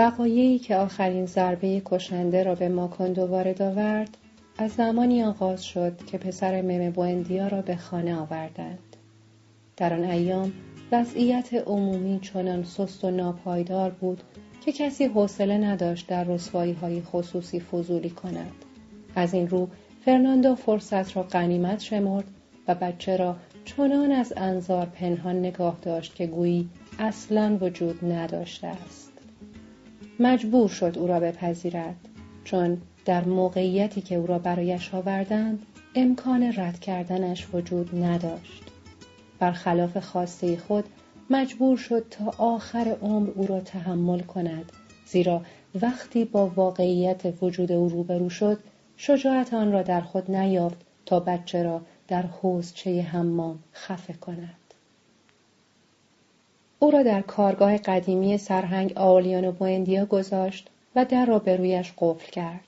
وقایعی 0.00 0.58
که 0.58 0.76
آخرین 0.76 1.26
ضربه 1.26 1.82
کشنده 1.84 2.42
را 2.42 2.54
به 2.54 2.68
ماکندو 2.68 3.22
وارد 3.22 3.62
آورد 3.62 4.16
از 4.58 4.70
زمانی 4.72 5.22
آغاز 5.22 5.64
شد 5.64 6.04
که 6.06 6.18
پسر 6.18 6.62
ممه 6.62 6.90
بوندیا 6.90 7.48
را 7.48 7.62
به 7.62 7.76
خانه 7.76 8.16
آوردند. 8.16 8.96
در 9.76 9.94
آن 9.94 10.04
ایام 10.04 10.52
وضعیت 10.92 11.54
عمومی 11.54 12.20
چنان 12.22 12.64
سست 12.64 13.04
و 13.04 13.10
ناپایدار 13.10 13.90
بود 13.90 14.22
که 14.64 14.72
کسی 14.72 15.04
حوصله 15.04 15.58
نداشت 15.58 16.06
در 16.06 16.24
رسوایی 16.24 16.72
های 16.72 17.02
خصوصی 17.02 17.60
فضولی 17.60 18.10
کند. 18.10 18.52
از 19.14 19.34
این 19.34 19.48
رو 19.48 19.68
فرناندو 20.04 20.54
فرصت 20.54 21.16
را 21.16 21.22
غنیمت 21.22 21.80
شمرد 21.80 22.26
و 22.68 22.74
بچه 22.74 23.16
را 23.16 23.36
چنان 23.64 24.12
از 24.12 24.32
انظار 24.36 24.86
پنهان 24.86 25.38
نگاه 25.38 25.76
داشت 25.82 26.14
که 26.14 26.26
گویی 26.26 26.68
اصلا 26.98 27.58
وجود 27.60 28.12
نداشته 28.12 28.66
است. 28.66 29.09
مجبور 30.22 30.68
شد 30.68 30.98
او 30.98 31.06
را 31.06 31.20
بپذیرد 31.20 31.96
چون 32.44 32.82
در 33.04 33.24
موقعیتی 33.24 34.00
که 34.00 34.14
او 34.14 34.26
را 34.26 34.38
برایش 34.38 34.94
آوردند 34.94 35.66
امکان 35.94 36.42
رد 36.56 36.80
کردنش 36.80 37.46
وجود 37.52 38.04
نداشت. 38.04 38.62
برخلاف 39.38 39.96
خواسته 39.96 40.56
خود 40.56 40.84
مجبور 41.30 41.76
شد 41.76 42.06
تا 42.10 42.34
آخر 42.38 42.96
عمر 43.02 43.30
او 43.30 43.46
را 43.46 43.60
تحمل 43.60 44.20
کند 44.20 44.72
زیرا 45.06 45.42
وقتی 45.82 46.24
با 46.24 46.46
واقعیت 46.46 47.42
وجود 47.42 47.72
او 47.72 47.88
روبرو 47.88 48.30
شد 48.30 48.58
شجاعت 48.96 49.54
آن 49.54 49.72
را 49.72 49.82
در 49.82 50.00
خود 50.00 50.30
نیافت 50.30 50.78
تا 51.06 51.20
بچه 51.20 51.62
را 51.62 51.80
در 52.08 52.22
حوزچه 52.22 53.02
حمام 53.02 53.58
خفه 53.72 54.12
کند. 54.12 54.59
او 56.82 56.90
را 56.90 57.02
در 57.02 57.20
کارگاه 57.20 57.78
قدیمی 57.78 58.38
سرهنگ 58.38 58.92
آولیانو 58.96 59.52
بوئندیا 59.52 60.06
گذاشت 60.06 60.68
و 60.96 61.04
در 61.04 61.26
را 61.26 61.38
به 61.38 61.56
رویش 61.56 61.92
قفل 61.98 62.30
کرد. 62.30 62.60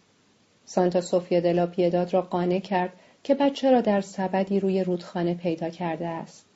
سانتا 0.65 1.01
سوفیا 1.01 1.41
دلا 1.41 1.67
پیداد 1.67 2.15
را 2.15 2.23
قانع 2.23 2.59
کرد 2.59 2.93
که 3.23 3.35
بچه 3.35 3.71
را 3.71 3.81
در 3.81 4.01
سبدی 4.01 4.61
روی 4.61 4.85
رودخانه 4.85 5.35
پیدا 5.35 5.71
کرده 5.71 6.09
است. 6.09 6.47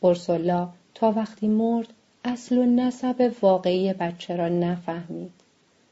اورسولا 0.00 0.68
تا 0.94 1.10
وقتی 1.10 1.48
مرد 1.48 1.88
اصل 2.24 2.58
و 2.58 2.66
نسب 2.66 3.32
واقعی 3.42 3.92
بچه 3.92 4.36
را 4.36 4.48
نفهمید. 4.48 5.32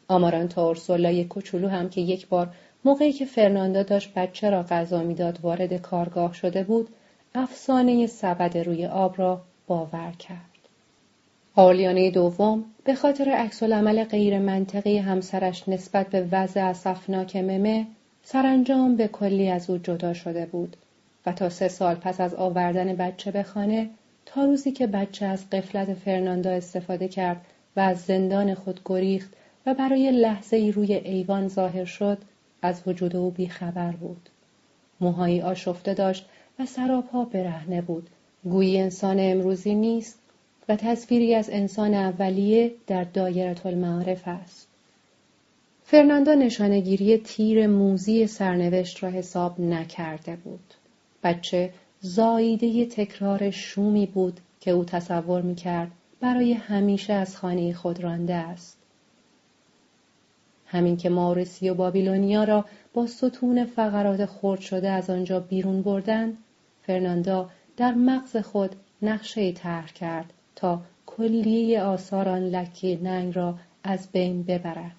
آمارانتا 0.09 0.67
اورسولای 0.67 1.25
کوچولو 1.25 1.69
هم 1.69 1.89
که 1.89 2.00
یک 2.00 2.28
بار 2.28 2.48
موقعی 2.84 3.12
که 3.12 3.25
فرناندا 3.25 3.83
داشت 3.83 4.15
بچه 4.15 4.50
را 4.50 4.62
غذا 4.62 5.03
می‌داد 5.03 5.39
وارد 5.43 5.77
کارگاه 5.77 6.34
شده 6.34 6.65
بود 6.65 6.89
افسانه 7.34 8.06
سبد 8.06 8.59
روی 8.59 8.87
آب 8.87 9.19
را 9.19 9.41
باور 9.67 10.12
کرد. 10.19 10.52
آلیانه 11.55 12.11
دوم 12.11 12.65
به 12.84 12.94
خاطر 12.94 13.28
عکسالعمل 13.28 14.04
غیر 14.04 14.38
منطقی 14.38 14.99
همسرش 14.99 15.69
نسبت 15.69 16.10
به 16.10 16.28
وضع 16.32 16.60
اصفناک 16.60 17.37
ممه 17.37 17.87
سرانجام 18.22 18.97
به 18.97 19.09
کلی 19.09 19.49
از 19.50 19.71
او 19.71 19.78
جدا 19.78 20.15
شده 20.15 20.47
بود 20.47 20.77
و 21.27 21.32
تا 21.32 21.49
سه 21.49 21.69
سال 21.69 21.94
پس 21.94 22.21
از 22.21 22.34
آوردن 22.34 22.97
بچه 22.97 23.31
به 23.31 23.43
خانه 23.43 23.91
تا 24.27 24.44
روزی 24.44 24.72
که 24.72 24.87
بچه 24.87 25.27
از 25.27 25.50
قفلت 25.50 25.94
فرناندا 25.94 26.50
استفاده 26.50 27.09
کرد 27.09 27.41
و 27.77 27.81
از 27.81 28.00
زندان 28.00 28.54
خود 28.54 28.81
گریخت 28.84 29.32
و 29.66 29.75
برای 29.75 30.10
لحظه 30.10 30.56
ای 30.56 30.72
روی 30.72 30.94
ایوان 30.94 31.48
ظاهر 31.48 31.84
شد 31.84 32.19
از 32.62 32.82
وجود 32.87 33.16
او 33.16 33.31
بیخبر 33.31 33.93
بود. 33.93 34.28
موهایی 35.00 35.43
آشفته 35.43 35.94
داشت 35.94 36.28
و 36.59 36.66
سراپا 36.66 37.25
برهنه 37.25 37.82
بود. 37.82 38.10
گویی 38.44 38.81
انسان 38.81 39.16
امروزی 39.21 39.75
نیست 39.75 40.22
و 40.69 40.77
تصویری 40.77 41.34
از 41.34 41.50
انسان 41.50 41.95
اولیه 41.95 42.73
در 42.87 43.05
دایره 43.05 43.67
المعارف 43.67 44.23
است. 44.28 44.69
فرناندو 45.84 46.34
نشانگیری 46.34 47.19
تیر 47.19 47.67
موزی 47.67 48.27
سرنوشت 48.27 49.03
را 49.03 49.11
حساب 49.11 49.61
نکرده 49.61 50.37
بود. 50.37 50.75
بچه 51.22 51.72
زاییده 52.01 52.87
تکرار 52.87 53.51
شومی 53.51 54.06
بود 54.06 54.41
که 54.61 54.71
او 54.71 54.84
تصور 54.84 55.43
می‌کرد 55.43 55.91
برای 56.21 56.53
همیشه 56.53 57.12
از 57.12 57.37
خانه 57.37 57.72
خود 57.72 58.01
رانده 58.01 58.34
است. 58.34 58.78
همین 60.67 60.97
که 60.97 61.09
ماورسی 61.09 61.71
و 61.71 61.75
بابیلونیا 61.75 62.45
را 62.45 62.65
با 62.95 63.06
ستون 63.06 63.65
فقرات 63.65 64.27
خرد 64.27 64.61
شده 64.61 64.91
از 64.91 65.11
آنجا 65.11 65.41
بیرون 65.41 65.83
بردند 65.83 66.39
فرناندا 66.83 67.51
در 67.77 67.95
مغز 67.95 68.37
خود 68.37 68.77
نقشه 69.03 69.53
طرح 69.53 69.93
کرد 69.93 70.33
تا 70.62 70.81
کلیه 71.06 71.83
آثار 71.83 72.28
آن 72.28 72.43
لکه 72.43 72.99
ننگ 73.03 73.37
را 73.37 73.55
از 73.84 74.09
بین 74.12 74.43
ببرد. 74.43 74.97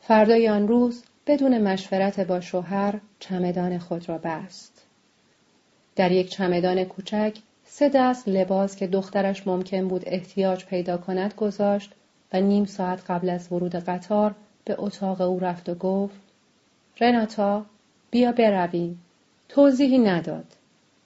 فردای 0.00 0.48
آن 0.48 0.68
روز 0.68 1.04
بدون 1.26 1.58
مشورت 1.58 2.20
با 2.20 2.40
شوهر 2.40 3.00
چمدان 3.18 3.78
خود 3.78 4.08
را 4.08 4.18
بست. 4.18 4.86
در 5.96 6.12
یک 6.12 6.30
چمدان 6.30 6.84
کوچک 6.84 7.38
سه 7.64 7.88
دست 7.88 8.28
لباس 8.28 8.76
که 8.76 8.86
دخترش 8.86 9.46
ممکن 9.46 9.88
بود 9.88 10.02
احتیاج 10.06 10.64
پیدا 10.64 10.96
کند 10.96 11.34
گذاشت 11.34 11.92
و 12.32 12.40
نیم 12.40 12.64
ساعت 12.64 13.10
قبل 13.10 13.28
از 13.28 13.52
ورود 13.52 13.74
قطار 13.74 14.34
به 14.64 14.74
اتاق 14.78 15.20
او 15.20 15.38
رفت 15.38 15.68
و 15.68 15.74
گفت 15.74 16.20
رناتا 17.00 17.66
بیا 18.10 18.32
برویم. 18.32 19.00
توضیحی 19.48 19.98
نداد. 19.98 20.46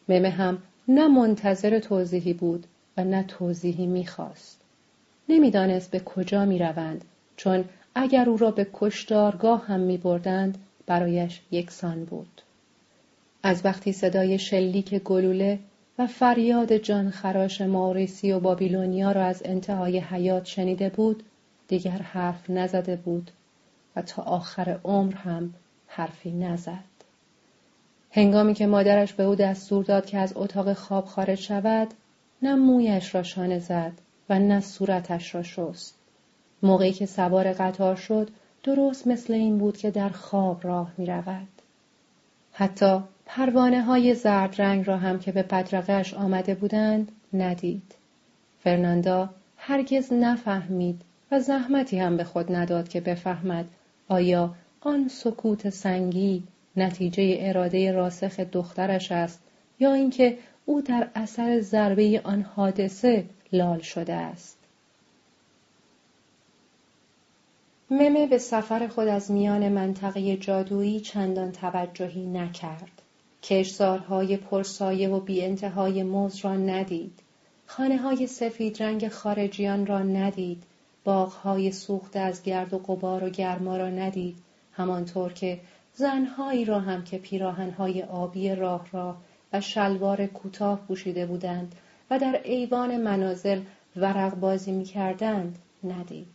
ممه 0.08 0.30
هم 0.30 0.62
نه 0.92 1.08
منتظر 1.08 1.78
توضیحی 1.78 2.32
بود 2.32 2.66
و 2.96 3.04
نه 3.04 3.22
توضیحی 3.22 3.86
می‌خواست. 3.86 4.60
نمی‌دانست 5.28 5.90
به 5.90 6.00
کجا 6.00 6.44
می‌روند 6.44 7.04
چون 7.36 7.64
اگر 7.94 8.28
او 8.28 8.36
را 8.36 8.50
به 8.50 8.66
کشتارگاه 8.72 9.66
هم 9.66 9.80
میبردند 9.80 10.58
برایش 10.86 11.40
یکسان 11.50 12.04
بود. 12.04 12.42
از 13.42 13.64
وقتی 13.64 13.92
صدای 13.92 14.38
شلیک 14.38 14.94
گلوله 14.94 15.58
و 15.98 16.06
فریاد 16.06 16.76
جانخراش 16.76 17.60
ماریسی 17.60 18.32
و 18.32 18.40
بابیلونیا 18.40 19.12
را 19.12 19.24
از 19.24 19.42
انتهای 19.44 19.98
حیات 19.98 20.44
شنیده 20.44 20.88
بود 20.88 21.22
دیگر 21.68 21.90
حرف 21.90 22.50
نزده 22.50 22.96
بود 22.96 23.30
و 23.96 24.02
تا 24.02 24.22
آخر 24.22 24.80
عمر 24.84 25.14
هم 25.14 25.54
حرفی 25.86 26.30
نزد. 26.30 26.89
هنگامی 28.12 28.54
که 28.54 28.66
مادرش 28.66 29.12
به 29.12 29.22
او 29.22 29.34
دستور 29.34 29.84
داد 29.84 30.06
که 30.06 30.18
از 30.18 30.32
اتاق 30.36 30.72
خواب 30.72 31.04
خارج 31.04 31.38
شود 31.38 31.88
نه 32.42 32.54
مویش 32.54 33.14
را 33.14 33.22
شانه 33.22 33.58
زد 33.58 33.92
و 34.28 34.38
نه 34.38 34.60
صورتش 34.60 35.34
را 35.34 35.42
شست 35.42 35.94
موقعی 36.62 36.92
که 36.92 37.06
سوار 37.06 37.52
قطار 37.52 37.96
شد 37.96 38.30
درست 38.62 39.06
مثل 39.06 39.32
این 39.32 39.58
بود 39.58 39.76
که 39.76 39.90
در 39.90 40.08
خواب 40.08 40.66
راه 40.66 40.92
می 40.98 41.06
رود. 41.06 41.48
حتی 42.52 43.00
پروانه 43.26 43.82
های 43.82 44.14
زرد 44.14 44.62
رنگ 44.62 44.86
را 44.86 44.96
هم 44.96 45.18
که 45.18 45.32
به 45.32 45.42
بدرقش 45.42 46.14
آمده 46.14 46.54
بودند 46.54 47.12
ندید. 47.32 47.94
فرناندا 48.64 49.30
هرگز 49.56 50.12
نفهمید 50.12 51.00
و 51.30 51.40
زحمتی 51.40 51.98
هم 51.98 52.16
به 52.16 52.24
خود 52.24 52.54
نداد 52.54 52.88
که 52.88 53.00
بفهمد 53.00 53.64
آیا 54.08 54.54
آن 54.80 55.08
سکوت 55.08 55.70
سنگی 55.70 56.42
نتیجه 56.76 57.36
اراده 57.40 57.92
راسخ 57.92 58.40
دخترش 58.40 59.12
است 59.12 59.42
یا 59.80 59.92
اینکه 59.92 60.38
او 60.64 60.80
در 60.80 61.08
اثر 61.14 61.60
ضربه 61.60 62.20
آن 62.24 62.42
حادثه 62.42 63.24
لال 63.52 63.80
شده 63.80 64.14
است. 64.14 64.58
ممه 67.90 68.26
به 68.26 68.38
سفر 68.38 68.86
خود 68.86 69.08
از 69.08 69.30
میان 69.30 69.68
منطقه 69.68 70.36
جادویی 70.36 71.00
چندان 71.00 71.52
توجهی 71.52 72.26
نکرد. 72.26 73.02
کشزارهای 73.42 74.36
پرسایه 74.36 75.08
و 75.08 75.20
بی 75.20 75.42
انتهای 75.42 76.02
موز 76.02 76.36
را 76.44 76.56
ندید. 76.56 77.20
خانه 77.66 77.96
های 77.96 78.26
سفید 78.26 78.82
رنگ 78.82 79.08
خارجیان 79.08 79.86
را 79.86 79.98
ندید. 79.98 80.62
باغهای 81.04 81.72
سوخته 81.72 82.18
از 82.18 82.42
گرد 82.42 82.74
و 82.74 82.78
غبار 82.78 83.24
و 83.24 83.30
گرما 83.30 83.76
را 83.76 83.88
ندید. 83.88 84.36
همانطور 84.72 85.32
که 85.32 85.60
زنهایی 85.94 86.64
را 86.64 86.80
هم 86.80 87.04
که 87.04 87.18
پیراهنهای 87.18 88.02
آبی 88.02 88.54
راه 88.54 88.86
راه 88.92 89.16
و 89.52 89.60
شلوار 89.60 90.26
کوتاه 90.26 90.80
پوشیده 90.80 91.26
بودند 91.26 91.74
و 92.10 92.18
در 92.18 92.40
ایوان 92.44 92.96
منازل 92.96 93.60
ورق 93.96 94.34
بازی 94.34 94.72
می 94.72 94.84
کردند 94.84 95.58
ندید. 95.84 96.26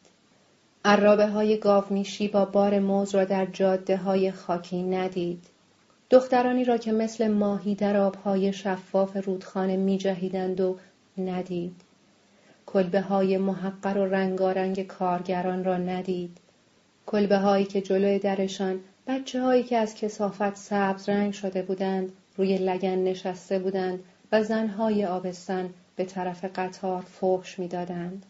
عرابه 0.86 1.28
های 1.28 1.58
گاومیشی 1.58 2.28
با 2.28 2.46
بار 2.46 2.80
موز 2.80 3.16
را 3.16 3.26
در 3.26 3.46
جاده 3.46 3.98
های 3.98 4.32
خاکی 4.32 4.84
ندید. 4.84 5.46
دخترانی 6.10 6.64
را 6.64 6.78
که 6.78 6.92
مثل 6.92 7.28
ماهی 7.28 7.76
در 7.76 7.98
آبهای 7.98 8.54
شفاف 8.54 9.18
رودخانه 9.18 9.78
می 9.78 9.98
جهیدند 9.98 10.62
و 10.62 10.78
ندید. 11.18 11.82
کلبه 12.66 13.02
های 13.02 13.38
محقر 13.38 13.98
و 13.98 14.06
رنگارنگ 14.06 14.88
کارگران 14.88 15.64
را 15.64 15.78
ندید. 15.78 16.38
کلبه 17.06 17.38
هایی 17.38 17.66
که 17.66 17.82
جلوی 17.82 18.20
درشان 18.20 18.80
بچه 19.08 19.42
هایی 19.42 19.64
که 19.64 19.78
از 19.78 19.96
کسافت 19.96 20.56
سبز 20.56 21.10
رنگ 21.10 21.34
شده 21.34 21.62
بودند 21.62 22.12
روی 22.38 22.58
لگن 22.58 22.96
نشسته 22.96 23.60
بودند 23.60 24.00
و 24.32 24.44
زنهای 24.44 25.06
آبستن 25.06 25.70
به 25.96 26.06
طرف 26.06 26.46
قطار 26.56 27.02
فحش 27.02 27.60
می‌دادند. 27.60 28.26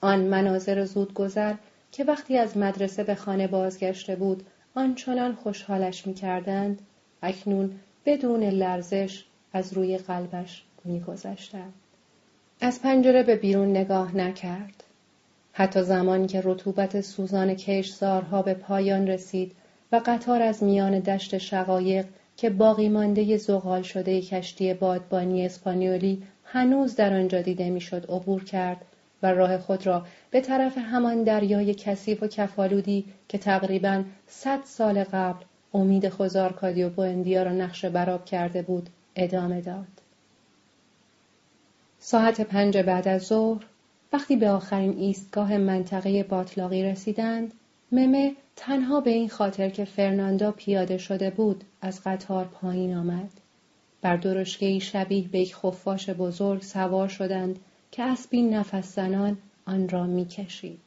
آن 0.00 0.20
مناظر 0.20 0.84
زود 0.84 1.14
گذر 1.14 1.54
که 1.92 2.04
وقتی 2.04 2.38
از 2.38 2.56
مدرسه 2.56 3.04
به 3.04 3.14
خانه 3.14 3.46
بازگشته 3.46 4.16
بود 4.16 4.46
آنچنان 4.74 5.34
خوشحالش 5.34 6.06
می‌کردند 6.06 6.78
اکنون 7.22 7.80
بدون 8.06 8.42
لرزش 8.42 9.24
از 9.52 9.72
روی 9.72 9.98
قلبش 9.98 10.62
میگذشتند 10.84 11.72
از 12.60 12.82
پنجره 12.82 13.22
به 13.22 13.36
بیرون 13.36 13.70
نگاه 13.70 14.16
نکرد 14.16 14.84
حتی 15.52 15.82
زمانی 15.82 16.26
که 16.26 16.42
رطوبت 16.44 17.00
سوزان 17.00 17.54
کشزارها 17.54 18.42
به 18.42 18.54
پایان 18.54 19.06
رسید 19.06 19.52
و 19.94 20.00
قطار 20.06 20.42
از 20.42 20.62
میان 20.62 20.98
دشت 20.98 21.38
شقایق 21.38 22.06
که 22.36 22.50
باقی 22.50 22.88
مانده 22.88 23.36
زغال 23.36 23.82
شده 23.82 24.22
کشتی 24.22 24.74
بادبانی 24.74 25.46
اسپانیولی 25.46 26.22
هنوز 26.44 26.96
در 26.96 27.14
آنجا 27.14 27.42
دیده 27.42 27.70
می‌شد 27.70 28.06
عبور 28.08 28.44
کرد 28.44 28.84
و 29.22 29.26
راه 29.26 29.58
خود 29.58 29.86
را 29.86 30.06
به 30.30 30.40
طرف 30.40 30.78
همان 30.78 31.22
دریای 31.22 31.74
کثیف 31.74 32.22
و 32.22 32.26
کفالودی 32.26 33.04
که 33.28 33.38
تقریبا 33.38 34.02
صد 34.26 34.60
سال 34.64 35.04
قبل 35.04 35.44
امید 35.74 36.08
خوزارکادی 36.08 36.82
و 36.82 36.88
بوندیا 36.88 37.42
را 37.42 37.52
نقش 37.52 37.84
براب 37.84 38.24
کرده 38.24 38.62
بود 38.62 38.90
ادامه 39.16 39.60
داد. 39.60 39.86
ساعت 41.98 42.40
پنج 42.40 42.78
بعد 42.78 43.08
از 43.08 43.22
ظهر 43.22 43.64
وقتی 44.12 44.36
به 44.36 44.50
آخرین 44.50 44.98
ایستگاه 44.98 45.56
منطقه 45.56 46.22
باطلاقی 46.22 46.82
رسیدند 46.82 47.54
ممه 47.94 48.36
تنها 48.56 49.00
به 49.00 49.10
این 49.10 49.28
خاطر 49.28 49.68
که 49.68 49.84
فرناندا 49.84 50.52
پیاده 50.52 50.98
شده 50.98 51.30
بود 51.30 51.64
از 51.80 52.00
قطار 52.04 52.44
پایین 52.44 52.96
آمد. 52.96 53.30
بر 54.02 54.16
درشگهای 54.16 54.80
شبیه 54.80 55.28
به 55.28 55.38
یک 55.38 55.54
خفاش 55.56 56.10
بزرگ 56.10 56.62
سوار 56.62 57.08
شدند 57.08 57.58
که 57.90 58.02
اسبی 58.02 58.42
نفس 58.42 58.94
زنان 58.94 59.38
آن 59.66 59.88
را 59.88 60.04
می‌کشید. 60.04 60.80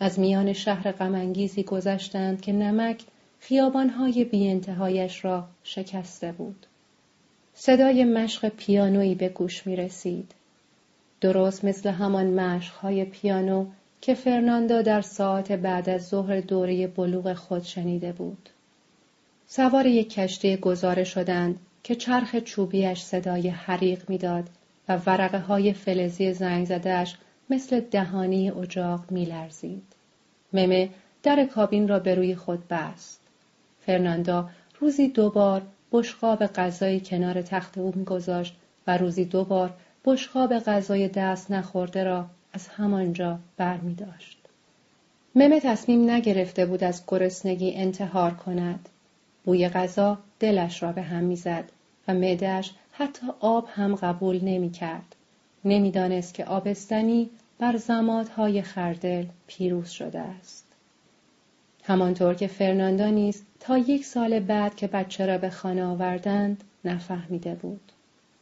از 0.00 0.18
میان 0.18 0.52
شهر 0.52 0.92
غمانگیزی 0.92 1.62
گذشتند 1.62 2.40
که 2.40 2.52
نمک 2.52 3.02
خیابانهای 3.40 4.24
بیانتهایش 4.24 5.24
را 5.24 5.44
شکسته 5.62 6.32
بود. 6.32 6.66
صدای 7.54 8.04
مشق 8.04 8.48
پیانویی 8.48 9.14
به 9.14 9.28
گوش 9.28 9.66
می 9.66 9.76
رسید. 9.76 10.32
درست 11.20 11.64
مثل 11.64 11.90
همان 11.90 12.26
مشقهای 12.26 13.04
پیانو 13.04 13.66
که 14.06 14.14
فرناندو 14.14 14.82
در 14.82 15.00
ساعت 15.00 15.52
بعد 15.52 15.88
از 15.88 16.08
ظهر 16.08 16.40
دوره 16.40 16.86
بلوغ 16.86 17.32
خود 17.32 17.62
شنیده 17.62 18.12
بود. 18.12 18.48
سوار 19.46 19.86
یک 19.86 20.10
کشتی 20.10 20.56
گزاره 20.56 21.04
شدند 21.04 21.58
که 21.82 21.94
چرخ 21.94 22.36
چوبیش 22.36 23.02
صدای 23.02 23.48
حریق 23.48 24.10
می‌داد 24.10 24.44
و 24.88 24.96
ورقه 25.06 25.38
های 25.38 25.72
فلزی 25.72 26.32
زنگ 26.32 26.66
زدهش 26.66 27.16
مثل 27.50 27.80
دهانی 27.80 28.50
اجاق 28.50 29.04
میلرزید. 29.10 29.92
ممه 30.52 30.88
در 31.22 31.44
کابین 31.44 31.88
را 31.88 31.98
به 31.98 32.14
روی 32.14 32.34
خود 32.34 32.68
بست. 32.68 33.20
فرناندا 33.86 34.50
روزی 34.80 35.08
دوبار 35.08 35.62
بشقاب 35.92 36.46
غذای 36.46 37.00
کنار 37.00 37.42
تخت 37.42 37.78
او 37.78 37.92
میگذاشت 37.96 38.56
و 38.86 38.96
روزی 38.96 39.24
دوبار 39.24 39.74
بشقاب 40.04 40.58
غذای 40.58 41.08
دست 41.08 41.50
نخورده 41.50 42.04
را 42.04 42.26
از 42.56 42.68
همانجا 42.68 43.38
بر 43.56 43.76
می 43.76 43.94
داشت. 43.94 44.38
ممه 45.34 45.60
تصمیم 45.60 46.10
نگرفته 46.10 46.66
بود 46.66 46.84
از 46.84 47.02
گرسنگی 47.06 47.74
انتحار 47.74 48.34
کند. 48.34 48.88
بوی 49.44 49.68
غذا 49.68 50.18
دلش 50.40 50.82
را 50.82 50.92
به 50.92 51.02
هم 51.02 51.24
می‌زد 51.24 51.64
و 52.08 52.14
معدهش 52.14 52.70
حتی 52.92 53.26
آب 53.40 53.68
هم 53.72 53.94
قبول 53.94 54.44
نمی 54.44 54.70
کرد. 54.70 55.14
نمی‌دانست 55.64 56.34
که 56.34 56.44
آبستنی 56.44 57.30
بر 57.58 57.76
زمادهای 57.76 58.62
خردل 58.62 59.24
پیروز 59.46 59.88
شده 59.88 60.20
است. 60.20 60.66
همانطور 61.84 62.34
که 62.34 62.46
فرناندا 62.46 63.08
نیز 63.08 63.42
تا 63.60 63.78
یک 63.78 64.04
سال 64.04 64.40
بعد 64.40 64.76
که 64.76 64.86
بچه 64.86 65.26
را 65.26 65.38
به 65.38 65.50
خانه 65.50 65.84
آوردند 65.84 66.64
نفهمیده 66.84 67.54
بود. 67.54 67.92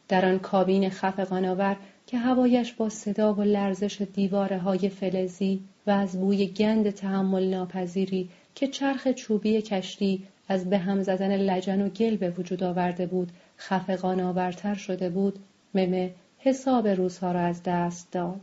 در 0.07 0.25
آن 0.25 0.39
کابین 0.39 0.89
خفقانآور 0.89 1.77
که 2.07 2.17
هوایش 2.17 2.73
با 2.73 2.89
صدا 2.89 3.33
و 3.33 3.41
لرزش 3.41 4.01
دیواره 4.01 4.57
های 4.57 4.89
فلزی 4.89 5.63
و 5.87 5.91
از 5.91 6.19
بوی 6.19 6.47
گند 6.47 6.89
تحمل 6.89 7.43
ناپذیری 7.43 8.29
که 8.55 8.67
چرخ 8.67 9.07
چوبی 9.07 9.61
کشتی 9.61 10.23
از 10.47 10.69
به 10.69 10.77
هم 10.77 11.01
زدن 11.01 11.37
لجن 11.37 11.81
و 11.81 11.89
گل 11.89 12.15
به 12.15 12.29
وجود 12.29 12.63
آورده 12.63 13.05
بود 13.05 13.31
خفقان 13.57 14.19
آورتر 14.19 14.75
شده 14.75 15.09
بود 15.09 15.39
ممه 15.75 16.13
حساب 16.39 16.87
روزها 16.87 17.31
را 17.31 17.39
از 17.39 17.63
دست 17.63 18.11
داد. 18.11 18.41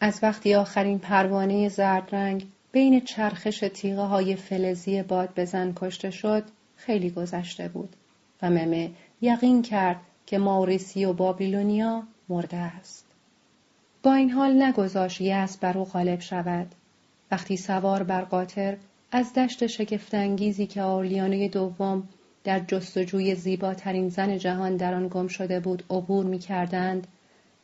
از 0.00 0.18
وقتی 0.22 0.54
آخرین 0.54 0.98
پروانه 0.98 1.68
زرد 1.68 2.08
رنگ 2.12 2.46
بین 2.72 3.00
چرخش 3.00 3.64
تیغه 3.74 4.02
های 4.02 4.36
فلزی 4.36 5.02
باد 5.02 5.28
بزن 5.36 5.72
کشته 5.76 6.10
شد 6.10 6.44
خیلی 6.76 7.10
گذشته 7.10 7.68
بود 7.68 7.96
و 8.42 8.50
ممه 8.50 8.90
یقین 9.20 9.62
کرد 9.62 10.00
که 10.26 10.38
ماوریسی 10.38 11.04
و 11.04 11.12
بابیلونیا 11.12 12.02
مرده 12.28 12.56
است. 12.56 13.06
با 14.02 14.14
این 14.14 14.30
حال 14.30 14.62
نگذاشت 14.62 15.20
یأس 15.20 15.58
بر 15.58 15.78
او 15.78 15.84
غالب 15.84 16.20
شود. 16.20 16.74
وقتی 17.30 17.56
سوار 17.56 18.02
بر 18.02 18.22
قاطر 18.22 18.76
از 19.12 19.34
دشت 19.34 19.66
شگفتانگیزی 19.66 20.66
که 20.66 20.82
آرلیانوی 20.82 21.48
دوم 21.48 22.08
در 22.44 22.60
جستجوی 22.60 23.34
زیباترین 23.34 24.08
زن 24.08 24.38
جهان 24.38 24.76
در 24.76 24.94
آن 24.94 25.08
گم 25.08 25.28
شده 25.28 25.60
بود 25.60 25.84
عبور 25.90 26.24
می 26.24 26.38
کردند 26.38 27.06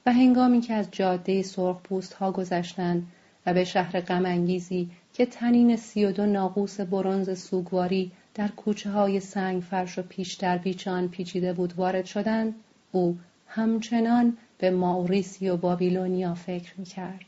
و 0.07 0.13
هنگامی 0.13 0.61
که 0.61 0.75
از 0.75 0.89
جاده 0.93 1.43
سرخپوست 1.43 2.13
ها 2.13 2.33
گذشتند 2.33 3.07
و 3.47 3.55
به 3.55 3.65
شهر 3.65 4.01
غمانگیزی 4.01 4.91
که 5.15 5.27
تنین 5.27 5.77
سی 5.77 6.05
و 6.05 6.13
دو 6.13 6.27
ناقوس 6.27 6.81
برونز 6.81 7.43
سوگواری 7.43 8.11
در 8.35 8.49
کوچه 8.49 8.91
های 8.91 9.21
سنگ 9.21 9.63
فرش 9.63 9.99
و 9.99 10.03
پیشتر 10.03 10.59
بیچان 10.59 11.09
پیچیده 11.09 11.53
بود 11.53 11.75
وارد 11.77 12.05
شدند 12.05 12.55
او 12.93 13.19
همچنان 13.47 14.37
به 14.63 14.71
ماوریسی 14.71 15.49
و 15.49 15.57
بابیلونیا 15.57 16.35
فکر 16.35 16.73
می 16.77 16.85
کرد. 16.85 17.25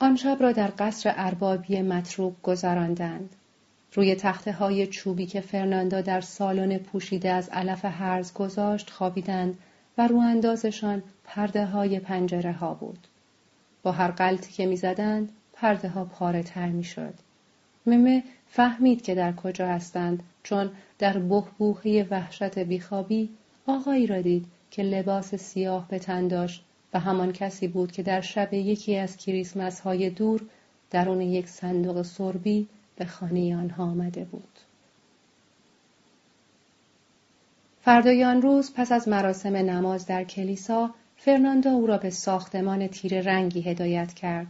آن 0.00 0.16
شب 0.16 0.36
را 0.40 0.52
در 0.52 0.72
قصر 0.78 1.14
اربابی 1.16 1.82
متروب 1.82 2.36
گذراندند. 2.42 3.30
روی 3.94 4.14
تخته 4.14 4.52
های 4.52 4.86
چوبی 4.86 5.26
که 5.26 5.40
فرناندا 5.40 6.00
در 6.00 6.20
سالن 6.20 6.78
پوشیده 6.78 7.30
از 7.30 7.48
علف 7.48 7.84
هرز 7.84 8.32
گذاشت 8.32 8.90
خوابیدند 8.90 9.58
و 9.98 10.06
رو 10.06 10.18
اندازشان 10.18 11.02
پرده 11.24 11.66
های 11.66 12.00
پنجره 12.00 12.52
ها 12.52 12.74
بود. 12.74 13.06
با 13.82 13.92
هر 13.92 14.10
غلطی 14.10 14.52
که 14.52 14.66
می‌زدند 14.66 15.32
پرده 15.52 15.88
ها 15.88 16.04
پاره 16.04 16.42
تر 16.42 16.68
می 16.68 16.84
شد. 16.84 17.14
ممه 17.86 18.22
فهمید 18.48 19.02
که 19.02 19.14
در 19.14 19.32
کجا 19.32 19.66
هستند 19.66 20.22
چون 20.42 20.70
در 20.98 21.18
بهبوهی 21.18 22.02
وحشت 22.02 22.58
بیخوابی 22.58 23.28
آقایی 23.66 24.06
را 24.06 24.20
دید 24.20 24.46
که 24.72 24.82
لباس 24.82 25.34
سیاه 25.34 25.88
به 25.88 25.98
تن 25.98 26.28
داشت 26.28 26.64
و 26.94 27.00
همان 27.00 27.32
کسی 27.32 27.68
بود 27.68 27.92
که 27.92 28.02
در 28.02 28.20
شب 28.20 28.54
یکی 28.54 28.96
از 28.96 29.16
کریسمس 29.16 29.80
های 29.80 30.10
دور 30.10 30.42
درون 30.90 31.20
یک 31.20 31.48
صندوق 31.48 32.02
سربی 32.02 32.68
به 32.96 33.04
خانه 33.04 33.56
آنها 33.56 33.84
آمده 33.84 34.24
بود. 34.24 34.58
فردای 37.82 38.24
آن 38.24 38.42
روز 38.42 38.72
پس 38.74 38.92
از 38.92 39.08
مراسم 39.08 39.56
نماز 39.56 40.06
در 40.06 40.24
کلیسا 40.24 40.90
فرناندا 41.16 41.70
او 41.70 41.86
را 41.86 41.98
به 41.98 42.10
ساختمان 42.10 42.86
تیر 42.88 43.20
رنگی 43.20 43.60
هدایت 43.60 44.14
کرد 44.14 44.46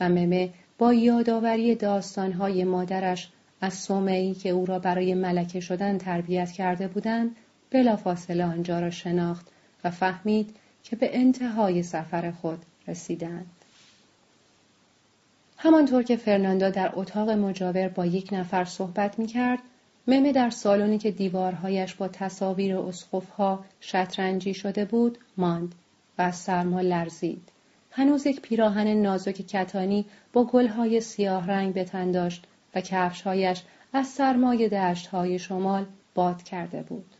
و 0.00 0.08
ممه 0.08 0.50
با 0.78 0.94
یادآوری 0.94 1.74
داستانهای 1.74 2.64
مادرش 2.64 3.30
از 3.60 3.74
سومعی 3.74 4.34
که 4.34 4.48
او 4.48 4.66
را 4.66 4.78
برای 4.78 5.14
ملکه 5.14 5.60
شدن 5.60 5.98
تربیت 5.98 6.50
کرده 6.50 6.88
بودند 6.88 7.36
بلافاصله 7.70 8.44
آنجا 8.44 8.80
را 8.80 8.90
شناخت 8.90 9.46
و 9.84 9.90
فهمید 9.90 10.56
که 10.82 10.96
به 10.96 11.18
انتهای 11.18 11.82
سفر 11.82 12.30
خود 12.30 12.62
رسیدند. 12.88 13.50
همانطور 15.56 16.02
که 16.02 16.16
فرناندا 16.16 16.70
در 16.70 16.92
اتاق 16.94 17.30
مجاور 17.30 17.88
با 17.88 18.06
یک 18.06 18.28
نفر 18.32 18.64
صحبت 18.64 19.18
می 19.18 19.26
کرد، 19.26 19.58
ممه 20.08 20.32
در 20.32 20.50
سالنی 20.50 20.98
که 20.98 21.10
دیوارهایش 21.10 21.94
با 21.94 22.08
تصاویر 22.08 22.76
اسقفها 22.76 23.64
شطرنجی 23.80 24.54
شده 24.54 24.84
بود 24.84 25.18
ماند 25.36 25.74
و 26.18 26.22
از 26.22 26.36
سرما 26.36 26.80
لرزید. 26.80 27.48
هنوز 27.90 28.26
یک 28.26 28.40
پیراهن 28.40 28.86
نازک 28.86 29.32
کتانی 29.32 30.04
با 30.32 30.44
گلهای 30.44 31.00
سیاه 31.00 31.46
رنگ 31.46 31.74
به 31.74 31.84
تن 31.84 32.10
داشت 32.10 32.44
و 32.74 32.80
کفشهایش 32.80 33.62
از 33.92 34.06
سرمای 34.06 34.68
دشتهای 34.68 35.38
شمال 35.38 35.86
باد 36.14 36.42
کرده 36.42 36.82
بود. 36.82 37.14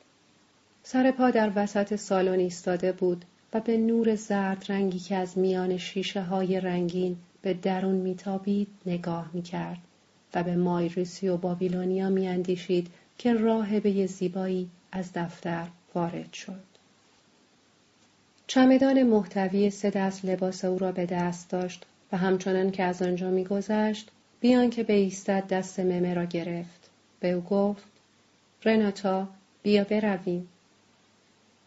سر 0.85 1.11
پا 1.11 1.31
در 1.31 1.53
وسط 1.55 1.97
سالن 1.97 2.39
ایستاده 2.39 2.93
بود 2.93 3.25
و 3.53 3.61
به 3.61 3.77
نور 3.77 4.15
زرد 4.15 4.65
رنگی 4.69 4.99
که 4.99 5.17
از 5.17 5.39
میان 5.39 5.77
شیشه 5.77 6.23
های 6.23 6.61
رنگین 6.61 7.17
به 7.43 7.55
درون 7.55 7.95
میتابید 7.95 8.69
نگاه 8.87 9.31
می‌کرد 9.33 9.79
و 10.35 10.43
به 10.43 10.57
مایریسی 10.57 11.29
و 11.29 11.37
بابیلونیا 11.37 12.09
میاندیشید 12.09 12.91
که 13.19 13.35
راهبه 13.35 14.07
زیبایی 14.07 14.71
از 14.93 15.11
دفتر 15.15 15.69
وارد 15.95 16.33
شد. 16.33 16.63
چمدان 18.47 19.03
محتوی 19.03 19.71
سه 19.71 19.91
دست 19.91 20.25
لباس 20.25 20.65
او 20.65 20.79
را 20.79 20.93
به 20.93 21.07
دست 21.07 21.51
داشت 21.51 21.87
و 22.13 22.17
همچنان 22.17 22.71
که 22.71 22.83
از 22.83 23.03
آنجا 23.03 23.31
میگذشت 23.31 24.11
بیان 24.41 24.71
که 24.71 24.83
به 24.83 24.93
ایستد 24.93 25.47
دست 25.49 25.81
ممه 25.81 26.15
را 26.15 26.25
گرفت 26.25 26.91
به 27.21 27.31
او 27.31 27.41
گفت 27.41 27.85
رناتا 28.65 29.29
بیا 29.63 29.85
برویم 29.85 30.49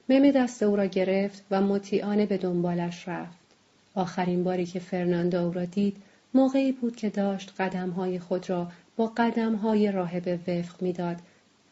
ممه 0.10 0.32
دست 0.32 0.64
او 0.64 0.76
را 0.76 0.86
گرفت 0.86 1.44
و 1.52 1.62
مطیعانه 1.62 2.26
به 2.26 2.38
دنبالش 2.38 3.08
رفت 3.08 3.46
آخرین 3.96 4.44
باری 4.44 4.66
که 4.66 4.80
فرناندو 4.80 5.38
او 5.38 5.54
را 5.54 5.66
دید 5.66 5.98
موقعی 6.34 6.72
بود 6.72 6.96
که 6.96 7.10
داشت 7.10 7.54
قدمهای 7.60 8.20
خود 8.20 8.50
را 8.50 8.72
با 8.96 9.08
قدمهای 9.18 9.92
راهب 9.92 10.40
وفق 10.48 10.82
می‌داد 10.82 11.18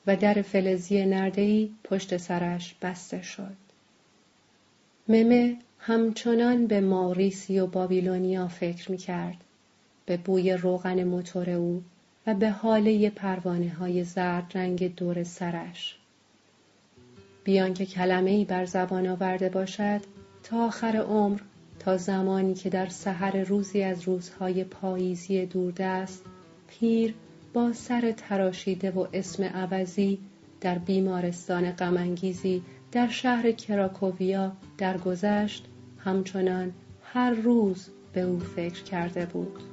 و 0.07 0.15
در 0.15 0.41
فلزی 0.41 1.05
نردهای 1.05 1.69
پشت 1.83 2.17
سرش 2.17 2.75
بسته 2.81 3.21
شد. 3.21 3.55
ممه 5.07 5.57
همچنان 5.79 6.67
به 6.67 6.81
ماریسی 6.81 7.59
و 7.59 7.67
بابیلونیا 7.67 8.47
فکر 8.47 8.91
می 8.91 8.97
کرد. 8.97 9.37
به 10.05 10.17
بوی 10.17 10.53
روغن 10.53 11.03
موتور 11.03 11.49
او 11.49 11.83
و 12.27 12.33
به 12.33 12.49
حاله 12.49 13.09
پروانه 13.09 13.69
های 13.69 14.03
زرد 14.03 14.51
رنگ 14.55 14.95
دور 14.95 15.23
سرش. 15.23 15.97
بیان 17.43 17.73
که 17.73 17.85
کلمه 17.85 18.31
ای 18.31 18.45
بر 18.45 18.65
زبان 18.65 19.07
آورده 19.07 19.49
باشد 19.49 20.01
تا 20.43 20.65
آخر 20.65 20.97
عمر 20.97 21.39
تا 21.79 21.97
زمانی 21.97 22.53
که 22.53 22.69
در 22.69 22.89
سحر 22.89 23.43
روزی 23.43 23.83
از 23.83 24.01
روزهای 24.01 24.63
پاییزی 24.63 25.45
دوردست 25.45 26.25
پیر 26.67 27.13
با 27.53 27.73
سر 27.73 28.11
تراشیده 28.11 28.91
و 28.91 29.07
اسم 29.13 29.43
عوضی 29.43 30.19
در 30.61 30.77
بیمارستان 30.77 31.71
غمانگیزی 31.71 32.61
در 32.91 33.07
شهر 33.07 33.51
کراکوویا 33.51 34.51
درگذشت 34.77 35.65
همچنان 35.97 36.71
هر 37.03 37.31
روز 37.31 37.89
به 38.13 38.21
او 38.21 38.39
فکر 38.39 38.83
کرده 38.83 39.25
بود. 39.25 39.72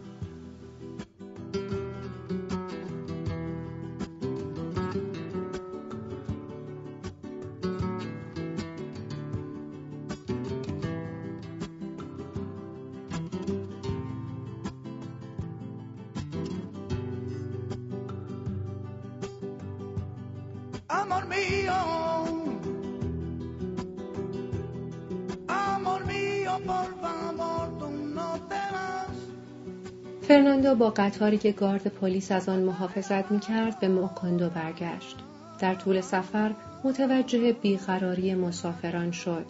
با 30.80 30.90
قطاری 30.90 31.38
که 31.38 31.52
گارد 31.52 31.86
پلیس 31.86 32.32
از 32.32 32.48
آن 32.48 32.58
محافظت 32.62 33.30
می‌کرد 33.30 33.80
به 33.80 33.88
موکاندو 33.88 34.48
برگشت. 34.48 35.16
در 35.58 35.74
طول 35.74 36.00
سفر 36.00 36.54
متوجه 36.84 37.52
بیقراری 37.52 38.34
مسافران 38.34 39.10
شد. 39.10 39.46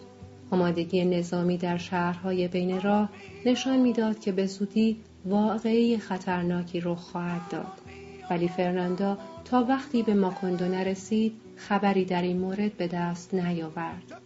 آمادگی 0.49 1.05
نظامی 1.05 1.57
در 1.57 1.77
شهرهای 1.77 2.47
بین 2.47 2.81
راه 2.81 3.09
نشان 3.45 3.79
می‌داد 3.79 4.19
که 4.19 4.31
به 4.31 4.45
زودی 4.45 4.97
واقعی 5.25 5.97
خطرناکی 5.97 6.79
رخ 6.79 6.99
خواهد 6.99 7.41
داد. 7.49 7.81
ولی 8.29 8.47
فرناندا 8.47 9.17
تا 9.45 9.63
وقتی 9.63 10.03
به 10.03 10.13
ماکندو 10.13 10.65
نرسید 10.65 11.33
خبری 11.55 12.05
در 12.05 12.21
این 12.21 12.37
مورد 12.37 12.77
به 12.77 12.87
دست 12.87 13.33
نیاورد. 13.33 14.21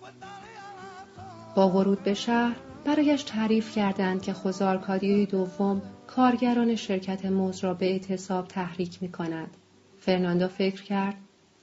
با 1.56 1.70
ورود 1.70 2.04
به 2.04 2.14
شهر 2.14 2.56
برایش 2.86 3.24
تعریف 3.24 3.76
کردند 3.76 4.22
که 4.22 4.34
خوزارکادیوی 4.34 5.26
دوم 5.26 5.82
کارگران 6.08 6.76
شرکت 6.76 7.26
موز 7.26 7.64
را 7.64 7.74
به 7.74 7.92
اعتصاب 7.92 8.48
تحریک 8.48 9.04
می 9.04 9.12
کند. 9.12 9.58
فرناندو 10.00 10.48
فکر 10.48 10.84
کرد 10.84 11.16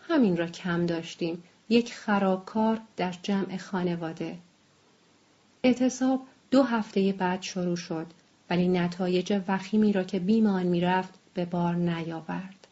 همین 0.08 0.36
را 0.36 0.46
کم 0.46 0.86
داشتیم 0.86 1.42
یک 1.68 1.94
خرابکار 1.94 2.80
در 2.96 3.14
جمع 3.22 3.56
خانواده. 3.56 4.38
اعتصاب 5.64 6.20
دو 6.50 6.62
هفته 6.62 7.12
بعد 7.12 7.42
شروع 7.42 7.76
شد 7.76 8.06
ولی 8.50 8.68
نتایج 8.68 9.40
وخیمی 9.48 9.92
را 9.92 10.04
که 10.04 10.18
بیمان 10.18 10.66
می‌رفت 10.66 11.14
به 11.34 11.44
بار 11.44 11.74
نیاورد. 11.74 12.68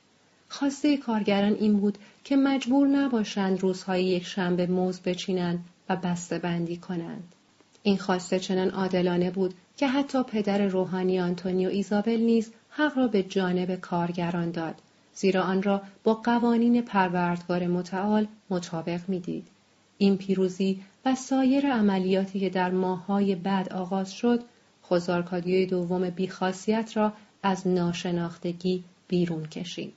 خواسته 0.48 0.96
کارگران 0.96 1.52
این 1.52 1.80
بود 1.80 1.98
که 2.24 2.36
مجبور 2.36 2.88
نباشند 2.88 3.60
روزهای 3.60 4.04
یک 4.04 4.26
شنبه 4.26 4.66
موز 4.66 5.00
بچینند 5.00 5.64
و 5.88 5.96
بسته 5.96 6.38
بندی 6.38 6.76
کنند. 6.76 7.34
این 7.82 7.98
خواسته 7.98 8.38
چنان 8.38 8.70
عادلانه 8.70 9.30
بود 9.30 9.54
که 9.80 9.88
حتی 9.88 10.22
پدر 10.22 10.66
روحانی 10.66 11.20
آنتونیو 11.20 11.68
ایزابل 11.68 12.20
نیز 12.20 12.52
حق 12.70 12.98
را 12.98 13.08
به 13.08 13.22
جانب 13.22 13.74
کارگران 13.74 14.50
داد 14.50 14.74
زیرا 15.14 15.42
آن 15.42 15.62
را 15.62 15.82
با 16.04 16.14
قوانین 16.14 16.82
پروردگار 16.82 17.66
متعال 17.66 18.26
مطابق 18.50 19.00
می‌دید. 19.08 19.46
این 19.98 20.16
پیروزی 20.16 20.82
و 21.04 21.14
سایر 21.14 21.72
عملیاتی 21.72 22.40
که 22.40 22.50
در 22.50 22.70
ماههای 22.70 23.34
بعد 23.34 23.72
آغاز 23.72 24.12
شد 24.12 24.44
خوزارکادیوی 24.82 25.66
دوم 25.66 26.10
بیخاصیت 26.10 26.96
را 26.96 27.12
از 27.42 27.68
ناشناختگی 27.68 28.84
بیرون 29.08 29.46
کشید. 29.46 29.94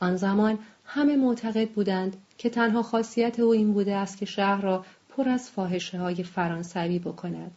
آن 0.00 0.16
زمان 0.16 0.58
همه 0.84 1.16
معتقد 1.16 1.68
بودند 1.68 2.16
که 2.38 2.50
تنها 2.50 2.82
خاصیت 2.82 3.40
او 3.40 3.52
این 3.52 3.72
بوده 3.72 3.94
است 3.94 4.18
که 4.18 4.26
شهر 4.26 4.60
را 4.60 4.84
پر 5.08 5.28
از 5.28 5.50
فاحشه 5.50 5.98
های 5.98 6.22
فرانسوی 6.22 6.98
بکند. 6.98 7.50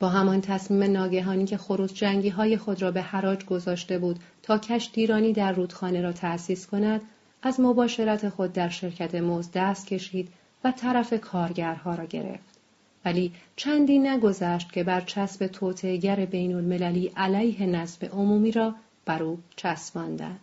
با 0.00 0.08
همان 0.08 0.40
تصمیم 0.40 0.82
ناگهانی 0.82 1.44
که 1.44 1.56
خروس 1.56 1.94
جنگی 1.94 2.28
های 2.28 2.56
خود 2.56 2.82
را 2.82 2.90
به 2.90 3.02
حراج 3.02 3.44
گذاشته 3.44 3.98
بود 3.98 4.18
تا 4.42 4.58
کشتیرانی 4.58 5.32
در 5.32 5.52
رودخانه 5.52 6.02
را 6.02 6.12
تأسیس 6.12 6.66
کند 6.66 7.00
از 7.42 7.60
مباشرت 7.60 8.28
خود 8.28 8.52
در 8.52 8.68
شرکت 8.68 9.14
موز 9.14 9.48
دست 9.54 9.86
کشید 9.86 10.28
و 10.64 10.72
طرف 10.72 11.14
کارگرها 11.20 11.94
را 11.94 12.04
گرفت. 12.04 12.58
ولی 13.04 13.32
چندی 13.56 13.98
نگذشت 13.98 14.72
که 14.72 14.84
بر 14.84 15.00
چسب 15.00 15.46
توطئهگر 15.46 16.24
بین 16.24 16.54
المللی 16.54 17.12
علیه 17.16 17.66
نصب 17.66 18.04
عمومی 18.04 18.52
را 18.52 18.74
بر 19.04 19.22
او 19.22 19.38
چسباندند. 19.56 20.40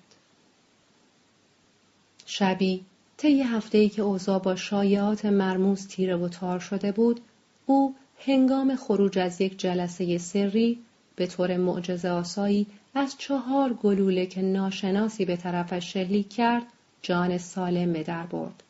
شبی 2.25 2.85
طی 3.17 3.41
هفتهای 3.41 3.89
که 3.89 4.01
اوضاع 4.01 4.39
با 4.39 4.55
شایعات 4.55 5.25
مرموز 5.25 5.88
تیره 5.88 6.15
و 6.15 6.27
تار 6.27 6.59
شده 6.59 6.91
بود 6.91 7.21
او 7.65 7.95
هنگام 8.27 8.75
خروج 8.75 9.20
از 9.20 9.41
یک 9.41 9.60
جلسه 9.60 10.17
سری 10.17 10.79
به 11.15 11.27
طور 11.27 11.58
معجزه 11.58 12.10
آسایی 12.10 12.67
از 12.96 13.15
چهار 13.17 13.74
گلوله 13.74 14.25
که 14.25 14.41
ناشناسی 14.41 15.25
به 15.25 15.36
طرفش 15.36 15.94
شلیک 15.94 16.29
کرد 16.29 16.63
جان 17.01 17.38
سالم 17.38 17.94
به 17.94 18.03
در 18.03 18.25
برد. 18.25 18.63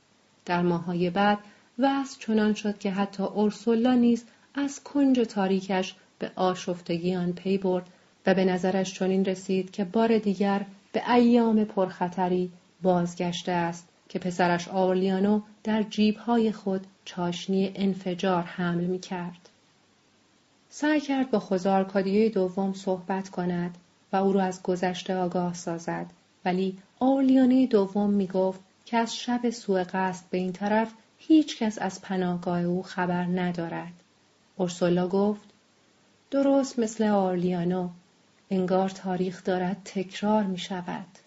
در 0.46 0.62
ماهای 0.62 1.10
بعد 1.10 1.38
وضع 1.80 2.20
چنان 2.20 2.54
شد 2.54 2.78
که 2.78 2.92
حتی 2.92 3.24
اورسولا 3.24 3.94
نیز 3.94 4.26
از 4.56 4.84
کنج 4.84 5.20
تاریکش 5.20 5.96
به 6.20 6.32
آشفتگی 6.36 7.16
آن 7.16 7.34
پی 7.34 7.58
برد 7.58 7.90
و 8.26 8.34
به 8.34 8.46
نظرش 8.46 8.94
چنین 8.94 9.26
رسید 9.26 9.72
که 9.72 9.84
بار 9.84 10.18
دیگر 10.18 10.66
به 10.92 11.12
ایام 11.12 11.64
پرخطری 11.64 12.52
بازگشته 12.82 13.52
است 13.52 13.88
که 14.16 14.20
پسرش 14.20 14.68
آورلیانو 14.68 15.42
در 15.64 15.84
جیبهای 15.84 16.52
خود 16.52 16.88
چاشنی 17.06 17.72
انفجار 17.76 18.44
حمل 18.44 18.84
می 18.84 19.00
کرد. 19.00 19.50
سعی 20.70 21.02
کرد 21.02 21.32
با 21.32 21.84
کادیوی 21.84 22.30
دوم 22.30 22.74
صحبت 22.74 23.30
کند 23.30 23.78
و 24.14 24.16
او 24.16 24.34
را 24.34 24.44
از 24.44 24.64
گذشته 24.64 25.16
آگاه 25.16 25.54
سازد 25.54 26.06
ولی 26.46 26.78
آورلیانه 27.00 27.68
دوم 27.68 28.10
می 28.10 28.28
گفت 28.28 28.60
که 28.86 28.98
از 28.98 29.16
شب 29.16 29.50
سوء 29.50 29.84
قصد 29.84 30.26
به 30.30 30.38
این 30.38 30.54
طرف 30.54 30.94
هیچ 31.18 31.58
کس 31.58 31.78
از 31.82 32.02
پناهگاه 32.02 32.62
او 32.62 32.84
خبر 32.84 33.24
ندارد. 33.24 33.94
اورسولا 34.58 35.08
گفت 35.08 35.50
درست 36.32 36.80
مثل 36.80 37.04
آرلیانو 37.04 37.90
انگار 38.50 38.90
تاریخ 38.90 39.44
دارد 39.44 39.82
تکرار 39.86 40.44
می 40.44 40.58
شود. 40.58 41.25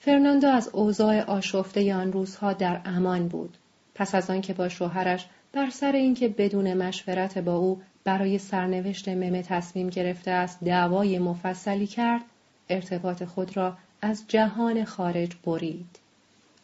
فرناندو 0.00 0.48
از 0.48 0.70
اوضاع 0.72 1.20
آشفته 1.20 1.94
آن 1.94 2.12
روزها 2.12 2.52
در 2.52 2.80
امان 2.84 3.28
بود. 3.28 3.56
پس 3.94 4.14
از 4.14 4.30
آنکه 4.30 4.54
با 4.54 4.68
شوهرش 4.68 5.26
بر 5.52 5.70
سر 5.70 5.92
اینکه 5.92 6.28
بدون 6.28 6.74
مشورت 6.74 7.38
با 7.38 7.56
او 7.56 7.80
برای 8.04 8.38
سرنوشت 8.38 9.08
ممه 9.08 9.42
تصمیم 9.42 9.88
گرفته 9.88 10.30
است 10.30 10.64
دعوای 10.64 11.18
مفصلی 11.18 11.86
کرد 11.86 12.22
ارتباط 12.68 13.24
خود 13.24 13.56
را 13.56 13.76
از 14.02 14.24
جهان 14.28 14.84
خارج 14.84 15.30
برید 15.44 15.98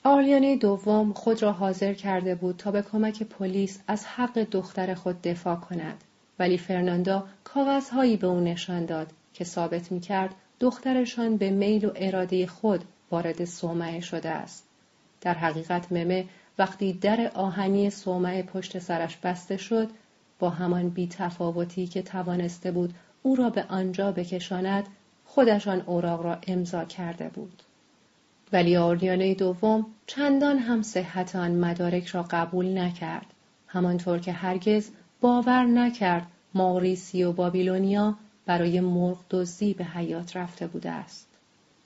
آرلیانه 0.05 0.57
دوم 0.57 1.13
خود 1.13 1.43
را 1.43 1.53
حاضر 1.53 1.95
کرده 1.95 2.35
بود 2.35 2.57
تا 2.57 2.71
به 2.71 2.83
کمک 2.83 3.23
پلیس 3.23 3.79
از 3.89 4.07
حق 4.07 4.39
دختر 4.39 4.95
خود 4.95 5.23
دفاع 5.23 5.57
کند 5.57 6.05
ولی 6.39 6.59
فرناندا 6.59 7.25
کاغذهایی 7.45 8.17
به 8.17 8.27
او 8.27 8.41
نشان 8.41 8.87
داد 8.87 9.07
که 9.35 9.45
ثابت 9.45 9.93
می 9.93 10.01
کرد 10.01 10.35
دخترشان 10.61 11.37
به 11.37 11.51
میل 11.51 11.85
و 11.85 11.91
اراده 11.97 12.47
خود 12.47 12.85
وارد 13.15 13.45
صومعه 13.45 14.01
شده 14.01 14.31
است. 14.31 14.65
در 15.21 15.35
حقیقت 15.35 15.93
ممه 15.93 16.25
وقتی 16.59 16.93
در 16.93 17.31
آهنی 17.35 17.91
صومعه 17.91 18.43
پشت 18.43 18.79
سرش 18.79 19.17
بسته 19.17 19.57
شد 19.57 19.89
با 20.39 20.51
همان 20.51 20.89
بی 20.89 21.09
تفاوتی 21.09 21.87
که 21.87 22.03
توانسته 22.03 22.71
بود 22.71 22.95
او 23.23 23.37
را 23.37 23.51
به 23.51 23.65
آنجا 23.69 24.13
بکشاند 24.13 24.85
خودشان 25.25 25.81
اوراق 25.81 26.23
را 26.23 26.39
امضا 26.47 26.85
کرده 26.85 27.29
بود. 27.29 27.63
ولی 28.53 28.77
آریانه 28.77 29.35
دوم 29.35 29.87
چندان 30.07 30.59
هم 30.59 30.83
صحت 30.83 31.37
آن 31.37 31.51
مدارک 31.51 32.07
را 32.07 32.23
قبول 32.23 32.79
نکرد. 32.79 33.27
همانطور 33.67 34.19
که 34.19 34.33
هرگز 34.33 34.91
باور 35.21 35.65
نکرد 35.65 36.27
ماوریسیو 36.55 37.33
بابیلونیا 37.33 38.17
برای 38.47 38.81
مرغ 38.81 39.19
دزدی 39.31 39.75
به 39.75 39.85
حیات 39.85 40.37
رفته 40.37 40.67
بوده 40.67 40.91
است. 40.91 41.34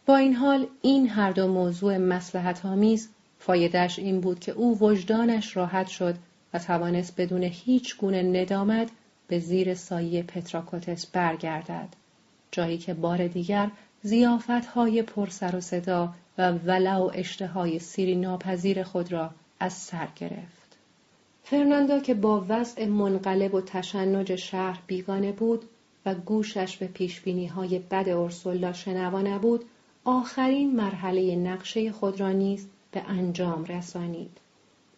با 0.08 0.16
این 0.16 0.34
حال 0.34 0.66
این 0.82 1.08
هر 1.08 1.32
دو 1.32 1.48
موضوع 1.48 1.96
مسلحت 1.96 2.66
آمیز 2.66 3.08
فایدهش 3.38 3.98
این 3.98 4.20
بود 4.20 4.38
که 4.38 4.52
او 4.52 4.78
وجدانش 4.78 5.56
راحت 5.56 5.86
شد 5.86 6.14
و 6.54 6.58
توانست 6.58 7.20
بدون 7.20 7.42
هیچ 7.42 7.96
گونه 7.96 8.22
ندامت 8.22 8.88
به 9.26 9.38
زیر 9.38 9.74
سایه 9.74 10.22
پتراکوتس 10.22 11.06
برگردد 11.06 11.88
جایی 12.52 12.78
که 12.78 12.94
بار 12.94 13.26
دیگر 13.26 13.70
های 14.74 15.02
پر 15.02 15.28
سر 15.28 15.56
و 15.56 15.60
صدا 15.60 16.14
و 16.38 16.52
ولع 16.52 16.96
و 16.96 17.10
اشتهای 17.14 17.78
سیری 17.78 18.16
ناپذیر 18.16 18.82
خود 18.82 19.12
را 19.12 19.30
از 19.60 19.72
سر 19.72 20.08
گرفت. 20.16 20.76
فرناندا 21.42 22.00
که 22.00 22.14
با 22.14 22.46
وضع 22.48 22.86
منقلب 22.86 23.54
و 23.54 23.60
تشنج 23.60 24.36
شهر 24.36 24.78
بیگانه 24.86 25.32
بود 25.32 25.64
و 26.06 26.14
گوشش 26.14 26.76
به 26.76 26.86
پیشبینی 26.86 27.46
های 27.46 27.78
بد 27.78 28.08
ارسولا 28.08 28.72
شنوا 28.72 29.20
نبود، 29.20 29.64
آخرین 30.04 30.76
مرحله 30.76 31.36
نقشه 31.36 31.92
خود 31.92 32.20
را 32.20 32.32
نیز 32.32 32.68
به 32.90 33.02
انجام 33.08 33.64
رسانید. 33.64 34.38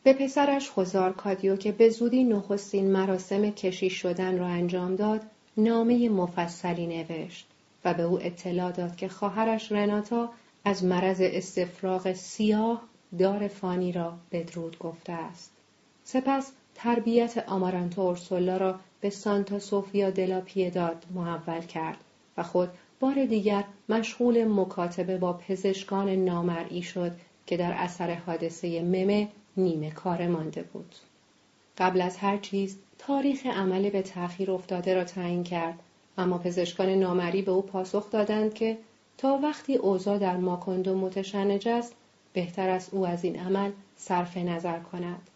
به 0.03 0.13
پسرش 0.13 0.71
خوزار 0.71 1.13
کادیو 1.13 1.57
که 1.57 1.73
به 1.73 1.89
زودی 1.89 2.25
نخستین 2.25 2.93
مراسم 2.93 3.51
کشی 3.51 3.91
شدن 3.91 4.39
را 4.39 4.47
انجام 4.47 4.97
داد، 4.97 5.23
نامه 5.57 6.09
مفصلی 6.09 6.87
نوشت 6.87 7.47
و 7.85 7.95
به 7.95 8.03
او 8.03 8.23
اطلاع 8.23 8.73
داد 8.73 8.97
که 8.97 9.09
خواهرش 9.09 9.73
رناتا 9.73 10.31
از 10.65 10.85
مرض 10.85 11.21
استفراغ 11.25 12.13
سیاه 12.13 12.83
دار 13.19 13.49
فانی 13.49 13.93
را 13.93 14.19
بدرود 14.33 14.79
گفته 14.79 15.13
است. 15.13 15.53
سپس 16.05 16.53
تربیت 16.75 17.45
آمارانتو 17.47 18.01
اورسولا 18.01 18.57
را 18.57 18.81
به 19.01 19.11
سانتا 19.11 19.59
سوفیا 19.59 20.11
دلا 20.11 20.41
پیداد 20.41 21.07
محول 21.15 21.61
کرد 21.61 21.99
و 22.37 22.43
خود 22.43 22.69
بار 23.01 23.25
دیگر 23.25 23.65
مشغول 23.89 24.45
مکاتبه 24.45 25.19
با 25.19 25.33
پزشکان 25.33 26.09
نامرئی 26.09 26.83
شد 26.83 27.13
که 27.47 27.57
در 27.57 27.73
اثر 27.73 28.15
حادثه 28.15 28.83
ممه 28.83 29.29
نیمه 29.57 29.91
کار 29.91 30.27
مانده 30.27 30.63
بود. 30.63 30.95
قبل 31.79 32.01
از 32.01 32.17
هر 32.17 32.37
چیز 32.37 32.79
تاریخ 32.99 33.47
عمل 33.47 33.91
به 33.91 34.03
تأخیر 34.03 34.51
افتاده 34.51 34.95
را 34.95 35.05
تعیین 35.05 35.45
کرد 35.45 35.79
اما 36.19 36.39
پزشکان 36.39 36.89
نامری 36.89 37.43
به 37.43 37.53
او 37.53 37.63
پاسخ 37.63 38.11
دادند 38.11 38.55
که 38.55 38.79
تا 39.19 39.39
وقتی 39.43 39.77
اوضاع 39.77 40.19
در 40.19 40.37
ماکندو 40.37 40.99
متشنج 40.99 41.69
است 41.69 41.95
بهتر 42.33 42.69
است 42.69 42.95
او 42.95 43.07
از 43.07 43.25
این 43.25 43.41
عمل 43.41 43.71
صرف 43.97 44.37
نظر 44.37 44.79
کند 44.79 45.31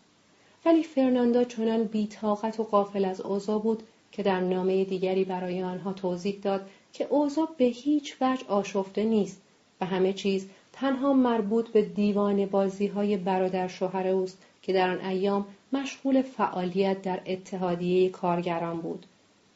ولی 0.66 0.82
فرناندا 0.82 1.44
چنان 1.44 1.84
بیتاقت 1.84 2.60
و 2.60 2.64
قافل 2.64 3.04
از 3.04 3.20
اوضاع 3.20 3.60
بود 3.60 3.82
که 4.12 4.22
در 4.22 4.40
نامه 4.40 4.84
دیگری 4.84 5.24
برای 5.24 5.62
آنها 5.62 5.92
توضیح 5.92 6.40
داد 6.42 6.70
که 6.94 7.06
اوضاع 7.10 7.48
به 7.56 7.64
هیچ 7.64 8.16
وجه 8.20 8.46
آشفته 8.48 9.04
نیست 9.04 9.40
و 9.80 9.86
همه 9.86 10.12
چیز 10.12 10.48
تنها 10.72 11.12
مربوط 11.12 11.68
به 11.68 11.82
دیوان 11.82 12.46
بازی 12.46 12.86
های 12.86 13.16
برادر 13.16 13.68
شوهر 13.68 14.06
اوست 14.06 14.38
که 14.62 14.72
در 14.72 14.90
آن 14.90 15.00
ایام 15.00 15.46
مشغول 15.72 16.22
فعالیت 16.22 17.02
در 17.02 17.20
اتحادیه 17.26 18.08
کارگران 18.08 18.80
بود 18.80 19.06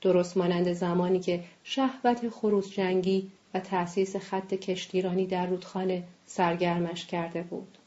درست 0.00 0.36
مانند 0.36 0.72
زمانی 0.72 1.20
که 1.20 1.44
شهوت 1.64 2.28
خروس 2.28 2.70
جنگی 2.70 3.30
و 3.54 3.60
تأسیس 3.60 4.16
خط 4.16 4.54
کشتیرانی 4.54 5.26
در 5.26 5.46
رودخانه 5.46 6.02
سرگرمش 6.26 7.06
کرده 7.06 7.42
بود. 7.42 7.78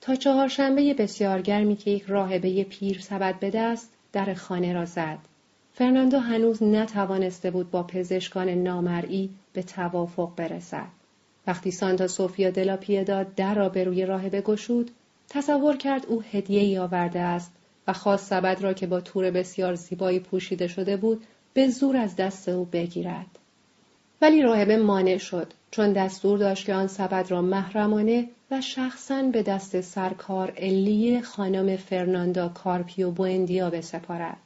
تا 0.00 0.14
چهارشنبه 0.14 0.94
بسیار 0.94 1.42
گرمی 1.42 1.76
که 1.76 1.90
یک 1.90 2.02
راهبه 2.02 2.64
پیر 2.64 3.00
سبد 3.00 3.38
به 3.38 3.50
دست 3.50 3.92
در 4.12 4.34
خانه 4.34 4.72
را 4.72 4.84
زد. 4.84 5.18
فرناندو 5.78 6.18
هنوز 6.18 6.62
نتوانسته 6.62 7.50
بود 7.50 7.70
با 7.70 7.82
پزشکان 7.82 8.48
نامرئی 8.48 9.30
به 9.52 9.62
توافق 9.62 10.32
برسد. 10.36 10.86
وقتی 11.46 11.70
سانتا 11.70 12.06
سوفیا 12.06 12.50
دلا 12.50 12.76
پیداد 12.76 13.34
در 13.34 13.54
را 13.54 13.68
به 13.68 13.84
روی 13.84 14.06
راهبه 14.06 14.40
گشود، 14.40 14.90
تصور 15.28 15.76
کرد 15.76 16.06
او 16.06 16.22
هدیه 16.32 16.60
ای 16.60 16.78
آورده 16.78 17.20
است 17.20 17.52
و 17.88 17.92
خواست 17.92 18.26
سبد 18.26 18.60
را 18.60 18.72
که 18.72 18.86
با 18.86 19.00
تور 19.00 19.30
بسیار 19.30 19.74
زیبایی 19.74 20.20
پوشیده 20.20 20.66
شده 20.68 20.96
بود 20.96 21.24
به 21.54 21.68
زور 21.68 21.96
از 21.96 22.16
دست 22.16 22.48
او 22.48 22.64
بگیرد. 22.64 23.38
ولی 24.22 24.42
راهبه 24.42 24.76
مانع 24.76 25.18
شد 25.18 25.52
چون 25.70 25.92
دستور 25.92 26.38
داشت 26.38 26.66
که 26.66 26.74
آن 26.74 26.86
سبد 26.86 27.30
را 27.30 27.42
محرمانه 27.42 28.28
و 28.50 28.60
شخصا 28.60 29.22
به 29.22 29.42
دست 29.42 29.80
سرکار 29.80 30.52
الی 30.56 31.20
خانم 31.20 31.76
فرناندا 31.76 32.48
کارپیو 32.48 33.10
بوندیا 33.10 33.70
بسپارد. 33.70 34.45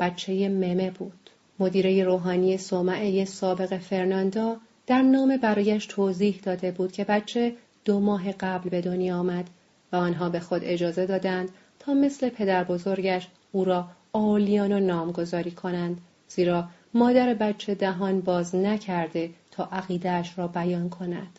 بچه 0.00 0.48
ممه 0.48 0.90
بود. 0.90 1.30
مدیره 1.58 2.04
روحانی 2.04 2.56
سومعه 2.56 3.24
سابق 3.24 3.78
فرناندا 3.78 4.56
در 4.86 5.02
نام 5.02 5.36
برایش 5.36 5.86
توضیح 5.86 6.40
داده 6.42 6.70
بود 6.70 6.92
که 6.92 7.04
بچه 7.04 7.52
دو 7.84 8.00
ماه 8.00 8.32
قبل 8.32 8.68
به 8.68 8.80
دنیا 8.80 9.18
آمد 9.18 9.50
و 9.92 9.96
آنها 9.96 10.28
به 10.28 10.40
خود 10.40 10.60
اجازه 10.64 11.06
دادند 11.06 11.48
تا 11.78 11.94
مثل 11.94 12.28
پدر 12.28 12.64
بزرگش 12.64 13.28
او 13.52 13.64
را 13.64 13.88
آلیانو 14.12 14.80
نامگذاری 14.80 15.50
کنند 15.50 16.00
زیرا 16.28 16.68
مادر 16.94 17.34
بچه 17.34 17.74
دهان 17.74 18.20
باز 18.20 18.54
نکرده 18.54 19.30
تا 19.50 19.68
عقیدهش 19.72 20.38
را 20.38 20.48
بیان 20.48 20.88
کند. 20.88 21.38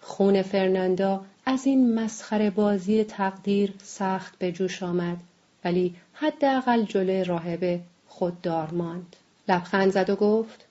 خون 0.00 0.42
فرناندا 0.42 1.24
از 1.46 1.66
این 1.66 1.94
مسخره 1.94 2.50
بازی 2.50 3.04
تقدیر 3.04 3.74
سخت 3.82 4.38
به 4.38 4.52
جوش 4.52 4.82
آمد 4.82 5.16
ولی 5.64 5.94
حداقل 6.12 6.82
جلوی 6.82 7.24
راهبه 7.24 7.80
خوددار 8.10 8.70
ماند. 8.70 9.16
لبخند 9.48 9.90
زد 9.90 10.10
و 10.10 10.16
گفت 10.16 10.66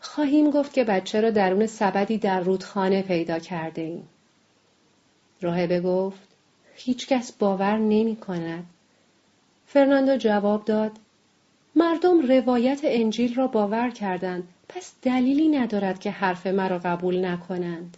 خواهیم 0.00 0.50
گفت 0.50 0.72
که 0.72 0.84
بچه 0.84 1.20
را 1.20 1.30
درون 1.30 1.66
سبدی 1.66 2.18
در 2.18 2.40
رودخانه 2.40 3.02
پیدا 3.02 3.38
کرده 3.38 3.82
ایم. 3.82 4.08
راهبه 5.40 5.80
گفت 5.80 6.28
هیچکس 6.74 7.32
باور 7.32 7.76
نمی 7.76 8.16
کند. 8.16 8.64
فرناندو 9.66 10.16
جواب 10.16 10.64
داد 10.64 10.92
مردم 11.76 12.20
روایت 12.20 12.80
انجیل 12.82 13.34
را 13.34 13.46
باور 13.46 13.90
کردند 13.90 14.48
پس 14.68 14.92
دلیلی 15.02 15.48
ندارد 15.48 16.00
که 16.00 16.10
حرف 16.10 16.46
مرا 16.46 16.78
قبول 16.78 17.24
نکنند. 17.24 17.96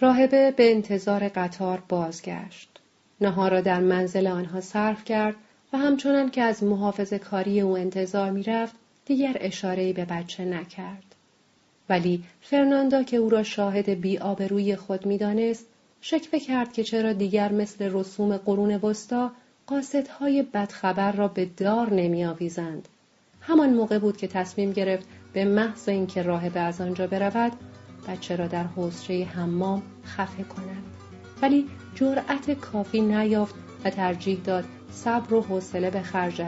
راهبه 0.00 0.50
به 0.50 0.70
انتظار 0.70 1.28
قطار 1.28 1.82
بازگشت. 1.88 2.78
نهار 3.20 3.50
را 3.50 3.60
در 3.60 3.80
منزل 3.80 4.26
آنها 4.26 4.60
صرف 4.60 5.04
کرد 5.04 5.34
و 5.72 5.78
همچنان 5.78 6.30
که 6.30 6.42
از 6.42 6.64
محافظ 6.64 7.12
کاری 7.12 7.60
او 7.60 7.78
انتظار 7.78 8.30
می‌رفت 8.30 8.74
دیگر 9.04 9.36
اشارهی 9.40 9.92
به 9.92 10.04
بچه 10.04 10.44
نکرد. 10.44 11.14
ولی 11.88 12.24
فرناندا 12.40 13.02
که 13.02 13.16
او 13.16 13.30
را 13.30 13.42
شاهد 13.42 13.88
بی 13.88 14.18
روی 14.50 14.76
خود 14.76 15.06
می‌دانست 15.06 15.66
شکوه 16.00 16.38
کرد 16.38 16.72
که 16.72 16.84
چرا 16.84 17.12
دیگر 17.12 17.52
مثل 17.52 17.90
رسوم 17.92 18.36
قرون 18.36 18.76
وسطا 18.76 19.32
قاصدهای 19.66 20.42
بدخبر 20.42 21.12
را 21.12 21.28
به 21.28 21.44
دار 21.44 21.92
نمی 21.92 22.24
آویزند. 22.24 22.88
همان 23.40 23.74
موقع 23.74 23.98
بود 23.98 24.16
که 24.16 24.26
تصمیم 24.26 24.72
گرفت 24.72 25.06
به 25.32 25.44
محض 25.44 25.88
اینکه 25.88 26.22
راهبه 26.22 26.60
از 26.60 26.80
آنجا 26.80 27.06
برود 27.06 27.52
بچه 28.08 28.36
را 28.36 28.46
در 28.46 28.64
حوزچه 28.64 29.24
حمام 29.24 29.82
خفه 30.04 30.42
کند 30.42 30.82
ولی 31.42 31.66
جرأت 31.94 32.50
کافی 32.50 33.00
نیافت 33.00 33.54
و 33.84 33.90
ترجیح 33.90 34.40
داد 34.44 34.64
صبر 34.90 35.34
و 35.34 35.42
حوصله 35.42 35.90
به 35.90 36.02
خرج 36.02 36.42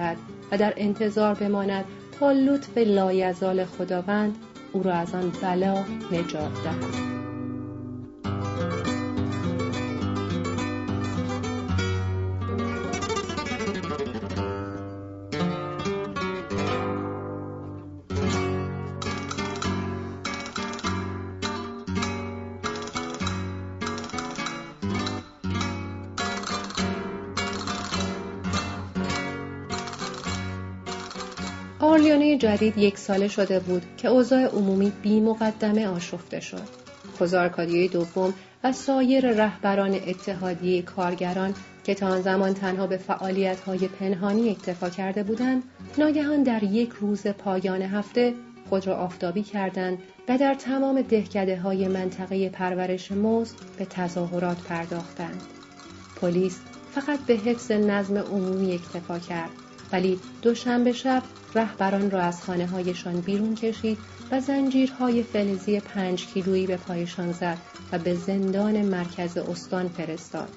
و 0.53 0.59
در 0.59 0.75
انتظار 0.77 1.35
بماند 1.35 1.85
تا 2.21 2.33
لطف 2.33 2.79
لایزال 2.79 3.65
خداوند 3.65 4.37
او 4.73 4.83
را 4.83 4.95
از 4.95 5.15
آن 5.15 5.33
بلا 5.43 5.85
نجات 6.13 6.63
دهد. 6.65 7.30
جدید 32.41 32.79
یک 32.79 32.99
ساله 32.99 33.29
شده 33.29 33.61
بود 33.61 33.83
که 33.97 34.09
اوضاع 34.09 34.45
عمومی 34.45 34.93
بی 35.03 35.21
مقدمه 35.21 35.89
آشفته 35.89 36.41
شد. 36.41 36.69
خوزارکادیه 37.19 37.89
دوم 37.89 38.35
و 38.65 38.73
سایر 38.73 39.33
رهبران 39.33 39.95
اتحادیه 39.95 40.83
کارگران 40.83 41.55
که 41.85 41.95
تا 41.95 42.07
آن 42.07 42.23
زمان 42.23 42.55
تنها 42.55 42.87
به 42.87 42.97
فعالیت‌های 42.97 43.89
پنهانی 43.89 44.51
اکتفا 44.51 44.91
کرده 44.91 45.23
بودند 45.23 45.63
ناگهان 45.99 46.43
در 46.43 46.63
یک 46.63 46.91
روز 46.91 47.27
پایان 47.27 47.83
هفته 47.83 48.35
خود 48.69 48.87
را 48.87 48.97
آفتابی 48.97 49.43
کردند 49.43 49.99
و 50.29 50.39
در 50.39 50.55
تمام 50.55 51.03
دهکده 51.03 51.57
های 51.61 51.89
منطقه 51.89 52.49
پرورش 52.49 53.13
موز 53.13 53.53
به 53.79 53.85
تظاهرات 53.85 54.63
پرداختند. 54.63 55.43
پلیس 56.21 56.61
فقط 56.95 57.19
به 57.19 57.35
حفظ 57.35 57.73
نظم 57.73 58.19
عمومی 58.19 58.73
اکتفا 58.73 59.19
کرد 59.19 59.51
ولی 59.93 60.21
دوشنبه 60.43 60.93
شب 60.93 61.23
رهبران 61.55 62.11
را 62.11 62.21
از 62.21 62.43
خانه 62.43 62.67
هایشان 62.67 63.21
بیرون 63.21 63.55
کشید 63.55 63.99
و 64.31 64.41
زنجیرهای 64.41 65.23
فلزی 65.23 65.81
پنج 65.81 66.27
کیلویی 66.27 66.67
به 66.67 66.77
پایشان 66.77 67.33
زد 67.33 67.59
و 67.93 67.99
به 67.99 68.15
زندان 68.15 68.83
مرکز 68.83 69.37
استان 69.37 69.89
فرستاد. 69.89 70.49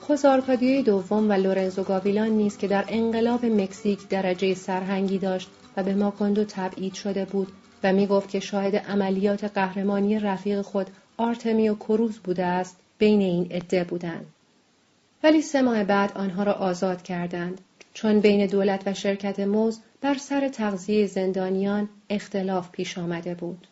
خوزارکادیوی 0.00 0.82
دوم 0.82 1.30
و 1.30 1.32
لورنزو 1.32 1.82
گاویلان 1.82 2.28
نیز 2.28 2.56
که 2.56 2.68
در 2.68 2.84
انقلاب 2.88 3.46
مکزیک 3.46 4.08
درجه 4.08 4.54
سرهنگی 4.54 5.18
داشت 5.18 5.50
و 5.76 5.82
به 5.82 5.94
ماکوندو 5.94 6.44
تبعید 6.44 6.94
شده 6.94 7.24
بود 7.24 7.52
و 7.84 7.92
می 7.92 8.06
گفت 8.06 8.28
که 8.28 8.40
شاهد 8.40 8.76
عملیات 8.76 9.44
قهرمانی 9.44 10.18
رفیق 10.18 10.62
خود 10.62 10.86
آرتمیو 11.16 11.74
کروز 11.74 12.18
بوده 12.18 12.44
است 12.44 12.76
بین 12.98 13.20
این 13.20 13.52
عده 13.52 13.84
بودند. 13.84 14.26
ولی 15.22 15.42
سه 15.42 15.62
ماه 15.62 15.84
بعد 15.84 16.12
آنها 16.14 16.42
را 16.42 16.52
آزاد 16.52 17.02
کردند 17.02 17.60
چون 17.94 18.20
بین 18.20 18.46
دولت 18.46 18.82
و 18.86 18.94
شرکت 18.94 19.40
موز 19.40 19.80
بر 20.00 20.14
سر 20.14 20.48
تغذیه 20.48 21.06
زندانیان 21.06 21.88
اختلاف 22.10 22.70
پیش 22.70 22.98
آمده 22.98 23.34
بود. 23.34 23.66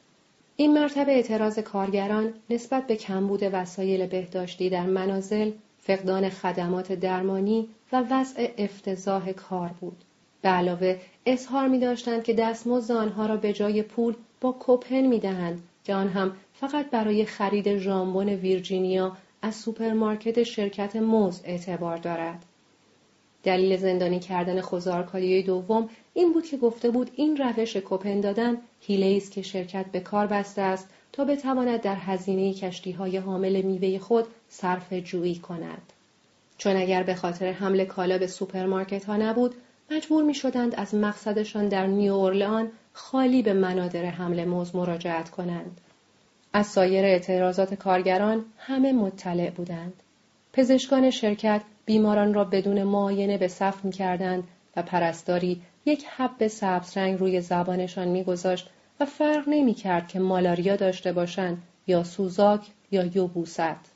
این 0.57 0.75
مرتبه 0.75 1.13
اعتراض 1.13 1.59
کارگران 1.59 2.33
نسبت 2.51 2.87
به 2.87 2.97
کمبود 2.97 3.41
وسایل 3.53 4.07
بهداشتی 4.07 4.71
در 4.71 4.87
منازل، 4.87 5.51
فقدان 5.79 6.29
خدمات 6.29 6.93
درمانی 6.93 7.69
و 7.93 8.05
وضع 8.11 8.49
افتضاح 8.59 9.33
کار 9.33 9.71
بود. 9.81 10.05
به 10.43 10.49
علاوه 10.49 10.97
اظهار 11.27 11.69
می 11.69 11.79
داشتند 11.79 12.23
که 12.23 12.35
دستمزد 12.35 12.93
آنها 12.93 13.27
را 13.27 13.37
به 13.37 13.53
جای 13.53 13.83
پول 13.83 14.15
با 14.41 14.53
کوپن 14.53 15.01
می 15.01 15.19
دهند 15.19 15.63
که 15.85 15.95
آن 15.95 16.09
هم 16.09 16.37
فقط 16.55 16.91
برای 16.91 17.25
خرید 17.25 17.79
ژامبون 17.79 18.29
ویرجینیا 18.29 19.17
از 19.43 19.55
سوپرمارکت 19.55 20.43
شرکت 20.43 20.97
موز 20.97 21.41
اعتبار 21.45 21.97
دارد. 21.97 22.45
دلیل 23.45 23.77
زندانی 23.77 24.21
کردن 24.21 24.61
خوزه 24.61 24.92
آرکادیوی 24.92 25.43
دوم 25.43 25.89
این 26.15 26.33
بود 26.33 26.47
که 26.47 26.57
گفته 26.57 26.91
بود 26.91 27.11
این 27.17 27.37
روش 27.37 27.77
کوپن 27.77 28.21
دادن 28.21 28.57
حیله 28.81 29.17
است 29.17 29.33
که 29.33 29.43
شرکت 29.43 29.87
به 29.87 30.01
کار 30.01 30.27
بسته 30.27 30.63
است 30.63 30.89
تا 31.13 31.25
بتواند 31.25 31.81
در 31.81 31.97
هزینه 31.97 32.55
کشتی 32.55 32.93
های 32.93 33.17
حامل 33.17 33.63
میوه 33.63 33.99
خود 33.99 34.25
صرفه 34.49 34.93
جویی 34.93 35.35
کند. 35.35 35.93
چون 36.59 36.77
اگر 36.77 37.03
به 37.03 37.15
خاطر 37.15 37.53
حمل 37.53 37.85
کالا 37.85 38.19
به 38.19 38.27
سوپرمارکت 38.27 39.05
ها 39.05 39.17
نبود 39.17 39.55
مجبور 39.91 40.25
می 40.25 40.35
شدند 40.35 40.75
از 40.75 40.95
مقصدشان 40.95 41.69
در 41.69 41.87
نیو 41.87 42.13
اورلئان 42.13 42.71
خالی 42.93 43.43
به 43.43 43.53
بنادر 43.53 44.05
حمل 44.05 44.45
موز 44.45 44.77
مراجعت 44.77 45.31
کنند. 45.31 45.81
از 46.53 46.67
سایر 46.67 47.05
اعتراضات 47.05 47.75
کارگران 47.75 48.45
همه 48.59 48.93
مطلع 48.93 49.51
بودند. 49.51 50.03
پزشکان 50.53 51.11
شرکت 51.11 51.63
بیماران 51.85 52.35
را 52.35 52.45
بدون 52.45 52.83
معاینه 52.83 53.39
به 53.39 53.49
صف 53.49 53.85
می 53.85 53.91
کردند 53.91 54.45
و 54.77 54.83
پرستاری 54.83 55.63
یک 55.85 56.05
حب 56.17 56.47
سبز 56.47 56.97
رنگ 56.97 57.19
روی 57.19 57.41
زبانشان 57.41 58.09
میگذاشت 58.09 58.71
و 59.01 59.05
فرق 59.05 59.45
نمی 59.47 59.75
کرد 59.75 60.09
که 60.09 60.19
مالاریا 60.19 60.77
داشته 60.77 61.13
باشند 61.13 61.63
یا 61.87 62.05
سوزاک 62.05 62.61
یا 62.91 63.05
یوبوست. 63.05 63.93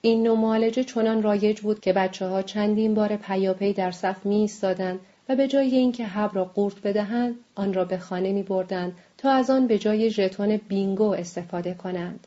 این 0.00 0.22
نوع 0.22 0.38
معالجه 0.38 0.84
چنان 0.84 1.22
رایج 1.22 1.60
بود 1.60 1.80
که 1.80 1.92
بچه 1.92 2.26
ها 2.26 2.42
چندین 2.42 2.94
بار 2.94 3.16
پیاپی 3.16 3.72
در 3.72 3.90
صف 3.90 4.26
می 4.26 4.36
ایستادند 4.36 5.00
و 5.28 5.36
به 5.36 5.48
جای 5.48 5.76
اینکه 5.76 6.04
حب 6.04 6.30
را 6.34 6.44
قورت 6.44 6.82
بدهند 6.82 7.34
آن 7.54 7.74
را 7.74 7.84
به 7.84 7.98
خانه 7.98 8.32
می 8.32 8.42
بردند 8.42 8.92
تا 9.18 9.30
از 9.30 9.50
آن 9.50 9.66
به 9.66 9.78
جای 9.78 10.10
ژتون 10.10 10.60
بینگو 10.68 11.10
استفاده 11.14 11.74
کنند. 11.74 12.26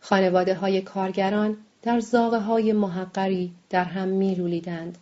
خانواده 0.00 0.54
های 0.54 0.80
کارگران 0.80 1.56
در 1.82 2.00
زاغه 2.00 2.38
های 2.38 2.72
محقری 2.72 3.52
در 3.70 3.84
هم 3.84 4.08
می 4.08 4.34
لولیدند. 4.34 4.98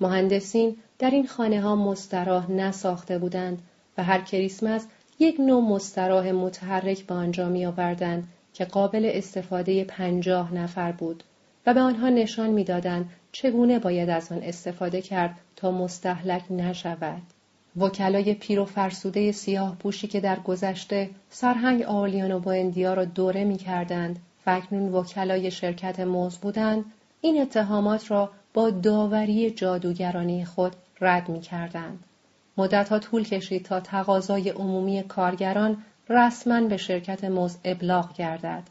مهندسین 0.00 0.76
در 0.98 1.10
این 1.10 1.26
خانه 1.26 1.60
ها 1.60 1.76
مستراح 1.76 2.50
نساخته 2.50 3.18
بودند 3.18 3.62
و 3.98 4.04
هر 4.04 4.20
کریسمس 4.20 4.86
یک 5.18 5.40
نوع 5.40 5.62
مستراح 5.62 6.30
متحرک 6.30 7.06
به 7.06 7.14
آنجا 7.14 7.48
می 7.48 7.66
آوردند 7.66 8.28
که 8.54 8.64
قابل 8.64 9.10
استفاده 9.14 9.84
پنجاه 9.84 10.54
نفر 10.54 10.92
بود 10.92 11.24
و 11.66 11.74
به 11.74 11.80
آنها 11.80 12.08
نشان 12.08 12.50
می‌دادند 12.50 13.10
چگونه 13.32 13.78
باید 13.78 14.10
از 14.10 14.32
آن 14.32 14.42
استفاده 14.42 15.02
کرد 15.02 15.38
تا 15.56 15.70
مستحلک 15.70 16.42
نشود. 16.50 17.22
وکلای 17.76 18.34
پیر 18.34 18.60
و 18.60 18.64
فرسوده 18.64 19.32
سیاه 19.32 19.76
پوشی 19.76 20.06
که 20.06 20.20
در 20.20 20.40
گذشته 20.40 21.10
سرهنگ 21.30 21.82
آئورلیانو 21.82 22.32
بوئندیا 22.32 22.94
را 22.94 23.04
دوره 23.04 23.44
می 23.44 23.56
کردند 23.56 24.18
و 24.48 24.50
اکنون 24.50 24.92
وکلای 24.92 25.50
شرکت 25.50 26.00
موز 26.00 26.38
بودند 26.38 26.84
این 27.20 27.42
اتهامات 27.42 28.10
را 28.10 28.30
با 28.54 28.70
داوری 28.70 29.50
جادوگرانه 29.50 30.44
خود 30.44 30.72
رد 31.00 31.28
می 31.28 31.40
کردند. 31.40 32.04
مدتها 32.56 32.98
طول 32.98 33.24
کشید 33.24 33.64
تا 33.64 33.80
تقاضای 33.80 34.50
عمومی 34.50 35.02
کارگران 35.02 35.84
رسما 36.08 36.60
به 36.60 36.76
شرکت 36.76 37.24
موز 37.24 37.56
ابلاغ 37.64 38.16
گردد. 38.16 38.62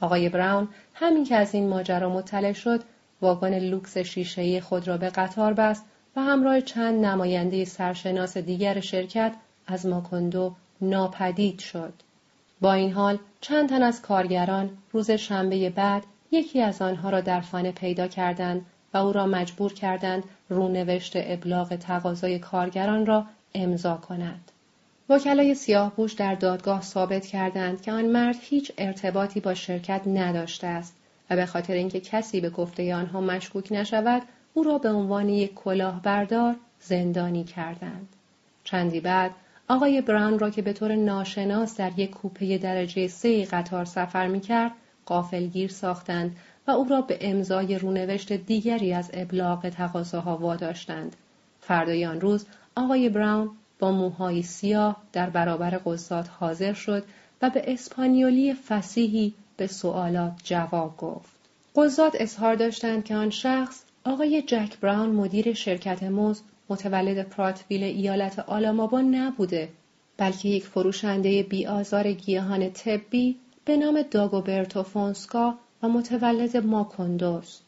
آقای 0.00 0.28
براون 0.28 0.68
همین 0.94 1.24
که 1.24 1.36
از 1.36 1.54
این 1.54 1.68
ماجرا 1.68 2.08
مطلع 2.08 2.52
شد 2.52 2.82
واگن 3.20 3.58
لوکس 3.58 3.98
شیشه‌ای 3.98 4.60
خود 4.60 4.88
را 4.88 4.96
به 4.96 5.08
قطار 5.08 5.52
بست 5.52 5.84
و 6.16 6.20
همراه 6.20 6.60
چند 6.60 7.04
نماینده 7.04 7.64
سرشناس 7.64 8.36
دیگر 8.36 8.80
شرکت 8.80 9.34
از 9.66 9.86
ماکندو 9.86 10.54
ناپدید 10.80 11.58
شد. 11.58 11.92
با 12.60 12.72
این 12.72 12.92
حال 12.92 13.18
چند 13.42 13.68
تن 13.68 13.82
از 13.82 14.02
کارگران 14.02 14.70
روز 14.92 15.10
شنبه 15.10 15.70
بعد 15.70 16.02
یکی 16.30 16.60
از 16.60 16.82
آنها 16.82 17.10
را 17.10 17.20
در 17.20 17.40
خانه 17.40 17.72
پیدا 17.72 18.08
کردند 18.08 18.66
و 18.94 18.98
او 18.98 19.12
را 19.12 19.26
مجبور 19.26 19.72
کردند 19.72 20.24
رونوشت 20.48 21.12
ابلاغ 21.16 21.76
تقاضای 21.76 22.38
کارگران 22.38 23.06
را 23.06 23.26
امضا 23.54 23.96
کند. 23.96 24.50
وکلای 25.08 25.54
سیاهپوش 25.54 26.12
در 26.12 26.34
دادگاه 26.34 26.82
ثابت 26.82 27.26
کردند 27.26 27.82
که 27.82 27.92
آن 27.92 28.04
مرد 28.04 28.36
هیچ 28.40 28.72
ارتباطی 28.78 29.40
با 29.40 29.54
شرکت 29.54 30.02
نداشته 30.06 30.66
است 30.66 30.96
و 31.30 31.36
به 31.36 31.46
خاطر 31.46 31.74
اینکه 31.74 32.00
کسی 32.00 32.40
به 32.40 32.50
گفته 32.50 32.94
آنها 32.94 33.20
مشکوک 33.20 33.72
نشود 33.72 34.22
او 34.54 34.62
را 34.62 34.78
به 34.78 34.90
عنوان 34.90 35.28
یک 35.28 35.54
کلاهبردار 35.54 36.56
زندانی 36.80 37.44
کردند. 37.44 38.08
چندی 38.64 39.00
بعد 39.00 39.30
آقای 39.72 40.00
براون 40.00 40.38
را 40.38 40.50
که 40.50 40.62
به 40.62 40.72
طور 40.72 40.94
ناشناس 40.94 41.76
در 41.76 41.92
یک 41.96 42.10
کوپه 42.10 42.58
درجه 42.58 43.08
سه 43.08 43.44
قطار 43.44 43.84
سفر 43.84 44.26
می 44.26 44.40
کرد 44.40 44.72
قافلگیر 45.06 45.70
ساختند 45.70 46.36
و 46.66 46.70
او 46.70 46.84
را 46.84 47.00
به 47.00 47.18
امضای 47.20 47.78
رونوشت 47.78 48.32
دیگری 48.32 48.92
از 48.92 49.10
ابلاغ 49.14 49.68
تقاضاها 49.68 50.36
واداشتند. 50.36 51.16
فردای 51.60 52.06
آن 52.06 52.20
روز 52.20 52.46
آقای 52.76 53.08
براون 53.08 53.50
با 53.78 53.92
موهای 53.92 54.42
سیاه 54.42 54.96
در 55.12 55.30
برابر 55.30 55.70
قضات 55.70 56.28
حاضر 56.40 56.72
شد 56.72 57.04
و 57.42 57.50
به 57.50 57.72
اسپانیولی 57.72 58.54
فسیحی 58.54 59.34
به 59.56 59.66
سوالات 59.66 60.32
جواب 60.44 60.96
گفت. 60.96 61.30
قضات 61.76 62.16
اظهار 62.20 62.54
داشتند 62.54 63.04
که 63.04 63.14
آن 63.14 63.30
شخص 63.30 63.82
آقای 64.04 64.42
جک 64.42 64.78
براون 64.80 65.10
مدیر 65.10 65.52
شرکت 65.52 66.02
موز 66.02 66.42
متولد 66.68 67.28
پراتویل 67.28 67.82
ایالت 67.82 68.38
آلامابا 68.38 69.00
نبوده 69.00 69.68
بلکه 70.16 70.48
یک 70.48 70.66
فروشنده 70.66 71.42
بیآزار 71.42 72.12
گیاهان 72.12 72.70
طبی 72.70 73.36
به 73.64 73.76
نام 73.76 74.02
داگوبرتو 74.02 74.82
فونسکا 74.82 75.54
و 75.82 75.88
متولد 75.88 76.56
ماکوندوست. 76.56 77.62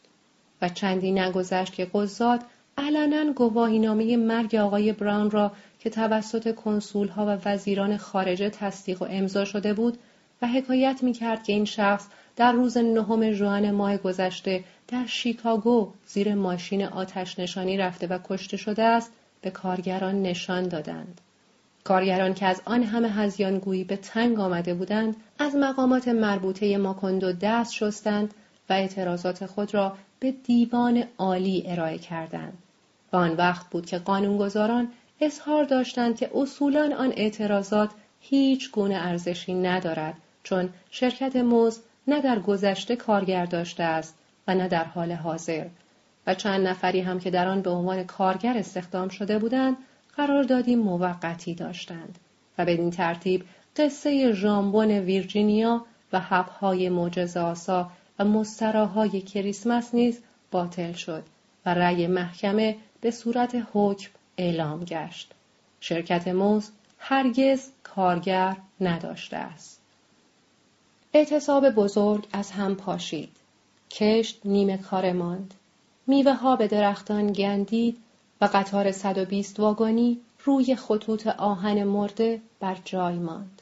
و 0.61 0.69
چندی 0.69 1.11
نگذشت 1.11 1.73
که 1.73 1.87
قضات 1.93 2.41
علنا 2.77 3.33
گواهینامه 3.33 4.17
مرگ 4.17 4.55
آقای 4.55 4.93
براون 4.93 5.31
را 5.31 5.51
که 5.79 5.89
توسط 5.89 6.55
کنسولها 6.55 7.25
و 7.25 7.37
وزیران 7.45 7.97
خارجه 7.97 8.49
تصدیق 8.49 9.01
و 9.01 9.05
امضا 9.09 9.45
شده 9.45 9.73
بود 9.73 9.97
و 10.41 10.47
حکایت 10.47 11.03
می 11.03 11.13
کرد 11.13 11.43
که 11.43 11.53
این 11.53 11.65
شخص 11.65 12.07
در 12.35 12.51
روز 12.51 12.77
نهم 12.77 13.31
ژوئن 13.31 13.71
ماه 13.71 13.97
گذشته 13.97 14.63
در 14.87 15.05
شیکاگو 15.05 15.93
زیر 16.05 16.35
ماشین 16.35 16.85
آتش 16.85 17.39
نشانی 17.39 17.77
رفته 17.77 18.07
و 18.07 18.19
کشته 18.23 18.57
شده 18.57 18.83
است 18.83 19.11
به 19.41 19.51
کارگران 19.51 20.21
نشان 20.21 20.67
دادند. 20.67 21.21
کارگران 21.83 22.33
که 22.33 22.45
از 22.45 22.61
آن 22.65 22.83
همه 22.83 23.09
هزیانگویی 23.09 23.83
به 23.83 23.97
تنگ 23.97 24.39
آمده 24.39 24.73
بودند 24.73 25.15
از 25.39 25.55
مقامات 25.55 26.07
مربوطه 26.07 26.77
ماکندو 26.77 27.31
دست 27.31 27.73
شستند 27.73 28.33
و 28.69 28.73
اعتراضات 28.73 29.45
خود 29.45 29.73
را 29.73 29.97
به 30.19 30.31
دیوان 30.31 31.03
عالی 31.17 31.63
ارائه 31.67 31.97
کردند. 31.97 32.57
و 33.13 33.15
آن 33.15 33.31
وقت 33.31 33.69
بود 33.69 33.85
که 33.85 33.97
قانونگذاران 33.97 34.87
اظهار 35.19 35.63
داشتند 35.63 36.15
که 36.15 36.31
اصولا 36.35 36.95
آن 36.97 37.13
اعتراضات 37.15 37.89
هیچ 38.19 38.71
گونه 38.71 38.95
ارزشی 38.95 39.53
ندارد 39.53 40.13
چون 40.43 40.69
شرکت 40.91 41.35
موز 41.35 41.79
نه 42.07 42.21
در 42.21 42.39
گذشته 42.39 42.95
کارگر 42.95 43.45
داشته 43.45 43.83
است 43.83 44.17
و 44.47 44.55
نه 44.55 44.67
در 44.67 44.83
حال 44.83 45.11
حاضر 45.11 45.67
و 46.27 46.35
چند 46.35 46.67
نفری 46.67 47.01
هم 47.01 47.19
که 47.19 47.31
در 47.31 47.47
آن 47.47 47.61
به 47.61 47.69
عنوان 47.69 48.03
کارگر 48.03 48.57
استخدام 48.57 49.09
شده 49.09 49.39
بودند 49.39 49.77
قراردادی 50.17 50.75
موقتی 50.75 51.55
داشتند 51.55 52.19
و 52.57 52.65
بدین 52.65 52.91
ترتیب 52.91 53.45
قصه 53.75 54.33
ژامبون 54.33 54.91
ویرجینیا 54.91 55.85
و 56.13 56.19
حبهای 56.19 56.89
معجزه 56.89 57.53
و 58.19 58.25
مستراهای 58.25 59.21
کریسمس 59.21 59.93
نیز 59.93 60.21
باطل 60.51 60.93
شد 60.93 61.23
و 61.65 61.73
رأی 61.73 62.07
محکمه 62.07 62.75
به 63.01 63.11
صورت 63.11 63.63
حکم 63.73 64.09
اعلام 64.37 64.83
گشت. 64.83 65.31
شرکت 65.79 66.27
موز 66.27 66.71
هرگز 66.97 67.69
کارگر 67.83 68.55
نداشته 68.81 69.37
است. 69.37 69.74
اعتصاب 71.17 71.69
بزرگ 71.69 72.27
از 72.33 72.51
هم 72.51 72.75
پاشید. 72.75 73.29
کشت 73.91 74.39
نیمه 74.45 74.77
کار 74.77 75.11
ماند. 75.11 75.53
میوه 76.07 76.33
ها 76.33 76.55
به 76.55 76.67
درختان 76.67 77.31
گندید 77.31 77.97
و 78.41 78.49
قطار 78.53 78.91
120 78.91 79.59
واگنی 79.59 80.19
روی 80.45 80.75
خطوط 80.75 81.27
آهن 81.27 81.83
مرده 81.83 82.41
بر 82.59 82.77
جای 82.85 83.15
ماند. 83.15 83.61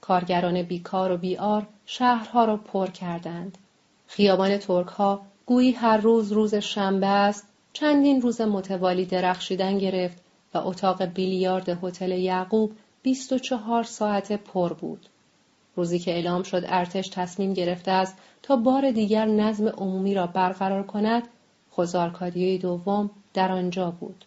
کارگران 0.00 0.62
بیکار 0.62 1.12
و 1.12 1.16
بیار 1.16 1.66
شهرها 1.86 2.44
را 2.44 2.56
پر 2.56 2.86
کردند. 2.86 3.58
خیابان 4.06 4.58
ترک 4.58 4.86
ها 4.86 5.20
گویی 5.46 5.72
هر 5.72 5.96
روز 5.96 6.32
روز 6.32 6.54
شنبه 6.54 7.06
است 7.06 7.46
چندین 7.72 8.20
روز 8.20 8.40
متوالی 8.40 9.04
درخشیدن 9.04 9.78
گرفت 9.78 10.18
و 10.54 10.58
اتاق 10.58 11.02
بیلیارد 11.02 11.68
هتل 11.68 12.12
یعقوب 12.12 12.72
24 13.02 13.82
ساعت 13.82 14.32
پر 14.32 14.72
بود. 14.72 15.06
روزی 15.78 15.98
که 15.98 16.10
اعلام 16.10 16.42
شد 16.42 16.64
ارتش 16.66 17.08
تصمیم 17.08 17.52
گرفته 17.52 17.90
است 17.90 18.16
تا 18.42 18.56
بار 18.56 18.90
دیگر 18.90 19.24
نظم 19.24 19.68
عمومی 19.68 20.14
را 20.14 20.26
برقرار 20.26 20.82
کند 20.82 21.22
خزارکادیه 21.76 22.58
دوم 22.58 23.10
در 23.34 23.52
آنجا 23.52 23.90
بود. 23.90 24.24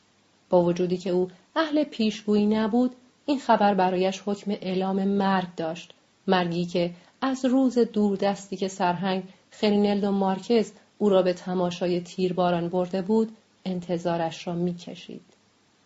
با 0.49 0.63
وجودی 0.63 0.97
که 0.97 1.09
او 1.09 1.27
اهل 1.55 1.83
پیشگویی 1.83 2.45
نبود 2.45 2.95
این 3.25 3.39
خبر 3.39 3.73
برایش 3.73 4.21
حکم 4.25 4.51
اعلام 4.51 5.03
مرگ 5.03 5.47
داشت. 5.57 5.93
مرگی 6.27 6.65
که 6.65 6.91
از 7.21 7.45
روز 7.45 7.77
دوردستی 7.77 8.57
که 8.57 8.67
سرهنگ 8.67 9.23
خرینلدو 9.51 10.11
مارکز 10.11 10.71
او 10.97 11.09
را 11.09 11.21
به 11.21 11.33
تماشای 11.33 12.01
تیرباران 12.01 12.69
برده 12.69 13.01
بود 13.01 13.31
انتظارش 13.65 14.47
را 14.47 14.53
می‌کشید. 14.53 15.25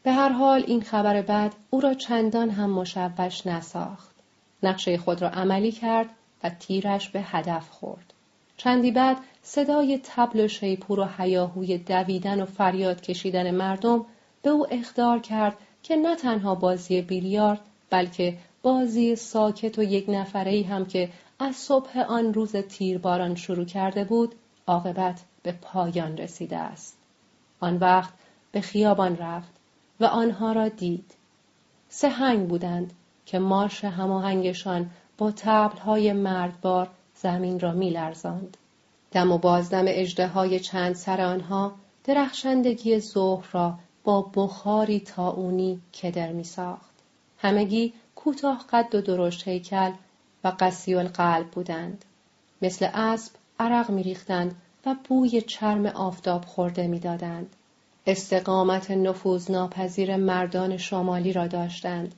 به 0.03 0.11
هر 0.11 0.29
حال 0.29 0.63
این 0.67 0.81
خبر 0.81 1.21
بعد 1.21 1.55
او 1.69 1.81
را 1.81 1.93
چندان 1.93 2.49
هم 2.49 2.69
مشوش 2.69 3.47
نساخت. 3.47 4.14
نقشه 4.63 4.97
خود 4.97 5.21
را 5.21 5.29
عملی 5.29 5.71
کرد 5.71 6.09
و 6.43 6.49
تیرش 6.49 7.09
به 7.09 7.21
هدف 7.21 7.69
خورد. 7.69 8.13
چندی 8.57 8.91
بعد 8.91 9.17
صدای 9.41 9.99
تبل 10.03 10.39
و 10.39 10.47
شیپور 10.47 10.99
و 10.99 11.07
هیاهوی 11.17 11.77
دویدن 11.77 12.41
و 12.41 12.45
فریاد 12.45 13.01
کشیدن 13.01 13.51
مردم 13.51 14.05
به 14.41 14.49
او 14.49 14.67
اخدار 14.73 15.19
کرد 15.19 15.57
که 15.83 15.95
نه 15.95 16.15
تنها 16.15 16.55
بازی 16.55 17.01
بیلیارد 17.01 17.59
بلکه 17.89 18.37
بازی 18.61 19.15
ساکت 19.15 19.79
و 19.79 19.83
یک 19.83 20.05
نفره 20.09 20.65
هم 20.69 20.85
که 20.85 21.09
از 21.39 21.55
صبح 21.55 21.99
آن 21.99 22.33
روز 22.33 22.55
تیرباران 22.55 23.35
شروع 23.35 23.65
کرده 23.65 24.03
بود 24.03 24.35
عاقبت 24.67 25.21
به 25.43 25.51
پایان 25.51 26.17
رسیده 26.17 26.57
است. 26.57 26.97
آن 27.59 27.77
وقت 27.77 28.13
به 28.51 28.61
خیابان 28.61 29.17
رفت 29.17 29.53
و 29.99 30.05
آنها 30.05 30.51
را 30.51 30.67
دید. 30.67 31.11
سه 31.89 32.09
هنگ 32.09 32.47
بودند. 32.47 32.93
که 33.25 33.39
مارش 33.39 33.83
هماهنگشان 33.83 34.89
با 35.17 35.31
تبلهای 35.31 36.13
مردبار 36.13 36.89
زمین 37.15 37.59
را 37.59 37.71
میلرزاند 37.71 38.57
دم 39.11 39.31
و 39.31 39.37
بازدم 39.37 39.87
های 40.27 40.59
چند 40.59 40.95
سر 40.95 41.21
آنها 41.21 41.73
درخشندگی 42.03 42.99
ظهر 42.99 43.47
را 43.51 43.79
با 44.03 44.21
بخاری 44.21 44.99
تاونی 44.99 45.81
کدر 46.01 46.31
می 46.31 46.43
ساخت. 46.43 46.95
همگی 47.37 47.93
کوتاه 48.15 48.65
قد 48.71 48.95
و 48.95 49.01
درشت 49.01 49.47
هیکل 49.47 49.91
و 50.43 50.53
قسی 50.59 50.95
القلب 50.95 51.47
بودند. 51.51 52.05
مثل 52.61 52.89
اسب 52.93 53.33
عرق 53.59 53.89
میریختند 53.89 54.55
و 54.85 54.95
بوی 55.09 55.41
چرم 55.41 55.85
آفتاب 55.85 56.45
خورده 56.45 56.87
می‌دادند. 56.87 57.55
استقامت 58.07 58.91
نفوذ 58.91 59.51
ناپذیر 59.51 60.15
مردان 60.15 60.77
شمالی 60.77 61.33
را 61.33 61.47
داشتند. 61.47 62.15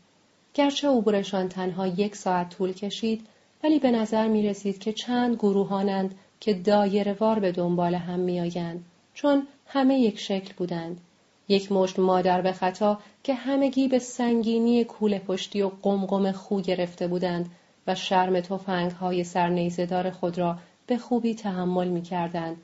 گرچه 0.58 0.90
عبورشان 0.90 1.50
تنها 1.50 1.88
یک 1.88 2.16
ساعت 2.16 2.50
طول 2.50 2.74
کشید 2.74 3.28
ولی 3.64 3.80
به 3.80 3.92
نظر 3.92 4.28
می 4.28 4.48
رسید 4.48 4.80
که 4.80 4.94
چند 4.94 5.36
گروهانند 5.36 6.16
که 6.40 6.54
دایره 6.54 7.14
وار 7.14 7.40
به 7.40 7.52
دنبال 7.52 7.96
هم 7.96 8.20
میآیند 8.20 8.86
چون 9.14 9.48
همه 9.66 10.00
یک 10.00 10.20
شکل 10.20 10.54
بودند 10.58 11.02
یک 11.48 11.72
مشت 11.72 12.00
مادر 12.00 12.42
به 12.42 12.52
خطا 12.52 13.00
که 13.24 13.34
همگی 13.34 13.88
به 13.88 14.00
سنگینی 14.00 14.84
کوله 14.84 15.20
پشتی 15.20 15.62
و 15.62 15.72
قمقم 15.82 16.32
خو 16.32 16.62
گرفته 16.62 17.08
بودند 17.08 17.50
و 17.88 17.96
شرم 17.96 18.40
توفنگ 18.40 18.92
های 18.92 19.24
سرنیزدار 19.24 20.10
خود 20.10 20.38
را 20.38 20.58
به 20.88 20.98
خوبی 20.98 21.36
تحمل 21.36 21.88
می 21.88 22.02
کردند 22.02 22.58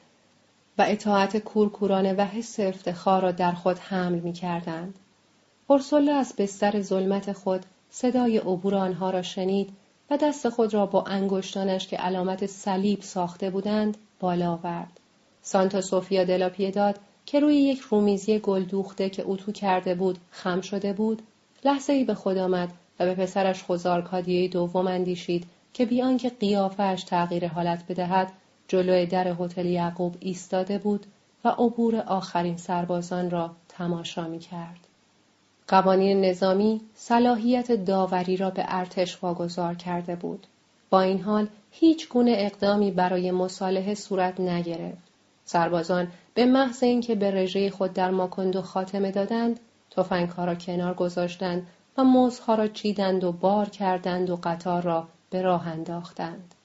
و 0.77 0.85
اطاعت 0.87 1.37
کورکورانه 1.37 2.13
و 2.13 2.21
حس 2.21 2.59
افتخار 2.59 3.21
را 3.21 3.31
در 3.31 3.51
خود 3.51 3.79
حمل 3.79 4.19
می 4.19 4.33
کردند. 4.33 4.99
از 6.09 6.33
بستر 6.37 6.81
ظلمت 6.81 7.31
خود 7.31 7.65
صدای 7.95 8.37
عبور 8.37 8.75
آنها 8.75 9.09
را 9.09 9.21
شنید 9.21 9.69
و 10.09 10.17
دست 10.17 10.49
خود 10.49 10.73
را 10.73 10.85
با 10.85 11.03
انگشتانش 11.03 11.87
که 11.87 11.97
علامت 11.97 12.45
صلیب 12.45 13.01
ساخته 13.01 13.49
بودند 13.49 13.97
بالا 14.19 14.51
آورد. 14.51 14.99
سانتا 15.41 15.81
سوفیا 15.81 16.23
دلا 16.23 16.49
پیداد 16.49 16.99
که 17.25 17.39
روی 17.39 17.55
یک 17.55 17.79
رومیزی 17.79 18.39
گل 18.39 18.63
دوخته 18.63 19.09
که 19.09 19.23
اتو 19.25 19.51
کرده 19.51 19.95
بود 19.95 20.17
خم 20.31 20.61
شده 20.61 20.93
بود 20.93 21.21
لحظه 21.65 21.93
ای 21.93 22.03
به 22.03 22.13
خود 22.13 22.37
آمد 22.37 22.69
و 22.99 23.05
به 23.05 23.15
پسرش 23.15 23.63
کادیه 24.11 24.47
دوم 24.47 24.87
اندیشید 24.87 25.45
که 25.73 25.85
بیان 25.85 26.17
که 26.17 26.29
قیافش 26.29 27.03
تغییر 27.07 27.47
حالت 27.47 27.83
بدهد 27.89 28.31
جلوی 28.67 29.05
در 29.05 29.35
هتل 29.39 29.65
یعقوب 29.65 30.15
ایستاده 30.19 30.77
بود 30.77 31.05
و 31.45 31.49
عبور 31.49 31.95
آخرین 31.95 32.57
سربازان 32.57 33.29
را 33.29 33.51
تماشا 33.69 34.27
می 34.27 34.39
کرد. 34.39 34.87
قوانین 35.73 36.25
نظامی 36.25 36.81
صلاحیت 36.95 37.71
داوری 37.71 38.37
را 38.37 38.49
به 38.49 38.65
ارتش 38.67 39.23
واگذار 39.23 39.75
کرده 39.75 40.15
بود. 40.15 40.47
با 40.89 41.01
این 41.01 41.21
حال 41.21 41.47
هیچ 41.71 42.09
گونه 42.09 42.35
اقدامی 42.37 42.91
برای 42.91 43.31
مصالحه 43.31 43.93
صورت 43.95 44.39
نگرفت. 44.39 45.03
سربازان 45.45 46.07
به 46.33 46.45
محض 46.45 46.83
اینکه 46.83 47.15
به 47.15 47.31
رژه 47.31 47.69
خود 47.69 47.93
در 47.93 48.11
ماکندو 48.11 48.61
خاتمه 48.61 49.11
دادند، 49.11 49.59
تفنگها 49.91 50.45
را 50.45 50.55
کنار 50.55 50.93
گذاشتند 50.93 51.67
و 51.97 52.03
موزها 52.03 52.55
را 52.55 52.67
چیدند 52.67 53.23
و 53.23 53.31
بار 53.31 53.69
کردند 53.69 54.29
و 54.29 54.39
قطار 54.43 54.81
را 54.81 55.07
به 55.29 55.41
راه 55.41 55.67
انداختند. 55.67 56.55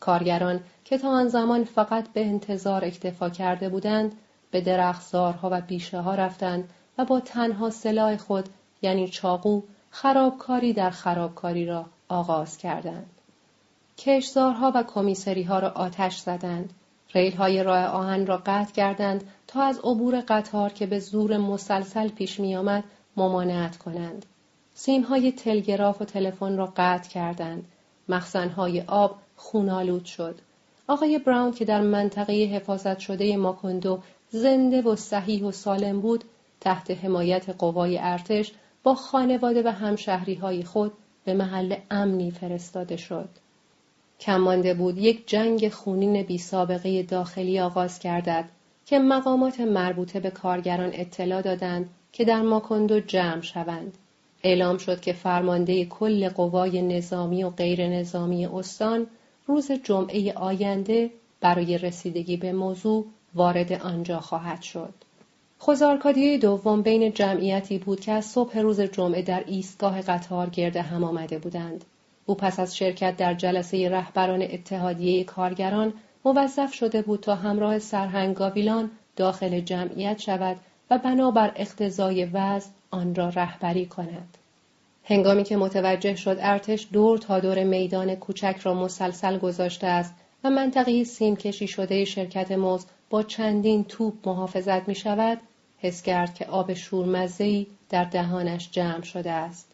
کارگران 0.00 0.60
که 0.84 0.98
تا 0.98 1.08
آن 1.08 1.28
زمان 1.28 1.64
فقط 1.64 2.08
به 2.08 2.26
انتظار 2.26 2.84
اکتفا 2.84 3.30
کرده 3.30 3.68
بودند، 3.68 4.12
به 4.50 4.60
درختزارها 4.60 5.48
و 5.52 5.60
بیشه 5.60 6.00
ها 6.00 6.14
رفتند 6.14 6.68
و 6.98 7.04
با 7.04 7.20
تنها 7.20 7.70
سلاح 7.70 8.16
خود 8.16 8.48
یعنی 8.82 9.08
چاقو 9.08 9.62
خرابکاری 9.90 10.72
در 10.72 10.90
خرابکاری 10.90 11.66
را 11.66 11.86
آغاز 12.08 12.58
کردند. 12.58 13.10
کشزارها 13.98 14.72
و 14.74 14.82
کمیسری 14.82 15.42
ها 15.42 15.58
را 15.58 15.68
آتش 15.68 16.18
زدند. 16.18 16.72
ریل 17.14 17.36
های 17.36 17.62
راه 17.62 17.84
آهن 17.84 18.26
را 18.26 18.42
قطع 18.46 18.72
کردند 18.72 19.24
تا 19.46 19.62
از 19.62 19.78
عبور 19.78 20.20
قطار 20.28 20.72
که 20.72 20.86
به 20.86 20.98
زور 20.98 21.36
مسلسل 21.36 22.08
پیش 22.08 22.40
می 22.40 22.56
آمد 22.56 22.84
ممانعت 23.16 23.76
کنند. 23.76 24.26
سیم 24.74 25.02
های 25.02 25.32
تلگراف 25.32 26.02
و 26.02 26.04
تلفن 26.04 26.56
را 26.56 26.72
قطع 26.76 27.08
کردند. 27.08 27.64
مخزن 28.08 28.48
های 28.48 28.80
آب 28.86 29.18
خونالود 29.36 30.04
شد. 30.04 30.38
آقای 30.88 31.18
براون 31.18 31.52
که 31.52 31.64
در 31.64 31.80
منطقه 31.80 32.32
حفاظت 32.32 32.98
شده 32.98 33.36
ماکندو 33.36 33.98
زنده 34.30 34.82
و 34.82 34.96
صحیح 34.96 35.44
و 35.44 35.52
سالم 35.52 36.00
بود 36.00 36.24
تحت 36.60 36.90
حمایت 36.90 37.50
قوای 37.50 37.98
ارتش 37.98 38.52
با 38.82 38.94
خانواده 38.94 39.62
و 39.62 39.68
همشهری 39.68 40.34
های 40.34 40.64
خود 40.64 40.92
به 41.24 41.34
محل 41.34 41.76
امنی 41.90 42.30
فرستاده 42.30 42.96
شد. 42.96 43.28
کم 44.20 44.36
مانده 44.36 44.74
بود 44.74 44.98
یک 44.98 45.28
جنگ 45.28 45.68
خونین 45.68 46.22
بی 46.22 46.38
سابقه 46.38 47.02
داخلی 47.02 47.60
آغاز 47.60 47.98
گردد 47.98 48.48
که 48.86 48.98
مقامات 48.98 49.60
مربوطه 49.60 50.20
به 50.20 50.30
کارگران 50.30 50.90
اطلاع 50.92 51.42
دادند 51.42 51.90
که 52.12 52.24
در 52.24 52.42
ماکندو 52.42 53.00
جمع 53.00 53.40
شوند. 53.40 53.98
اعلام 54.42 54.78
شد 54.78 55.00
که 55.00 55.12
فرمانده 55.12 55.84
کل 55.84 56.28
قوای 56.28 56.82
نظامی 56.82 57.44
و 57.44 57.50
غیر 57.50 57.86
نظامی 57.88 58.46
استان 58.46 59.06
روز 59.46 59.72
جمعه 59.72 60.32
آینده 60.32 61.10
برای 61.40 61.78
رسیدگی 61.78 62.36
به 62.36 62.52
موضوع 62.52 63.06
وارد 63.34 63.72
آنجا 63.72 64.20
خواهد 64.20 64.62
شد. 64.62 64.94
خوزارکادیه 65.60 66.38
دوم 66.38 66.82
بین 66.82 67.12
جمعیتی 67.12 67.78
بود 67.78 68.00
که 68.00 68.12
از 68.12 68.24
صبح 68.24 68.58
روز 68.58 68.80
جمعه 68.80 69.22
در 69.22 69.44
ایستگاه 69.46 70.00
قطار 70.00 70.50
گرد 70.50 70.76
هم 70.76 71.04
آمده 71.04 71.38
بودند. 71.38 71.84
او 72.26 72.34
پس 72.34 72.60
از 72.60 72.76
شرکت 72.76 73.16
در 73.16 73.34
جلسه 73.34 73.88
رهبران 73.88 74.42
اتحادیه 74.42 75.24
کارگران 75.24 75.92
موظف 76.24 76.74
شده 76.74 77.02
بود 77.02 77.20
تا 77.20 77.34
همراه 77.34 77.78
سرهنگ 77.78 78.36
گاویلان 78.36 78.90
داخل 79.16 79.60
جمعیت 79.60 80.18
شود 80.18 80.56
و 80.90 80.98
بنابر 80.98 81.52
اقتضای 81.56 82.24
وضع 82.24 82.70
آن 82.90 83.14
را 83.14 83.28
رهبری 83.28 83.86
کند. 83.86 84.38
هنگامی 85.04 85.44
که 85.44 85.56
متوجه 85.56 86.14
شد 86.14 86.36
ارتش 86.40 86.88
دور 86.92 87.18
تا 87.18 87.40
دور 87.40 87.64
میدان 87.64 88.14
کوچک 88.14 88.56
را 88.62 88.74
مسلسل 88.74 89.38
گذاشته 89.38 89.86
است 89.86 90.14
و 90.44 90.50
منطقه 90.50 91.04
سیم 91.04 91.36
کشی 91.36 91.66
شده 91.66 92.04
شرکت 92.04 92.52
موز 92.52 92.86
با 93.10 93.22
چندین 93.22 93.84
توپ 93.84 94.28
محافظت 94.28 94.88
می 94.88 94.94
شود، 94.94 95.38
حس 95.80 96.02
کرد 96.02 96.34
که 96.34 96.46
آب 96.46 96.74
شورمزهی 96.74 97.66
در 97.88 98.04
دهانش 98.04 98.68
جمع 98.72 99.02
شده 99.02 99.30
است. 99.30 99.72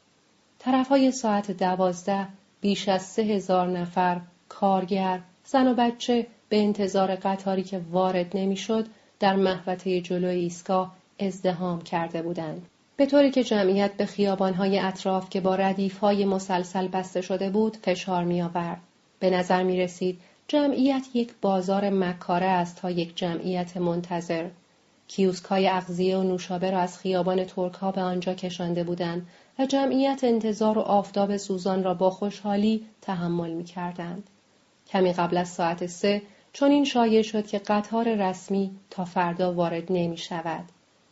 طرفهای 0.58 1.10
ساعت 1.12 1.50
دوازده 1.50 2.26
بیش 2.60 2.88
از 2.88 3.02
سه 3.02 3.22
هزار 3.22 3.68
نفر 3.68 4.20
کارگر، 4.48 5.20
زن 5.44 5.66
و 5.68 5.74
بچه 5.74 6.26
به 6.48 6.58
انتظار 6.58 7.14
قطاری 7.14 7.62
که 7.62 7.80
وارد 7.90 8.36
نمی‌شد 8.36 8.86
در 9.20 9.36
محوطه 9.36 10.00
جلوی 10.00 10.40
ایستگاه 10.40 10.94
ازدهام 11.20 11.82
کرده 11.82 12.22
بودند. 12.22 12.66
به 12.96 13.06
طوری 13.06 13.30
که 13.30 13.44
جمعیت 13.44 13.92
به 13.92 14.06
خیابانهای 14.06 14.78
اطراف 14.78 15.30
که 15.30 15.40
با 15.40 15.54
ردیفهای 15.54 16.24
مسلسل 16.24 16.88
بسته 16.88 17.20
شده 17.20 17.50
بود 17.50 17.76
فشار 17.76 18.24
می 18.24 18.42
آورد. 18.42 18.80
به 19.18 19.30
نظر 19.30 19.62
می 19.62 19.80
رسید 19.80 20.20
جمعیت 20.48 21.06
یک 21.14 21.32
بازار 21.40 21.90
مکاره 21.90 22.46
است 22.46 22.76
تا 22.76 22.90
یک 22.90 23.16
جمعیت 23.16 23.76
منتظر. 23.76 24.48
کیوسکای 25.08 25.68
اغذیه 25.68 26.16
و 26.16 26.22
نوشابه 26.22 26.70
را 26.70 26.78
از 26.78 26.98
خیابان 26.98 27.44
ترک 27.44 27.80
به 27.80 28.00
آنجا 28.00 28.34
کشانده 28.34 28.84
بودند 28.84 29.26
و 29.58 29.66
جمعیت 29.66 30.20
انتظار 30.24 30.78
و 30.78 30.80
آفتاب 30.80 31.36
سوزان 31.36 31.84
را 31.84 31.94
با 31.94 32.10
خوشحالی 32.10 32.86
تحمل 33.02 33.50
می 33.50 33.64
کردند. 33.64 34.30
کمی 34.86 35.12
قبل 35.12 35.36
از 35.36 35.48
ساعت 35.48 35.86
سه 35.86 36.22
چون 36.52 36.70
این 36.70 36.84
شایع 36.84 37.22
شد 37.22 37.46
که 37.46 37.58
قطار 37.58 38.14
رسمی 38.14 38.70
تا 38.90 39.04
فردا 39.04 39.52
وارد 39.52 39.92
نمی 39.92 40.16
شود. 40.16 40.64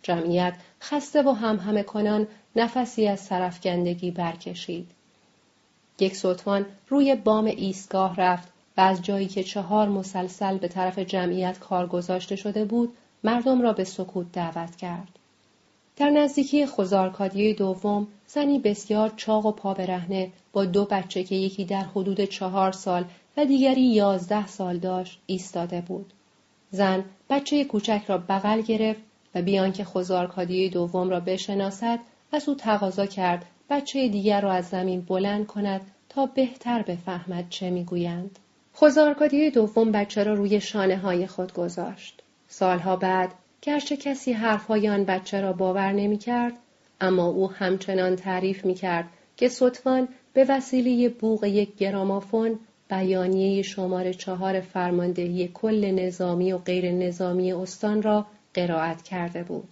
جمعیت 0.03 0.55
خسته 0.81 1.23
و 1.23 1.31
هم 1.31 1.57
همه 1.57 1.83
کنان 1.83 2.27
نفسی 2.57 3.09
از 3.09 3.21
سرفگندگی 3.21 4.11
برکشید. 4.11 4.91
یک 6.01 6.17
سطفان 6.17 6.67
روی 6.89 7.15
بام 7.15 7.45
ایستگاه 7.45 8.17
رفت 8.17 8.49
و 8.77 8.81
از 8.81 9.03
جایی 9.03 9.27
که 9.27 9.43
چهار 9.45 9.89
مسلسل 9.89 10.59
به 10.59 10.69
طرف 10.69 10.99
جمعیت 10.99 11.59
کار 11.59 11.87
گذاشته 11.87 12.37
شده 12.37 12.65
بود 12.65 12.97
مردم 13.25 13.63
را 13.63 13.73
به 13.73 13.85
سکوت 13.85 14.33
دعوت 14.33 14.77
کرد. 14.77 15.19
در 15.97 16.11
نزدیکی 16.11 16.67
خزارکادی 16.67 17.55
دوم 17.55 18.07
زنی 18.27 18.59
بسیار 18.59 19.13
چاق 19.17 19.47
و 19.47 19.53
پا 19.53 19.75
برهنه 19.75 20.33
با 20.53 20.65
دو 20.65 20.85
بچه 20.85 21.25
که 21.25 21.35
یکی 21.35 21.65
در 21.65 21.83
حدود 21.85 22.25
چهار 22.25 22.73
سال 22.73 23.05
و 23.37 23.45
دیگری 23.45 23.83
یازده 23.83 24.47
سال 24.47 24.79
داشت 24.79 25.21
ایستاده 25.27 25.81
بود. 25.81 26.13
زن 26.71 27.05
بچه 27.31 27.65
کوچک 27.65 28.03
را 28.07 28.19
بغل 28.19 28.61
گرفت 28.61 29.01
و 29.35 29.43
بیان 29.43 29.73
که 29.73 29.85
خزارکادی 29.85 30.69
دوم 30.69 31.11
را 31.11 31.21
بشناسد 31.21 31.99
از 32.33 32.49
او 32.49 32.55
تقاضا 32.55 33.07
کرد 33.07 33.47
بچه 33.71 34.09
دیگر 34.09 34.41
را 34.41 34.53
از 34.53 34.69
زمین 34.69 35.01
بلند 35.01 35.47
کند 35.47 35.81
تا 36.09 36.27
بهتر 36.27 36.83
بفهمد 36.83 37.49
چه 37.49 37.71
می‌گویند. 37.71 38.39
خزارکادی 38.77 39.51
دوم 39.51 39.93
بچه 39.93 40.25
را 40.25 40.35
روی 40.35 40.61
شانه 40.61 40.97
های 40.97 41.27
خود 41.27 41.53
گذاشت. 41.53 42.22
سالها 42.53 42.97
بعد 42.97 43.33
گرچه 43.63 43.97
کسی 43.97 44.33
حرفهای 44.33 44.89
آن 44.89 45.05
بچه 45.05 45.41
را 45.41 45.53
باور 45.53 45.93
نمی 45.93 46.19
کرد، 46.19 46.53
اما 47.01 47.27
او 47.27 47.51
همچنان 47.51 48.17
تعریف 48.17 48.65
می 48.65 48.75
کرد 48.75 49.05
که 49.37 49.49
سطفان 49.49 50.09
به 50.33 50.47
وسیله 50.49 51.09
بوغ 51.09 51.45
یک 51.45 51.77
گرامافون 51.77 52.59
بیانیه 52.91 53.63
شماره 53.63 54.15
چهار 54.15 54.61
فرماندهی 54.61 55.49
کل 55.49 55.91
نظامی 55.91 56.53
و 56.53 56.59
غیر 56.59 56.91
نظامی 56.91 57.53
استان 57.53 58.03
را 58.03 58.27
قرائت 58.55 59.03
کرده 59.03 59.43
بود. 59.43 59.69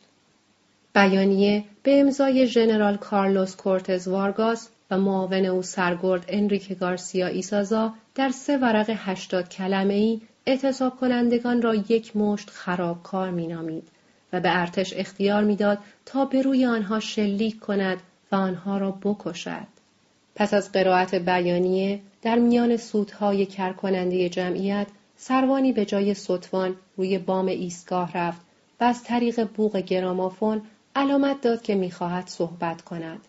بیانیه 0.94 1.64
به 1.82 2.00
امضای 2.00 2.46
ژنرال 2.46 2.96
کارلوس 2.96 3.56
کورتز 3.56 4.08
وارگاس 4.08 4.68
و 4.90 4.98
معاون 4.98 5.44
او 5.44 5.62
سرگرد 5.62 6.24
انریک 6.28 6.78
گارسیا 6.78 7.26
ایسازا 7.26 7.94
در 8.14 8.28
سه 8.28 8.58
ورق 8.58 8.90
هشتاد 8.90 9.48
کلمه 9.48 9.94
ای 9.94 10.20
اعتصاب 10.46 10.96
کنندگان 10.96 11.62
را 11.62 11.74
یک 11.74 12.16
مشت 12.16 12.50
خرابکار 12.50 13.30
مینامید 13.30 13.88
و 14.32 14.40
به 14.40 14.60
ارتش 14.60 14.92
اختیار 14.96 15.44
می‌داد 15.44 15.78
تا 16.06 16.24
به 16.24 16.42
روی 16.42 16.66
آنها 16.66 17.00
شلیک 17.00 17.60
کند 17.60 17.98
و 18.32 18.36
آنها 18.36 18.78
را 18.78 18.90
بکشد. 18.90 19.66
پس 20.34 20.54
از 20.54 20.72
قرائت 20.72 21.14
بیانیه 21.14 22.00
در 22.22 22.38
میان 22.38 22.76
سودهای 22.76 23.46
کرکننده 23.46 24.28
جمعیت 24.28 24.86
سروانی 25.16 25.72
به 25.72 25.84
جای 25.84 26.14
سطوان 26.14 26.76
روی 26.96 27.18
بام 27.18 27.46
ایستگاه 27.46 28.12
رفت 28.12 28.40
و 28.80 28.84
از 28.84 29.04
طریق 29.04 29.44
بوغ 29.44 29.76
گرامافون 29.76 30.62
علامت 30.96 31.40
داد 31.40 31.62
که 31.62 31.74
می‌خواهد 31.74 32.28
صحبت 32.28 32.82
کند. 32.82 33.20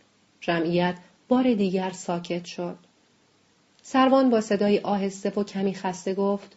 جمعیت 0.42 0.96
بار 1.28 1.54
دیگر 1.54 1.92
ساکت 1.92 2.46
شد. 2.46 2.76
سروان 3.82 4.30
با 4.30 4.42
صدای 4.42 4.80
آهسته 4.80 5.30
و 5.30 5.44
کمی 5.44 5.74
خسته 5.74 6.14
گفت 6.14 6.56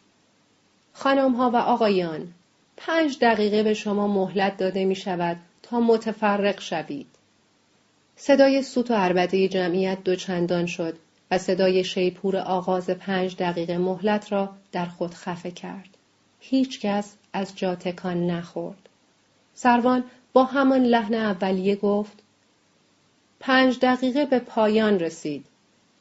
ها 0.94 1.50
و 1.50 1.56
آقایان 1.56 2.28
پنج 2.76 3.18
دقیقه 3.20 3.62
به 3.62 3.74
شما 3.74 4.08
مهلت 4.08 4.56
داده 4.56 4.84
می 4.84 4.96
شود 4.96 5.36
تا 5.62 5.80
متفرق 5.80 6.60
شوید. 6.60 7.06
صدای 8.16 8.62
سوت 8.62 8.90
و 8.90 8.94
عربده 8.94 9.48
جمعیت 9.48 10.04
دوچندان 10.04 10.66
شد 10.66 10.98
و 11.30 11.38
صدای 11.38 11.84
شیپور 11.84 12.36
آغاز 12.36 12.90
پنج 12.90 13.36
دقیقه 13.36 13.78
مهلت 13.78 14.32
را 14.32 14.50
در 14.72 14.86
خود 14.86 15.14
خفه 15.14 15.50
کرد. 15.50 15.88
هیچ 16.40 16.80
کس 16.80 17.14
از 17.32 17.56
جا 17.56 17.74
تکان 17.74 18.26
نخورد. 18.26 18.88
سروان 19.54 20.04
با 20.32 20.44
همان 20.44 20.82
لحن 20.84 21.14
اولیه 21.14 21.76
گفت 21.76 22.18
پنج 23.40 23.78
دقیقه 23.78 24.24
به 24.24 24.38
پایان 24.38 24.98
رسید. 24.98 25.46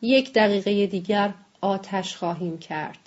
یک 0.01 0.33
دقیقه 0.33 0.87
دیگر 0.87 1.33
آتش 1.61 2.17
خواهیم 2.17 2.57
کرد. 2.57 3.02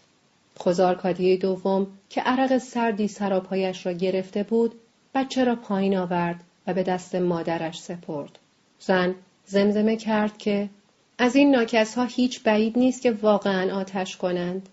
خزارکادی 0.59 1.37
دوم 1.37 1.87
که 2.09 2.21
عرق 2.21 2.59
سردی 2.59 3.09
سراپایش 3.09 3.87
را 3.87 3.93
گرفته 3.93 4.43
بود 4.43 4.75
بچه 5.15 5.45
را 5.45 5.57
پایین 5.57 5.97
آورد 5.97 6.41
و 6.67 6.75
به 6.75 6.83
دست 6.83 7.15
مادرش 7.15 7.81
سپرد. 7.81 8.39
زن 8.79 9.15
زمزمه 9.47 9.97
کرد 9.97 10.39
که 10.39 10.69
از 11.19 11.37
این 11.37 11.51
ناکس 11.51 11.95
ها 11.95 12.05
هیچ 12.05 12.43
بعید 12.43 12.79
نیست 12.79 13.03
که 13.03 13.13
واقعا 13.13 13.75
آتش 13.77 14.17
کنند. 14.17 14.69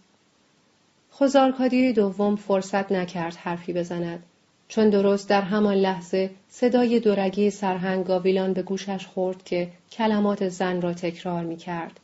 خزارکادی 1.19 1.93
دوم 1.93 2.35
فرصت 2.35 2.91
نکرد 2.91 3.35
حرفی 3.35 3.73
بزند. 3.73 4.23
چون 4.67 4.89
درست 4.89 5.29
در 5.29 5.41
همان 5.41 5.75
لحظه 5.75 6.29
صدای 6.49 6.99
دورگی 6.99 7.49
سرهنگ 7.49 8.05
گاویلان 8.05 8.53
به 8.53 8.61
گوشش 8.61 9.05
خورد 9.05 9.43
که 9.43 9.69
کلمات 9.91 10.49
زن 10.49 10.81
را 10.81 10.93
تکرار 10.93 11.43
می 11.43 11.57
کرد. 11.57 11.99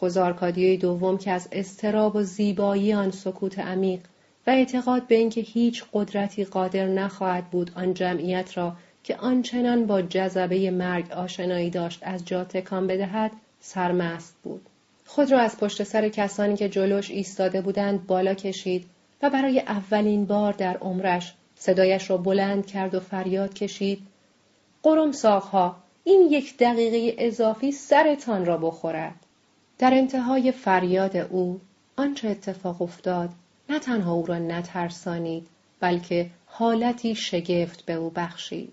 خوزارکادی 0.00 0.76
دوم 0.76 1.18
که 1.18 1.30
از 1.30 1.48
استراب 1.52 2.16
و 2.16 2.22
زیبایی 2.22 2.92
آن 2.92 3.10
سکوت 3.10 3.58
عمیق 3.58 4.00
و 4.46 4.50
اعتقاد 4.50 5.06
به 5.06 5.14
اینکه 5.14 5.40
هیچ 5.40 5.84
قدرتی 5.92 6.44
قادر 6.44 6.86
نخواهد 6.86 7.50
بود 7.50 7.70
آن 7.76 7.94
جمعیت 7.94 8.56
را 8.56 8.72
که 9.04 9.16
آنچنان 9.16 9.86
با 9.86 10.02
جذبه 10.02 10.70
مرگ 10.70 11.12
آشنایی 11.12 11.70
داشت 11.70 11.98
از 12.02 12.24
جا 12.24 12.44
تکان 12.44 12.86
بدهد 12.86 13.30
سرمست 13.60 14.34
بود. 14.42 14.60
خود 15.06 15.32
را 15.32 15.40
از 15.40 15.56
پشت 15.56 15.82
سر 15.82 16.08
کسانی 16.08 16.56
که 16.56 16.68
جلوش 16.68 17.10
ایستاده 17.10 17.60
بودند 17.60 18.06
بالا 18.06 18.34
کشید 18.34 18.86
و 19.22 19.30
برای 19.30 19.60
اولین 19.60 20.24
بار 20.24 20.52
در 20.52 20.76
عمرش 20.76 21.34
صدایش 21.56 22.10
را 22.10 22.16
بلند 22.16 22.66
کرد 22.66 22.94
و 22.94 23.00
فریاد 23.00 23.54
کشید 23.54 24.02
قرم 24.82 25.12
ساقها 25.12 25.76
این 26.04 26.28
یک 26.30 26.56
دقیقه 26.58 27.14
اضافی 27.18 27.72
سرتان 27.72 28.46
را 28.46 28.56
بخورد. 28.56 29.26
در 29.80 29.94
انتهای 29.94 30.52
فریاد 30.52 31.16
او 31.16 31.60
آنچه 31.96 32.28
اتفاق 32.28 32.82
افتاد 32.82 33.30
نه 33.68 33.78
تنها 33.78 34.12
او 34.12 34.26
را 34.26 34.38
نترسانید 34.38 35.46
بلکه 35.80 36.30
حالتی 36.46 37.14
شگفت 37.14 37.86
به 37.86 37.92
او 37.92 38.10
بخشید 38.10 38.72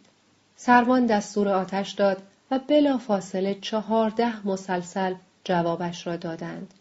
سروان 0.56 1.06
دستور 1.06 1.50
آتش 1.50 1.92
داد 1.92 2.18
و 2.52 2.60
بلا 2.68 2.98
فاصله 2.98 3.58
چهارده 3.62 4.48
مسلسل 4.48 5.14
جوابش 5.44 6.08
را 6.08 6.16
دادند 6.16 6.74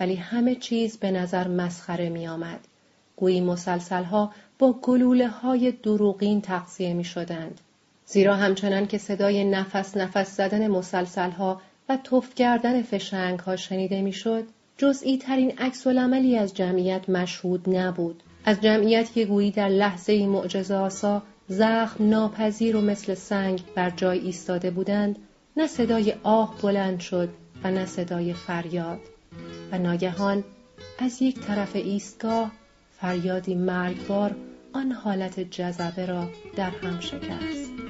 ولی 0.00 0.14
همه 0.14 0.54
چیز 0.54 0.98
به 0.98 1.10
نظر 1.10 1.48
مسخره 1.48 2.08
می 2.08 2.28
آمد. 2.28 2.60
گویی 3.16 3.40
مسلسل 3.40 4.04
ها 4.04 4.32
با 4.58 4.72
گلوله 4.72 5.28
های 5.28 5.72
دروغین 5.72 6.40
تقصیه 6.40 6.94
می 6.94 7.04
شدند. 7.04 7.60
زیرا 8.06 8.36
همچنان 8.36 8.86
که 8.86 8.98
صدای 8.98 9.44
نفس 9.44 9.96
نفس 9.96 10.36
زدن 10.36 10.68
مسلسل 10.68 11.30
ها 11.30 11.60
و 11.88 11.96
تفت 11.96 12.34
کردن 12.34 12.82
فشنگ 12.82 13.38
ها 13.38 13.56
شنیده 13.56 14.02
می‌شد 14.02 14.44
جزئی 14.76 15.18
ترین 15.18 15.58
عکس 15.58 15.86
عملی 15.86 16.36
از 16.36 16.54
جمعیت 16.54 17.08
مشهود 17.08 17.76
نبود 17.76 18.22
از 18.44 18.60
جمعیت 18.60 19.12
که 19.12 19.24
گویی 19.24 19.50
در 19.50 19.68
لحظه 19.68 20.26
معجزه 20.26 20.74
آسا 20.74 21.22
زخم 21.48 22.08
ناپذیر 22.08 22.76
و 22.76 22.80
مثل 22.80 23.14
سنگ 23.14 23.62
بر 23.74 23.90
جای 23.90 24.18
ایستاده 24.18 24.70
بودند 24.70 25.18
نه 25.56 25.66
صدای 25.66 26.14
آه 26.22 26.54
بلند 26.62 27.00
شد 27.00 27.28
و 27.64 27.70
نه 27.70 27.86
صدای 27.86 28.32
فریاد 28.32 29.00
و 29.72 29.78
ناگهان 29.78 30.44
از 30.98 31.22
یک 31.22 31.40
طرف 31.40 31.76
ایستگاه 31.76 32.52
فریادی 33.00 33.54
مرگبار 33.54 34.36
آن 34.72 34.92
حالت 34.92 35.40
جذبه 35.40 36.06
را 36.06 36.28
در 36.56 36.70
هم 36.70 37.00
شکست. 37.00 37.81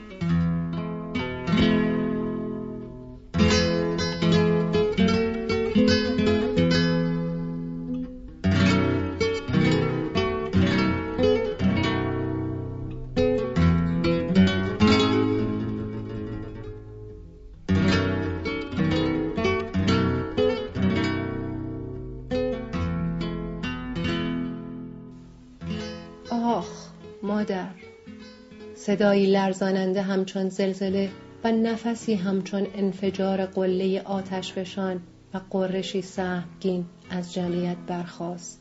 صدایی 28.93 29.26
لرزاننده 29.26 30.03
همچون 30.03 30.49
زلزله 30.49 31.11
و 31.45 31.53
نفسی 31.53 32.14
همچون 32.14 32.66
انفجار 32.74 33.47
قله 33.47 34.03
آتشفشان 34.03 35.03
و 35.34 35.40
قرشی 35.51 36.03
سهمگین 36.03 36.86
از 37.11 37.32
جمعیت 37.32 37.76
برخاست 37.86 38.61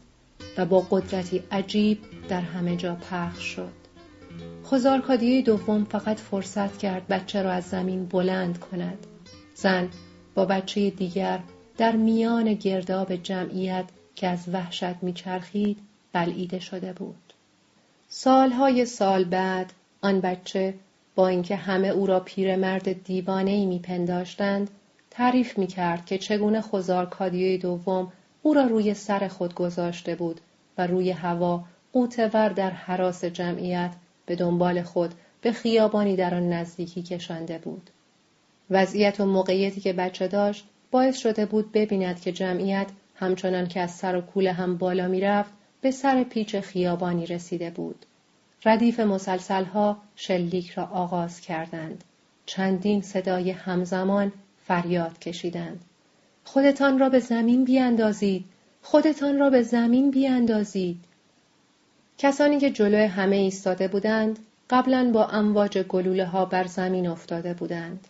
و 0.58 0.66
با 0.66 0.88
قدرتی 0.90 1.44
عجیب 1.52 2.00
در 2.30 2.42
همه 2.42 2.76
جا 2.76 2.96
پخش 2.96 3.44
شد. 3.44 3.72
خزارکادیه 4.66 5.42
دوم 5.42 5.84
فقط 5.86 6.20
فرصت 6.20 6.78
کرد 6.78 7.08
بچه 7.08 7.42
را 7.42 7.52
از 7.52 7.64
زمین 7.64 8.06
بلند 8.06 8.60
کند. 8.60 9.08
زن 9.54 9.90
با 10.36 10.46
بچه 10.46 10.90
دیگر 10.90 11.40
در 11.78 11.96
میان 11.96 12.54
گرداب 12.54 13.16
جمعیت 13.16 13.86
که 14.16 14.28
از 14.28 14.50
وحشت 14.54 15.04
میچرخید 15.04 15.78
بلعیده 16.14 16.60
شده 16.60 16.94
بود. 16.94 17.34
سالهای 18.08 18.86
سال 18.86 19.24
بعد 19.24 19.74
آن 20.02 20.22
بچه 20.22 20.74
با 21.16 21.28
اینکه 21.28 21.56
همه 21.56 21.88
او 21.88 22.06
را 22.06 22.20
پیرمرد 22.20 23.04
دیوانه 23.04 23.52
ای 23.52 23.66
میپنداشتند 23.66 24.70
تعریف 25.10 25.58
می‌کرد 25.58 26.06
که 26.06 26.18
چگونه 26.18 26.62
خزار 26.62 27.06
کادیوی 27.06 27.58
دوم 27.58 28.12
او 28.44 28.54
را 28.54 28.64
روی 28.64 28.94
سر 28.94 29.28
خود 29.28 29.56
گذاشته 29.56 30.16
بود 30.16 30.42
و 30.78 30.88
روی 30.88 31.12
هوا 31.12 31.64
قوتور 31.94 32.50
در 32.50 32.70
حراس 32.70 33.26
جمعیت 33.26 33.92
به 34.26 34.36
دنبال 34.36 34.82
خود 34.82 35.14
به 35.42 35.52
خیابانی 35.52 36.16
در 36.16 36.36
آن 36.36 36.54
نزدیکی 36.54 37.04
کشانده 37.04 37.58
بود. 37.58 37.90
وضعیت 38.70 39.20
و 39.20 39.26
موقعیتی 39.26 39.82
که 39.82 39.94
بچه 39.94 40.28
داشت 40.28 40.66
باعث 40.92 41.18
شده 41.18 41.46
بود 41.46 41.72
ببیند 41.72 42.22
که 42.22 42.32
جمعیت 42.32 42.88
همچنان 43.16 43.68
که 43.68 43.80
از 43.80 43.92
سر 43.92 44.16
و 44.16 44.22
کوله 44.22 44.52
هم 44.52 44.78
بالا 44.78 45.08
می‌رفت 45.08 45.54
به 45.82 45.92
سر 45.92 46.24
پیچ 46.24 46.56
خیابانی 46.56 47.26
رسیده 47.26 47.70
بود. 47.70 48.06
ردیف 48.66 49.00
مسلسلها 49.00 49.98
شلیک 50.16 50.70
را 50.72 50.84
آغاز 50.84 51.42
کردند. 51.42 52.04
چندین 52.46 53.02
صدای 53.02 53.52
همزمان 53.52 54.32
فریاد 54.64 55.20
کشیدند. 55.20 55.80
خودتان 56.44 57.00
را 57.00 57.10
به 57.10 57.20
زمین 57.20 57.66
بیاندازید. 57.66 58.46
خودتان 58.82 59.40
را 59.40 59.50
به 59.50 59.62
زمین 59.62 60.12
بیاندازید. 60.12 61.04
کسانی 62.18 62.60
که 62.60 62.70
جلوی 62.72 63.04
همه 63.04 63.36
ایستاده 63.36 63.88
بودند 63.88 64.40
قبلا 64.70 65.12
با 65.14 65.28
امواج 65.28 65.78
گلوله 65.78 66.26
ها 66.26 66.46
بر 66.46 66.68
زمین 66.68 67.08
افتاده 67.08 67.54
بودند. 67.54 68.08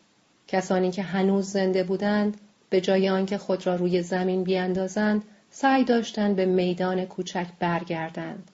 کسانی 0.47 0.91
که 0.91 1.01
هنوز 1.01 1.45
زنده 1.51 1.83
بودند 1.83 2.37
به 2.69 2.81
جای 2.81 3.09
آنکه 3.09 3.37
خود 3.37 3.67
را 3.67 3.75
روی 3.75 4.01
زمین 4.01 4.43
بیاندازند 4.43 5.23
سعی 5.49 5.83
داشتند 5.83 6.35
به 6.35 6.45
میدان 6.45 7.05
کوچک 7.05 7.47
برگردند. 7.59 8.51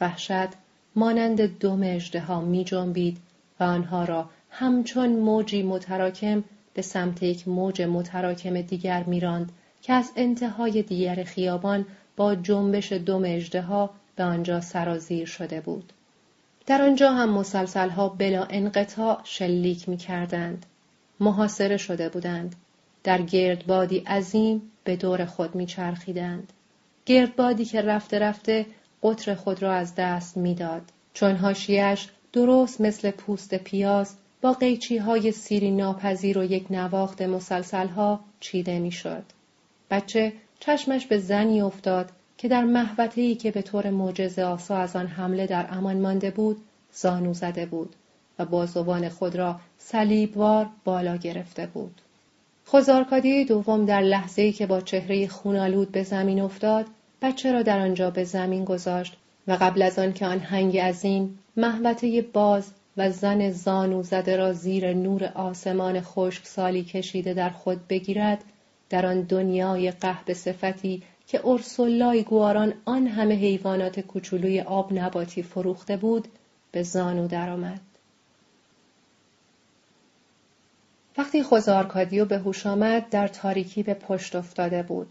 وحشت 0.00 0.48
مانند 0.98 1.58
دم 1.58 1.82
اژدها 1.82 2.40
می 2.40 2.64
جنبید 2.64 3.18
و 3.60 3.64
آنها 3.64 4.04
را 4.04 4.30
همچون 4.50 5.08
موجی 5.08 5.62
متراکم 5.62 6.44
به 6.74 6.82
سمت 6.82 7.22
یک 7.22 7.48
موج 7.48 7.82
متراکم 7.82 8.60
دیگر 8.60 9.02
میراند 9.04 9.52
که 9.82 9.92
از 9.92 10.12
انتهای 10.16 10.82
دیگر 10.82 11.24
خیابان 11.24 11.86
با 12.16 12.34
جنبش 12.34 12.92
دم 12.92 13.22
اژدها 13.24 13.90
به 14.16 14.24
آنجا 14.24 14.60
سرازیر 14.60 15.26
شده 15.26 15.60
بود. 15.60 15.92
در 16.66 16.82
آنجا 16.82 17.12
هم 17.12 17.30
مسلسلها 17.30 18.08
بلا 18.08 18.44
انقطاع 18.44 19.20
شلیک 19.24 19.88
می 19.88 19.96
کردند. 19.96 20.66
محاصره 21.20 21.76
شده 21.76 22.08
بودند. 22.08 22.56
در 23.04 23.22
گردبادی 23.22 23.98
عظیم 23.98 24.62
به 24.84 24.96
دور 24.96 25.24
خود 25.24 25.54
می 25.54 25.66
چرخیدند. 25.66 26.52
گردبادی 27.06 27.64
که 27.64 27.82
رفته 27.82 28.18
رفته 28.18 28.66
قطر 29.02 29.34
خود 29.34 29.62
را 29.62 29.72
از 29.72 29.94
دست 29.94 30.36
می‌داد 30.36 30.82
چون 31.14 31.36
هاشیش 31.36 32.08
درست 32.32 32.80
مثل 32.80 33.10
پوست 33.10 33.54
پیاز 33.54 34.14
با 34.42 34.52
قیچی 34.52 34.98
های 34.98 35.32
سیری 35.32 35.70
ناپذیر 35.70 36.38
و 36.38 36.44
یک 36.44 36.66
نواخت 36.70 37.22
مسلسل 37.22 37.88
ها 37.88 38.20
چیده 38.40 38.78
می‌شد. 38.78 39.22
بچه 39.90 40.32
چشمش 40.60 41.06
به 41.06 41.18
زنی 41.18 41.60
افتاد 41.60 42.10
که 42.38 42.48
در 42.48 42.64
محوطه 42.64 43.34
که 43.34 43.50
به 43.50 43.62
طور 43.62 43.90
معجزه 43.90 44.42
آسا 44.42 44.76
از 44.76 44.96
آن 44.96 45.06
حمله 45.06 45.46
در 45.46 45.66
امان 45.70 46.00
مانده 46.00 46.30
بود 46.30 46.56
زانو 46.92 47.34
زده 47.34 47.66
بود 47.66 47.94
و 48.38 48.44
بازوان 48.44 49.08
خود 49.08 49.36
را 49.36 49.60
صلیبوار 49.78 50.68
بالا 50.84 51.16
گرفته 51.16 51.66
بود. 51.66 52.00
خزارکادی 52.66 53.44
دوم 53.44 53.84
در 53.84 54.00
لحظه 54.00 54.52
که 54.52 54.66
با 54.66 54.80
چهره 54.80 55.28
خونالود 55.28 55.92
به 55.92 56.02
زمین 56.02 56.40
افتاد 56.40 56.86
بچه 57.22 57.52
را 57.52 57.62
در 57.62 57.78
آنجا 57.78 58.10
به 58.10 58.24
زمین 58.24 58.64
گذاشت 58.64 59.16
و 59.46 59.52
قبل 59.52 59.82
از 59.82 59.98
آن 59.98 60.12
که 60.12 60.26
آن 60.26 60.38
هنگ 60.38 60.78
عظیم 60.78 61.38
محوطه 61.56 62.22
باز 62.22 62.72
و 62.96 63.10
زن 63.10 63.50
زانو 63.50 64.02
زده 64.02 64.36
را 64.36 64.52
زیر 64.52 64.92
نور 64.92 65.24
آسمان 65.24 66.00
خشک 66.00 66.46
سالی 66.46 66.84
کشیده 66.84 67.34
در 67.34 67.50
خود 67.50 67.88
بگیرد 67.88 68.44
در 68.90 69.06
آن 69.06 69.20
دنیای 69.20 69.90
قهب 69.90 70.32
صفتی 70.32 71.02
که 71.26 71.46
ارسولای 71.46 72.22
گواران 72.22 72.74
آن 72.84 73.06
همه 73.06 73.34
حیوانات 73.34 74.00
کوچولوی 74.00 74.60
آب 74.60 74.92
نباتی 74.92 75.42
فروخته 75.42 75.96
بود 75.96 76.28
به 76.72 76.82
زانو 76.82 77.28
درآمد. 77.28 77.80
وقتی 81.18 81.42
خوزارکادیو 81.42 82.24
به 82.24 82.38
هوش 82.38 82.66
آمد 82.66 83.08
در 83.10 83.28
تاریکی 83.28 83.82
به 83.82 83.94
پشت 83.94 84.36
افتاده 84.36 84.82
بود. 84.82 85.08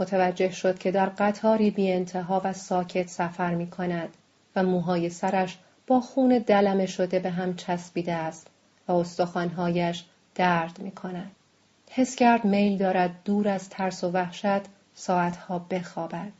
متوجه 0.00 0.50
شد 0.50 0.78
که 0.78 0.90
در 0.90 1.06
قطاری 1.06 1.70
بی 1.70 1.92
انتها 1.92 2.40
و 2.44 2.52
ساکت 2.52 3.08
سفر 3.08 3.54
می 3.54 3.70
کند 3.70 4.08
و 4.56 4.62
موهای 4.62 5.10
سرش 5.10 5.58
با 5.86 6.00
خون 6.00 6.38
دلمه 6.38 6.86
شده 6.86 7.18
به 7.18 7.30
هم 7.30 7.56
چسبیده 7.56 8.12
است 8.12 8.46
و 8.88 8.92
استخوانهایش 8.92 10.04
درد 10.34 10.78
می 10.78 10.90
کند. 10.90 11.30
حس 11.90 12.16
کرد 12.16 12.44
میل 12.44 12.78
دارد 12.78 13.10
دور 13.24 13.48
از 13.48 13.68
ترس 13.68 14.04
و 14.04 14.10
وحشت 14.10 14.62
ساعتها 14.94 15.58
بخوابد. 15.58 16.32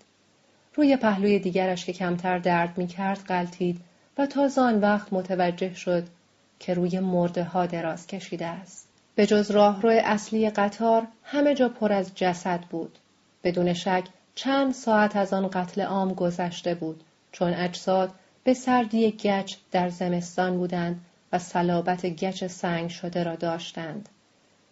روی 0.74 0.96
پهلوی 0.96 1.38
دیگرش 1.38 1.84
که 1.84 1.92
کمتر 1.92 2.38
درد 2.38 2.78
می 2.78 2.86
کرد 2.86 3.18
قلتید 3.26 3.80
و 4.18 4.26
تا 4.26 4.48
آن 4.56 4.80
وقت 4.80 5.12
متوجه 5.12 5.74
شد 5.74 6.06
که 6.58 6.74
روی 6.74 7.00
مرده 7.00 7.44
ها 7.44 7.66
دراز 7.66 8.06
کشیده 8.06 8.46
است. 8.46 8.88
به 9.14 9.26
جز 9.26 9.50
راهرو 9.50 9.90
اصلی 10.04 10.50
قطار 10.50 11.06
همه 11.22 11.54
جا 11.54 11.68
پر 11.68 11.92
از 11.92 12.14
جسد 12.14 12.60
بود. 12.60 12.98
بدون 13.44 13.72
شک 13.72 14.04
چند 14.34 14.72
ساعت 14.72 15.16
از 15.16 15.32
آن 15.32 15.48
قتل 15.48 15.82
عام 15.82 16.14
گذشته 16.14 16.74
بود 16.74 17.04
چون 17.32 17.54
اجساد 17.54 18.10
به 18.44 18.54
سردی 18.54 19.10
گچ 19.10 19.56
در 19.70 19.88
زمستان 19.88 20.58
بودند 20.58 21.00
و 21.32 21.38
صلابت 21.38 22.06
گچ 22.06 22.44
سنگ 22.44 22.90
شده 22.90 23.22
را 23.22 23.36
داشتند. 23.36 24.08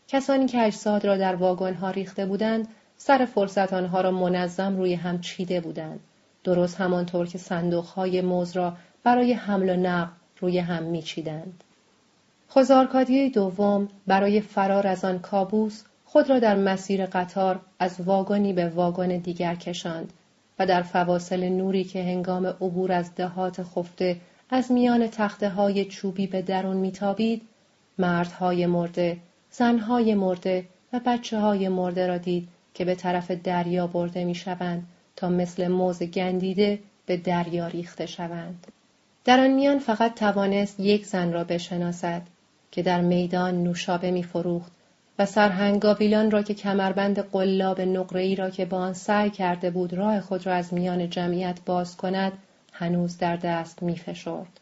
کسانی 0.08 0.46
که 0.46 0.62
اجساد 0.62 1.06
را 1.06 1.16
در 1.16 1.34
واگنها 1.34 1.90
ریخته 1.90 2.26
بودند 2.26 2.68
سر 2.96 3.24
فرصت 3.24 3.72
آنها 3.72 4.00
را 4.00 4.10
منظم 4.10 4.76
روی 4.76 4.94
هم 4.94 5.20
چیده 5.20 5.60
بودند. 5.60 6.00
درست 6.44 6.80
همانطور 6.80 7.26
که 7.26 7.38
صندوقهای 7.38 8.20
موز 8.20 8.56
را 8.56 8.76
برای 9.04 9.32
حمل 9.32 9.70
و 9.70 9.76
نقل 9.76 10.10
روی 10.40 10.58
هم 10.58 10.82
میچیدند. 10.82 11.64
خزارکادی 12.50 13.30
دوم 13.30 13.88
برای 14.06 14.40
فرار 14.40 14.86
از 14.86 15.04
آن 15.04 15.18
کابوس 15.18 15.82
خود 16.10 16.30
را 16.30 16.38
در 16.38 16.56
مسیر 16.56 17.06
قطار 17.06 17.60
از 17.78 18.00
واگنی 18.00 18.52
به 18.52 18.68
واگن 18.68 19.18
دیگر 19.18 19.54
کشاند 19.54 20.12
و 20.58 20.66
در 20.66 20.82
فواصل 20.82 21.48
نوری 21.48 21.84
که 21.84 22.02
هنگام 22.02 22.46
عبور 22.46 22.92
از 22.92 23.14
دهات 23.14 23.62
خفته 23.62 24.16
از 24.50 24.72
میان 24.72 25.06
تخته 25.06 25.48
های 25.48 25.84
چوبی 25.84 26.26
به 26.26 26.42
درون 26.42 26.76
میتابید 26.76 27.42
مردهای 27.98 28.66
مرده 28.66 29.16
زنهای 29.50 30.14
مرده 30.14 30.64
و 30.92 31.00
بچه 31.06 31.38
های 31.38 31.68
مرده 31.68 32.06
را 32.06 32.18
دید 32.18 32.48
که 32.74 32.84
به 32.84 32.94
طرف 32.94 33.30
دریا 33.30 33.86
برده 33.86 34.24
می‌شوند 34.24 34.86
تا 35.16 35.28
مثل 35.28 35.68
موز 35.68 36.02
گندیده 36.02 36.78
به 37.06 37.16
دریا 37.16 37.66
ریخته 37.66 38.06
شوند. 38.06 38.66
در 39.24 39.40
آن 39.40 39.50
میان 39.50 39.78
فقط 39.78 40.14
توانست 40.14 40.80
یک 40.80 41.06
زن 41.06 41.32
را 41.32 41.44
بشناسد 41.44 42.22
که 42.70 42.82
در 42.82 43.00
میدان 43.00 43.62
نوشابه 43.62 44.10
میفروخت 44.10 44.77
و 45.18 45.26
سرهنگاویلان 45.26 46.30
را 46.30 46.42
که 46.42 46.54
کمربند 46.54 47.18
قلاب 47.18 47.80
نقره‌ای 47.80 48.36
را 48.36 48.50
که 48.50 48.64
با 48.64 48.78
آن 48.78 48.92
سعی 48.92 49.30
کرده 49.30 49.70
بود 49.70 49.94
راه 49.94 50.20
خود 50.20 50.46
را 50.46 50.54
از 50.54 50.74
میان 50.74 51.10
جمعیت 51.10 51.58
باز 51.66 51.96
کند 51.96 52.32
هنوز 52.72 53.18
در 53.18 53.36
دست 53.36 53.82
میفشرد. 53.82 54.60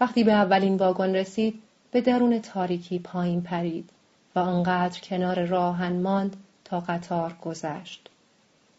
وقتی 0.00 0.24
به 0.24 0.32
اولین 0.32 0.76
واگن 0.76 1.14
رسید 1.14 1.62
به 1.90 2.00
درون 2.00 2.38
تاریکی 2.38 2.98
پایین 2.98 3.42
پرید 3.42 3.90
و 4.34 4.38
آنقدر 4.38 5.00
کنار 5.00 5.44
راهن 5.44 5.92
ماند 5.92 6.36
تا 6.64 6.80
قطار 6.80 7.36
گذشت. 7.42 8.08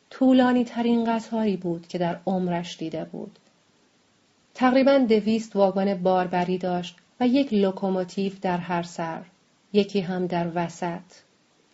طولانی 0.10 0.64
ترین 0.66 1.06
قطاری 1.06 1.58
بود 1.58 1.88
که 1.88 1.98
در 1.98 2.20
عمرش 2.26 2.78
دیده 2.78 3.04
بود. 3.04 3.40
تقریبا 4.54 4.98
دویست 4.98 5.56
واگن 5.56 5.94
باربری 5.94 6.58
داشت 6.58 6.98
و 7.20 7.28
یک 7.28 7.54
لوکوموتیو 7.54 8.34
در 8.42 8.58
هر 8.58 8.84
سر. 8.84 9.22
یکی 9.74 10.00
هم 10.00 10.28
در 10.28 10.48
وسط 10.56 11.02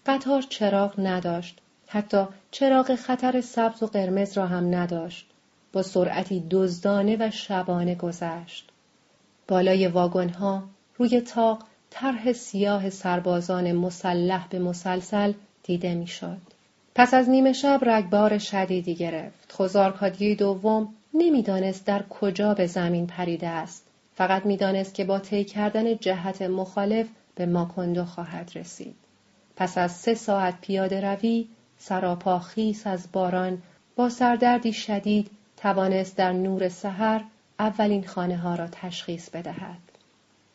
قطار 0.05 0.41
چراغ 0.41 0.93
نداشت 0.97 1.59
حتی 1.87 2.25
چراغ 2.51 2.95
خطر 2.95 3.41
سبز 3.41 3.83
و 3.83 3.87
قرمز 3.87 4.37
را 4.37 4.47
هم 4.47 4.75
نداشت 4.75 5.29
با 5.73 5.81
سرعتی 5.81 6.43
دزدانه 6.51 7.17
و 7.19 7.31
شبانه 7.31 7.95
گذشت 7.95 8.69
بالای 9.47 9.87
واگنها 9.87 10.63
روی 10.97 11.21
تاق 11.21 11.63
طرح 11.89 12.33
سیاه 12.33 12.89
سربازان 12.89 13.71
مسلح 13.71 14.47
به 14.47 14.59
مسلسل 14.59 15.33
دیده 15.63 15.95
می‌شد. 15.95 16.37
پس 16.95 17.13
از 17.13 17.29
نیمه 17.29 17.53
شب 17.53 17.79
رگبار 17.81 18.37
شدیدی 18.37 18.95
گرفت. 18.95 19.51
خوزارکادیوی 19.51 20.35
دوم 20.35 20.93
نمی‌دانست 21.13 21.85
در 21.85 22.03
کجا 22.09 22.53
به 22.53 22.67
زمین 22.67 23.07
پریده 23.07 23.47
است. 23.47 23.85
فقط 24.15 24.45
می‌دانست 24.45 24.93
که 24.93 25.03
با 25.03 25.19
طی 25.19 25.43
کردن 25.43 25.97
جهت 25.97 26.41
مخالف 26.41 27.07
به 27.39 27.45
ماکندو 27.45 28.05
خواهد 28.05 28.51
رسید. 28.55 28.95
پس 29.55 29.77
از 29.77 29.91
سه 29.91 30.13
ساعت 30.13 30.61
پیاده 30.61 31.01
روی 31.01 31.47
سراپا 31.77 32.39
خیس 32.39 32.87
از 32.87 33.07
باران 33.11 33.61
با 33.95 34.09
سردردی 34.09 34.73
شدید 34.73 35.31
توانست 35.57 36.15
در 36.15 36.33
نور 36.33 36.69
سحر 36.69 37.23
اولین 37.59 38.07
خانه 38.07 38.37
ها 38.37 38.55
را 38.55 38.67
تشخیص 38.71 39.29
بدهد. 39.29 39.77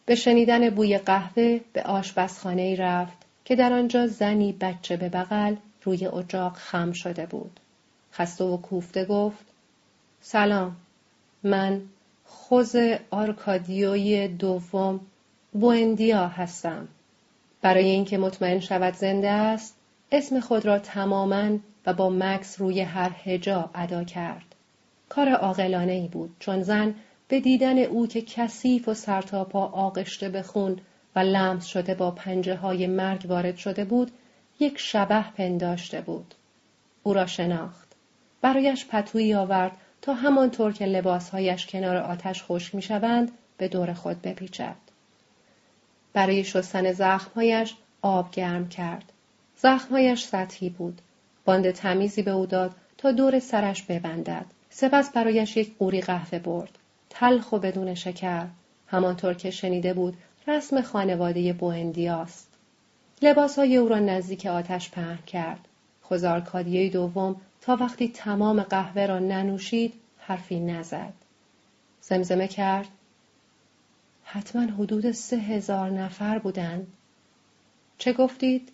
به 0.06 0.14
شنیدن 0.14 0.70
بوی 0.70 0.98
قهوه 0.98 1.60
به 1.72 1.82
آشپزخانه 1.82 2.76
رفت 2.76 3.16
که 3.44 3.56
در 3.56 3.72
آنجا 3.72 4.06
زنی 4.06 4.52
بچه 4.52 4.96
به 4.96 5.08
بغل 5.08 5.56
روی 5.82 6.06
اجاق 6.06 6.56
خم 6.56 6.92
شده 6.92 7.26
بود. 7.26 7.60
خسته 8.12 8.44
و 8.44 8.56
کوفته 8.56 9.04
گفت 9.04 9.44
سلام 10.20 10.76
من 11.42 11.82
خوز 12.24 12.76
آرکادیوی 13.10 14.28
دوم 14.28 15.00
بوندیا 15.60 16.28
هستم. 16.28 16.88
برای 17.62 17.84
اینکه 17.84 18.18
مطمئن 18.18 18.60
شود 18.60 18.94
زنده 18.94 19.30
است 19.30 19.76
اسم 20.12 20.40
خود 20.40 20.66
را 20.66 20.78
تماما 20.78 21.58
و 21.86 21.92
با 21.92 22.10
مکس 22.10 22.60
روی 22.60 22.80
هر 22.80 23.10
هجا 23.24 23.70
ادا 23.74 24.04
کرد. 24.04 24.54
کار 25.08 25.28
عاقلانه 25.28 25.92
ای 25.92 26.08
بود 26.08 26.36
چون 26.38 26.62
زن 26.62 26.94
به 27.28 27.40
دیدن 27.40 27.78
او 27.78 28.06
که 28.06 28.22
کثیف 28.22 28.88
و 28.88 28.94
سرتاپا 28.94 29.66
آغشته 29.66 30.28
به 30.28 30.42
خون 30.42 30.78
و 31.16 31.18
لمس 31.18 31.66
شده 31.66 31.94
با 31.94 32.10
پنجه 32.10 32.56
های 32.56 32.86
مرگ 32.86 33.26
وارد 33.28 33.56
شده 33.56 33.84
بود 33.84 34.10
یک 34.60 34.78
شبه 34.78 35.24
پنداشته 35.36 36.00
بود 36.00 36.34
او 37.02 37.12
را 37.12 37.26
شناخت 37.26 37.88
برایش 38.42 38.86
پتویی 38.86 39.34
آورد 39.34 39.72
تا 40.02 40.14
همانطور 40.14 40.72
که 40.72 40.86
لباسهایش 40.86 41.66
کنار 41.66 41.96
آتش 41.96 42.42
خشک 42.42 42.74
می‌شوند 42.74 43.30
به 43.56 43.68
دور 43.68 43.92
خود 43.92 44.22
بپیچد 44.22 44.83
برای 46.14 46.44
شستن 46.44 46.92
زخمهایش 46.92 47.74
آب 48.02 48.30
گرم 48.30 48.68
کرد. 48.68 49.12
زخمهایش 49.56 50.24
سطحی 50.24 50.68
بود. 50.68 51.00
باند 51.44 51.70
تمیزی 51.70 52.22
به 52.22 52.30
او 52.30 52.46
داد 52.46 52.74
تا 52.98 53.12
دور 53.12 53.38
سرش 53.38 53.82
ببندد. 53.82 54.46
سپس 54.70 55.12
برایش 55.12 55.56
یک 55.56 55.78
قوری 55.78 56.00
قهوه 56.00 56.38
برد. 56.38 56.78
تلخ 57.10 57.52
و 57.52 57.58
بدون 57.58 57.94
شکر. 57.94 58.46
همانطور 58.86 59.34
که 59.34 59.50
شنیده 59.50 59.94
بود 59.94 60.16
رسم 60.46 60.80
خانواده 60.80 61.52
بوندیاست 61.52 62.48
لباسهای 63.22 63.76
او 63.76 63.88
را 63.88 63.98
نزدیک 63.98 64.46
آتش 64.46 64.90
پهن 64.90 65.18
کرد. 65.26 65.68
خوزارکادیه 66.02 66.90
دوم 66.90 67.36
تا 67.60 67.76
وقتی 67.76 68.08
تمام 68.08 68.62
قهوه 68.62 69.06
را 69.06 69.18
ننوشید 69.18 69.94
حرفی 70.18 70.60
نزد. 70.60 71.12
زمزمه 72.00 72.48
کرد. 72.48 72.88
حتما 74.24 74.62
حدود 74.62 75.10
سه 75.10 75.36
هزار 75.36 75.90
نفر 75.90 76.38
بودند. 76.38 76.86
چه 77.98 78.12
گفتید؟ 78.12 78.72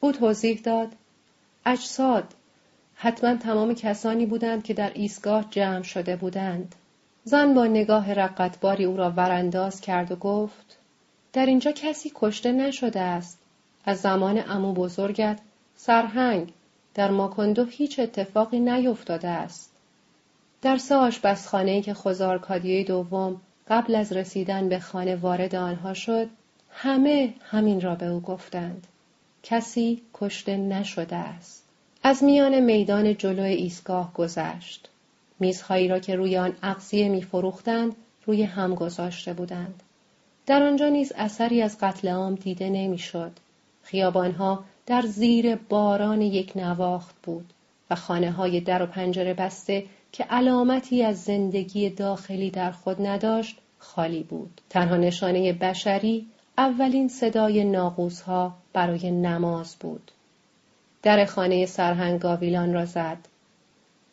او 0.00 0.12
توضیح 0.12 0.60
داد. 0.60 0.88
اجساد. 1.66 2.34
حتما 2.94 3.36
تمام 3.36 3.74
کسانی 3.74 4.26
بودند 4.26 4.62
که 4.62 4.74
در 4.74 4.92
ایستگاه 4.94 5.46
جمع 5.50 5.82
شده 5.82 6.16
بودند. 6.16 6.74
زن 7.24 7.54
با 7.54 7.66
نگاه 7.66 8.12
رقتباری 8.12 8.84
او 8.84 8.96
را 8.96 9.10
ورانداز 9.10 9.80
کرد 9.80 10.12
و 10.12 10.16
گفت 10.16 10.78
در 11.32 11.46
اینجا 11.46 11.72
کسی 11.72 12.12
کشته 12.14 12.52
نشده 12.52 13.00
است. 13.00 13.38
از 13.84 14.00
زمان 14.00 14.42
امو 14.48 14.72
بزرگت 14.72 15.40
سرهنگ 15.76 16.52
در 16.94 17.10
ماکندو 17.10 17.64
هیچ 17.64 17.98
اتفاقی 17.98 18.60
نیفتاده 18.60 19.28
است. 19.28 19.72
در 20.62 20.76
سه 20.76 20.94
آشپزخانهای 20.94 21.82
که 21.82 21.94
خوزارکادیه 21.94 22.84
دوم 22.84 23.40
قبل 23.68 23.94
از 23.94 24.12
رسیدن 24.12 24.68
به 24.68 24.78
خانه 24.78 25.16
وارد 25.16 25.54
آنها 25.54 25.94
شد 25.94 26.28
همه 26.70 27.34
همین 27.40 27.80
را 27.80 27.94
به 27.94 28.06
او 28.06 28.20
گفتند. 28.20 28.86
کسی 29.42 30.02
کشته 30.14 30.56
نشده 30.56 31.16
است. 31.16 31.64
از 32.02 32.24
میان 32.24 32.60
میدان 32.60 33.16
جلوی 33.16 33.52
ایستگاه 33.52 34.12
گذشت. 34.14 34.88
میزهایی 35.40 35.88
را 35.88 35.98
که 35.98 36.16
روی 36.16 36.36
آن 36.36 36.56
اقصیه 36.62 37.08
میفروختند 37.08 37.96
روی 38.26 38.42
هم 38.42 38.74
گذاشته 38.74 39.32
بودند. 39.32 39.82
در 40.46 40.62
آنجا 40.62 40.88
نیز 40.88 41.12
اثری 41.16 41.62
از 41.62 41.78
قتل 41.80 42.08
عام 42.08 42.34
دیده 42.34 42.70
نمی‌شد. 42.70 43.32
خیابانها 43.82 44.64
در 44.86 45.02
زیر 45.02 45.56
باران 45.56 46.20
یک 46.20 46.52
نواخت 46.56 47.14
بود 47.22 47.52
و 47.90 47.94
خانه 47.94 48.30
های 48.30 48.60
در 48.60 48.82
و 48.82 48.86
پنجره 48.86 49.34
بسته 49.34 49.84
که 50.16 50.24
علامتی 50.24 51.02
از 51.02 51.22
زندگی 51.22 51.90
داخلی 51.90 52.50
در 52.50 52.70
خود 52.70 53.06
نداشت 53.06 53.58
خالی 53.78 54.22
بود. 54.22 54.60
تنها 54.70 54.96
نشانه 54.96 55.52
بشری 55.52 56.26
اولین 56.58 57.08
صدای 57.08 57.64
ناقوسها 57.64 58.54
برای 58.72 59.10
نماز 59.10 59.76
بود. 59.80 60.10
در 61.02 61.24
خانه 61.24 61.66
سرهنگ 61.66 62.20
گاویلان 62.20 62.74
را 62.74 62.84
زد. 62.84 63.18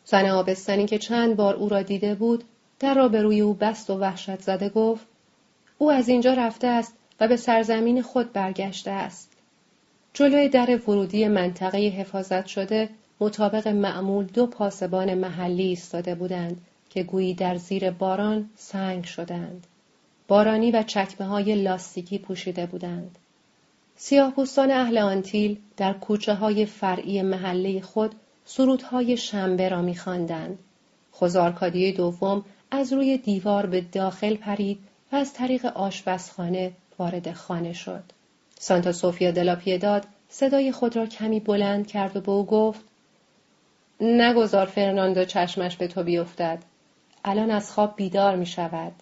زن 0.04 0.26
آبستنی 0.26 0.86
که 0.86 0.98
چند 0.98 1.36
بار 1.36 1.54
او 1.54 1.68
را 1.68 1.82
دیده 1.82 2.14
بود 2.14 2.44
در 2.78 2.94
را 2.94 3.08
به 3.08 3.22
روی 3.22 3.40
او 3.40 3.54
بست 3.54 3.90
و 3.90 3.98
وحشت 3.98 4.40
زده 4.40 4.68
گفت 4.68 5.06
او 5.78 5.90
از 5.90 6.08
اینجا 6.08 6.34
رفته 6.34 6.66
است 6.66 6.96
و 7.20 7.28
به 7.28 7.36
سرزمین 7.36 8.02
خود 8.02 8.32
برگشته 8.32 8.90
است. 8.90 9.32
جلوی 10.14 10.48
در 10.48 10.80
ورودی 10.86 11.28
منطقه 11.28 11.78
حفاظت 11.78 12.46
شده 12.46 12.88
مطابق 13.20 13.68
معمول 13.68 14.24
دو 14.24 14.46
پاسبان 14.46 15.14
محلی 15.14 15.62
ایستاده 15.62 16.14
بودند 16.14 16.60
که 16.90 17.02
گویی 17.02 17.34
در 17.34 17.56
زیر 17.56 17.90
باران 17.90 18.50
سنگ 18.56 19.04
شدند. 19.04 19.66
بارانی 20.28 20.70
و 20.70 20.82
چکمه 20.82 21.26
های 21.26 21.54
لاستیکی 21.54 22.18
پوشیده 22.18 22.66
بودند. 22.66 23.18
سیاهپوستان 23.96 24.70
اهل 24.70 24.98
آنتیل 24.98 25.58
در 25.76 25.92
کوچه 25.92 26.34
های 26.34 26.66
فرعی 26.66 27.22
محله 27.22 27.80
خود 27.80 28.14
سرودهای 28.44 29.16
شنبه 29.16 29.68
را 29.68 29.82
میخواندند. 29.82 30.58
خوزارکادی 31.12 31.92
دوم 31.92 32.44
از 32.70 32.92
روی 32.92 33.18
دیوار 33.18 33.66
به 33.66 33.80
داخل 33.80 34.36
پرید 34.36 34.78
و 35.12 35.16
از 35.16 35.32
طریق 35.32 35.66
آشپزخانه 35.66 36.72
وارد 36.98 37.32
خانه 37.32 37.72
شد. 37.72 38.02
سانتا 38.58 38.92
سوفیا 38.92 39.30
دلا 39.30 39.56
پیداد 39.56 40.04
صدای 40.28 40.72
خود 40.72 40.96
را 40.96 41.06
کمی 41.06 41.40
بلند 41.40 41.86
کرد 41.86 42.16
و 42.16 42.20
به 42.20 42.32
او 42.32 42.46
گفت 42.46 42.80
نگذار 44.00 44.66
فرناندو 44.66 45.24
چشمش 45.24 45.76
به 45.76 45.88
تو 45.88 46.02
بیفتد 46.02 46.58
الان 47.24 47.50
از 47.50 47.72
خواب 47.72 47.96
بیدار 47.96 48.36
می 48.36 48.46
شود. 48.46 48.92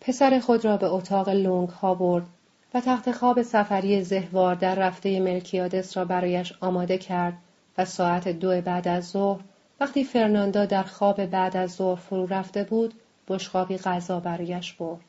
پسر 0.00 0.38
خود 0.38 0.64
را 0.64 0.76
به 0.76 0.86
اتاق 0.86 1.28
لونگ 1.28 1.68
ها 1.68 1.94
برد 1.94 2.26
و 2.74 2.80
تخت 2.80 3.12
خواب 3.12 3.42
سفری 3.42 4.02
زهوار 4.02 4.54
در 4.54 4.74
رفته 4.74 5.20
ملکیادس 5.20 5.96
را 5.96 6.04
برایش 6.04 6.52
آماده 6.60 6.98
کرد 6.98 7.34
و 7.78 7.84
ساعت 7.84 8.28
دو 8.28 8.60
بعد 8.60 8.88
از 8.88 9.08
ظهر 9.08 9.40
وقتی 9.80 10.04
فرناندا 10.04 10.64
در 10.64 10.82
خواب 10.82 11.26
بعد 11.26 11.56
از 11.56 11.70
ظهر 11.74 12.00
فرو 12.00 12.26
رفته 12.26 12.64
بود 12.64 12.94
بشقابی 13.28 13.76
غذا 13.76 14.20
برایش 14.20 14.72
برد 14.72 15.00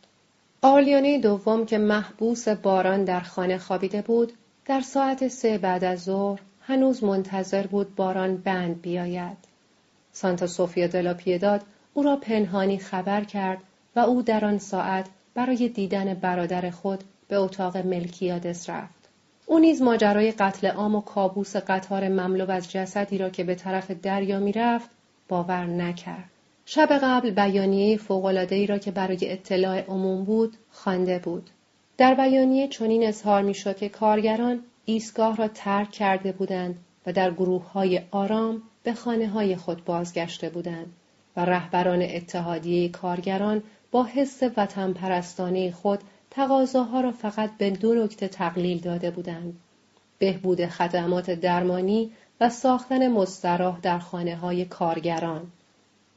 آرلیانه 0.62 1.20
دوم 1.20 1.66
که 1.66 1.78
محبوس 1.78 2.48
باران 2.48 3.04
در 3.04 3.20
خانه 3.20 3.58
خوابیده 3.58 4.02
بود 4.02 4.34
در 4.66 4.82
ساعت 4.82 5.28
سه 5.28 5.58
بعد 5.58 5.84
از 5.84 6.04
ظهر 6.04 6.40
هنوز 6.64 7.04
منتظر 7.04 7.68
بود 7.68 7.96
باران 7.96 8.38
بند 8.38 8.82
بیاید. 8.82 9.38
سانتا 10.12 10.48
سوفیا 10.48 10.88
دلا 10.88 11.14
پیداد 11.14 11.62
او 11.94 12.04
را 12.04 12.16
پنهانی 12.16 12.78
خبر 12.78 13.24
کرد 13.24 13.60
و 13.96 14.00
او 14.00 14.22
در 14.22 14.46
آن 14.46 14.58
ساعت 14.58 15.10
برای 15.34 15.70
دیدن 15.70 16.14
برادر 16.14 16.70
خود 16.70 17.04
به 17.28 17.36
اتاق 17.36 17.78
ملکیادس 17.78 18.70
رفت. 18.70 19.10
او 19.46 19.60
نیز 19.60 19.82
ماجرای 19.82 20.32
قتل 20.32 20.68
عام 20.68 20.96
و 20.96 21.02
کابوس 21.02 21.56
قطار 21.56 22.08
مملو 22.08 22.52
از 22.52 22.72
جسدی 22.72 23.18
را 23.18 23.30
که 23.30 23.44
به 23.44 23.56
طرف 23.56 23.92
دریا 23.92 24.40
می‌رفت 24.40 24.90
باور 25.28 25.66
نکرد. 25.66 26.30
شب 26.66 27.00
قبل 27.04 27.30
بیانیه 27.30 27.98
فوق‌العاده‌ای 27.98 28.68
را 28.68 28.78
که 28.78 28.92
برای 28.92 29.32
اطلاع 29.32 29.82
عموم 29.82 30.24
بود 30.24 30.58
خوانده 30.72 31.20
بود. 31.20 31.50
در 31.98 32.14
بیانیه 32.14 32.68
چنین 32.68 33.08
اظهار 33.08 33.42
می‌شد 33.42 33.78
که 33.78 33.90
کارگران 33.90 34.60
ایستگاه 34.94 35.36
را 35.36 35.48
ترک 35.48 35.92
کرده 35.92 36.32
بودند 36.32 36.76
و 37.06 37.14
در 37.14 37.32
گروه 37.32 37.72
های 37.72 38.02
آرام 38.12 38.62
به 38.84 38.94
خانه 38.94 39.28
های 39.28 39.56
خود 39.56 39.86
بازگشته 39.86 40.50
بودند 40.50 40.94
و 41.38 41.46
رهبران 41.46 42.02
اتحادیه 42.02 42.90
کارگران 42.90 43.64
با 43.92 44.04
حس 44.04 44.44
وطن 44.58 44.94
پرستانه 44.94 45.72
خود 45.72 46.00
تقاضاها 46.30 47.02
را 47.02 47.12
فقط 47.12 47.58
به 47.58 47.70
دو 47.70 47.94
نکته 47.94 48.28
تقلیل 48.28 48.78
داده 48.78 49.12
بودند. 49.12 49.60
بهبود 50.20 50.66
خدمات 50.66 51.32
درمانی 51.32 52.12
و 52.42 52.50
ساختن 52.50 53.08
مستراح 53.08 53.80
در 53.80 54.00
خانه 54.00 54.36
های 54.36 54.66
کارگران. 54.66 55.42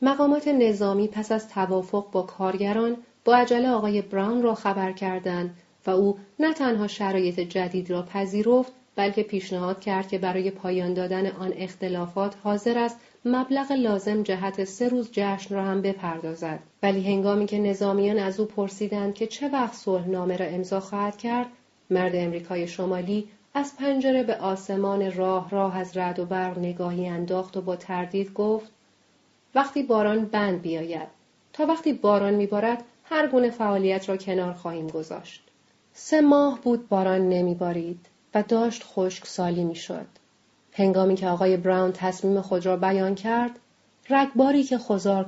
مقامات 0.02 0.48
نظامی 0.48 1.08
پس 1.08 1.32
از 1.32 1.48
توافق 1.48 2.10
با 2.10 2.22
کارگران 2.22 2.96
با 3.24 3.36
عجله 3.36 3.68
آقای 3.68 4.02
براون 4.02 4.42
را 4.42 4.54
خبر 4.54 4.92
کردند 4.92 5.56
و 5.86 5.90
او 5.90 6.18
نه 6.38 6.54
تنها 6.54 6.86
شرایط 6.86 7.40
جدید 7.40 7.90
را 7.90 8.02
پذیرفت 8.02 8.72
بلکه 8.96 9.22
پیشنهاد 9.22 9.80
کرد 9.80 10.08
که 10.08 10.18
برای 10.18 10.50
پایان 10.50 10.94
دادن 10.94 11.26
آن 11.26 11.52
اختلافات 11.56 12.36
حاضر 12.42 12.78
است 12.78 13.00
مبلغ 13.24 13.72
لازم 13.72 14.22
جهت 14.22 14.64
سه 14.64 14.88
روز 14.88 15.10
جشن 15.12 15.54
را 15.54 15.64
هم 15.64 15.82
بپردازد. 15.82 16.58
ولی 16.82 17.12
هنگامی 17.12 17.46
که 17.46 17.58
نظامیان 17.58 18.18
از 18.18 18.40
او 18.40 18.46
پرسیدند 18.46 19.14
که 19.14 19.26
چه 19.26 19.48
وقت 19.48 19.88
نامه 19.88 20.36
را 20.36 20.46
امضا 20.46 20.80
خواهد 20.80 21.16
کرد 21.16 21.46
مرد 21.90 22.12
امریکای 22.14 22.68
شمالی 22.68 23.28
از 23.54 23.76
پنجره 23.76 24.22
به 24.22 24.36
آسمان 24.36 25.12
راه 25.12 25.50
راه 25.50 25.78
از 25.78 25.96
رد 25.96 26.18
و 26.18 26.24
برق 26.24 26.58
نگاهی 26.58 27.08
انداخت 27.08 27.56
و 27.56 27.60
با 27.60 27.76
تردید 27.76 28.32
گفت 28.32 28.72
وقتی 29.54 29.82
باران 29.82 30.24
بند 30.24 30.62
بیاید. 30.62 31.08
تا 31.52 31.66
وقتی 31.66 31.92
باران 31.92 32.34
میبارد 32.34 32.84
هر 33.04 33.26
گونه 33.26 33.50
فعالیت 33.50 34.08
را 34.08 34.16
کنار 34.16 34.52
خواهیم 34.52 34.86
گذاشت. 34.86 35.42
سه 35.96 36.20
ماه 36.20 36.60
بود 36.60 36.88
باران 36.88 37.28
نمیبارید 37.28 38.06
و 38.34 38.42
داشت 38.42 38.82
خشک 38.84 39.26
سالی 39.26 39.64
می‌شد. 39.64 40.06
هنگامی 40.72 41.14
که 41.14 41.28
آقای 41.28 41.56
براون 41.56 41.92
تصمیم 41.92 42.40
خود 42.40 42.66
را 42.66 42.76
بیان 42.76 43.14
کرد 43.14 43.50
رگباری 44.10 44.62
که 44.62 44.78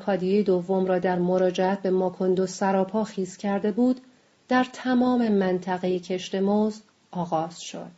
کادیه 0.06 0.42
دوم 0.42 0.86
را 0.86 0.98
در 0.98 1.18
مراجعت 1.18 1.82
به 1.82 1.90
ماکندو 1.90 2.46
سراپا 2.46 3.04
خیز 3.04 3.36
کرده 3.36 3.72
بود 3.72 4.00
در 4.48 4.66
تمام 4.72 5.28
منطقه 5.28 5.98
کشت 5.98 6.34
موز 6.34 6.82
آغاز 7.10 7.60
شد. 7.60 7.90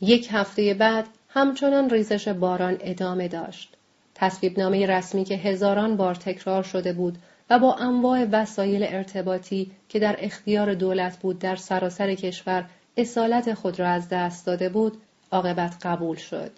یک 0.00 0.28
هفته 0.32 0.74
بعد 0.74 1.06
همچنان 1.28 1.90
ریزش 1.90 2.28
باران 2.28 2.76
ادامه 2.80 3.28
داشت. 3.28 3.76
تصویب 4.14 4.58
نامه 4.58 4.86
رسمی 4.86 5.24
که 5.24 5.34
هزاران 5.34 5.96
بار 5.96 6.14
تکرار 6.14 6.62
شده 6.62 6.92
بود 6.92 7.18
و 7.50 7.58
با 7.58 7.74
انواع 7.74 8.26
وسایل 8.32 8.82
ارتباطی 8.88 9.70
که 9.88 9.98
در 9.98 10.16
اختیار 10.18 10.74
دولت 10.74 11.18
بود 11.18 11.38
در 11.38 11.56
سراسر 11.56 12.14
کشور 12.14 12.66
اصالت 12.96 13.54
خود 13.54 13.80
را 13.80 13.88
از 13.88 14.08
دست 14.08 14.46
داده 14.46 14.68
بود 14.68 14.96
عاقبت 15.32 15.76
قبول 15.82 16.16
شد. 16.16 16.50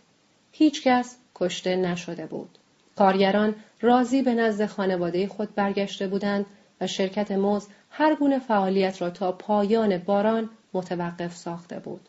هیچکس 0.53 1.17
کشته 1.35 1.77
نشده 1.77 2.27
بود. 2.27 2.59
کارگران 2.97 3.55
راضی 3.81 4.23
به 4.23 4.35
نزد 4.35 4.67
خانواده 4.67 5.27
خود 5.27 5.55
برگشته 5.55 6.07
بودند 6.07 6.47
و 6.81 6.87
شرکت 6.87 7.33
موز 7.33 7.67
هر 7.91 8.15
گونه 8.15 8.39
فعالیت 8.39 9.03
را 9.03 9.11
تا 9.11 9.33
پایان 9.33 9.99
باران 9.99 10.51
متوقف 10.73 11.37
ساخته 11.37 11.79
بود. 11.79 12.01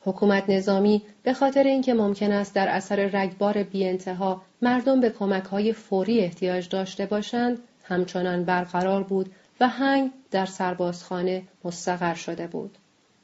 حکومت 0.00 0.50
نظامی 0.50 1.02
به 1.22 1.32
خاطر 1.32 1.62
اینکه 1.62 1.94
ممکن 1.94 2.32
است 2.32 2.54
در 2.54 2.68
اثر 2.68 2.96
رگبار 2.96 3.62
بیانتها 3.62 4.42
مردم 4.62 5.00
به 5.00 5.10
کمک 5.10 5.44
های 5.44 5.72
فوری 5.72 6.20
احتیاج 6.20 6.68
داشته 6.68 7.06
باشند 7.06 7.58
همچنان 7.84 8.44
برقرار 8.44 9.02
بود 9.02 9.32
و 9.60 9.68
هنگ 9.68 10.10
در 10.30 10.46
سربازخانه 10.46 11.42
مستقر 11.64 12.14
شده 12.14 12.46
بود. 12.46 12.78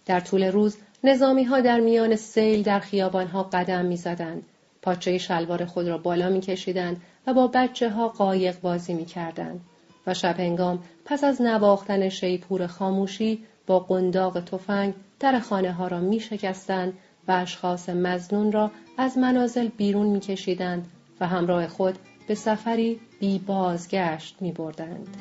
در 0.06 0.20
طول 0.20 0.44
روز 0.44 0.76
نظامی 1.04 1.44
ها 1.44 1.60
در 1.60 1.80
میان 1.80 2.16
سیل 2.16 2.62
در 2.62 2.80
خیابان 2.80 3.26
ها 3.26 3.42
قدم 3.42 3.84
می 3.84 3.96
زدند. 3.96 4.42
پاچه 4.82 5.18
شلوار 5.18 5.64
خود 5.64 5.88
را 5.88 5.98
بالا 5.98 6.28
می 6.28 6.40
کشیدند 6.40 7.02
و 7.26 7.34
با 7.34 7.46
بچه 7.46 7.90
ها 7.90 8.08
قایق 8.08 8.60
بازی 8.60 8.94
می 8.94 9.04
کردند. 9.04 9.60
و 10.06 10.14
شب 10.14 10.40
هنگام 10.40 10.82
پس 11.04 11.24
از 11.24 11.42
نواختن 11.42 12.08
شیپور 12.08 12.66
خاموشی 12.66 13.44
با 13.66 13.78
قنداق 13.78 14.40
تفنگ 14.40 14.94
در 15.20 15.38
خانه 15.38 15.72
ها 15.72 15.86
را 15.86 16.00
می 16.00 16.20
شکستند 16.20 16.92
و 17.28 17.32
اشخاص 17.32 17.88
مزنون 17.88 18.52
را 18.52 18.70
از 18.98 19.18
منازل 19.18 19.68
بیرون 19.68 20.06
می 20.06 20.20
کشیدند 20.20 20.86
و 21.20 21.26
همراه 21.26 21.66
خود 21.68 21.98
به 22.30 22.36
سفری 22.36 23.00
بی 23.20 23.38
بازگشت 23.38 24.36
می 24.40 24.52
بردند. 24.52 25.16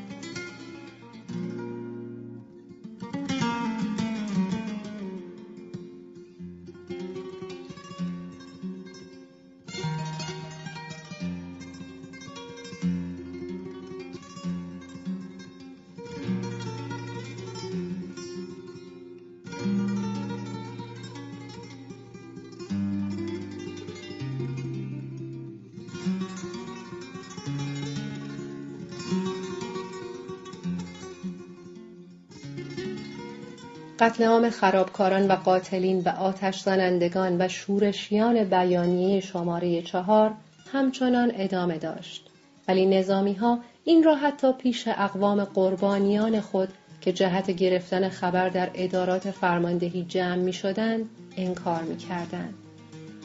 قتل 34.00 34.24
عام 34.24 34.50
خرابکاران 34.50 35.28
و 35.28 35.36
قاتلین 35.36 36.02
و 36.06 36.10
آتش 36.10 36.62
زنندگان 36.62 37.41
و 37.41 37.47
شورشیان 37.47 38.43
بیانیه 38.43 39.20
شماره 39.20 39.82
چهار 39.82 40.32
همچنان 40.74 41.32
ادامه 41.36 41.78
داشت. 41.78 42.30
ولی 42.68 42.86
نظامی 42.86 43.34
ها 43.34 43.60
این 43.84 44.04
را 44.04 44.16
حتی 44.16 44.54
پیش 44.54 44.88
اقوام 44.88 45.43
قربانیان 45.43 46.41
خود 46.41 46.70
که 47.02 47.14
جهت 47.14 47.52
گرفتن 47.52 48.10
خبر 48.10 48.50
در 48.50 48.70
ادارات 48.74 49.32
فرماندهی 49.32 50.04
جمع 50.04 50.36
می 50.36 50.54
شدند 50.54 51.10
انکار 51.38 51.82
می 51.82 51.97
کردند. 51.97 52.54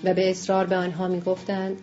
و 0.04 0.14
به 0.14 0.30
اصرار 0.30 0.66
به 0.66 0.76
آنها 0.76 1.08
می 1.08 1.20
گفتند 1.20 1.76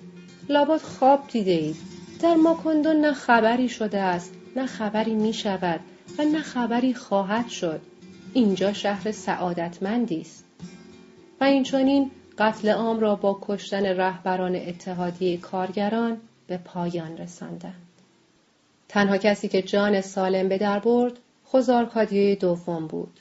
لابد 0.49 0.81
خواب 0.81 1.27
دیده 1.27 1.51
اید. 1.51 1.75
در 2.21 2.35
ماکندو 2.35 2.93
نه 2.93 3.13
خبری 3.13 3.69
شده 3.69 3.99
است 3.99 4.33
نه 4.55 4.65
خبری 4.65 5.15
می 5.15 5.33
شود 5.33 5.79
و 6.17 6.23
نه 6.23 6.41
خبری 6.41 6.93
خواهد 6.93 7.49
شد. 7.49 7.81
اینجا 8.33 8.73
شهر 8.73 9.11
سعادتمندی 9.11 10.21
است. 10.21 10.45
و 11.41 11.43
اینچنین 11.43 12.11
قتل 12.37 12.69
عام 12.69 12.99
را 12.99 13.15
با 13.15 13.39
کشتن 13.41 13.85
رهبران 13.85 14.55
اتحادیه 14.55 15.37
کارگران 15.37 16.17
به 16.47 16.57
پایان 16.57 17.17
رساندند. 17.17 17.87
تنها 18.89 19.17
کسی 19.17 19.47
که 19.47 19.61
جان 19.61 20.01
سالم 20.01 20.49
به 20.49 20.57
در 20.57 20.79
برد 20.79 21.13
خوزارکادیه 21.45 22.35
دوم 22.35 22.87
بود. 22.87 23.19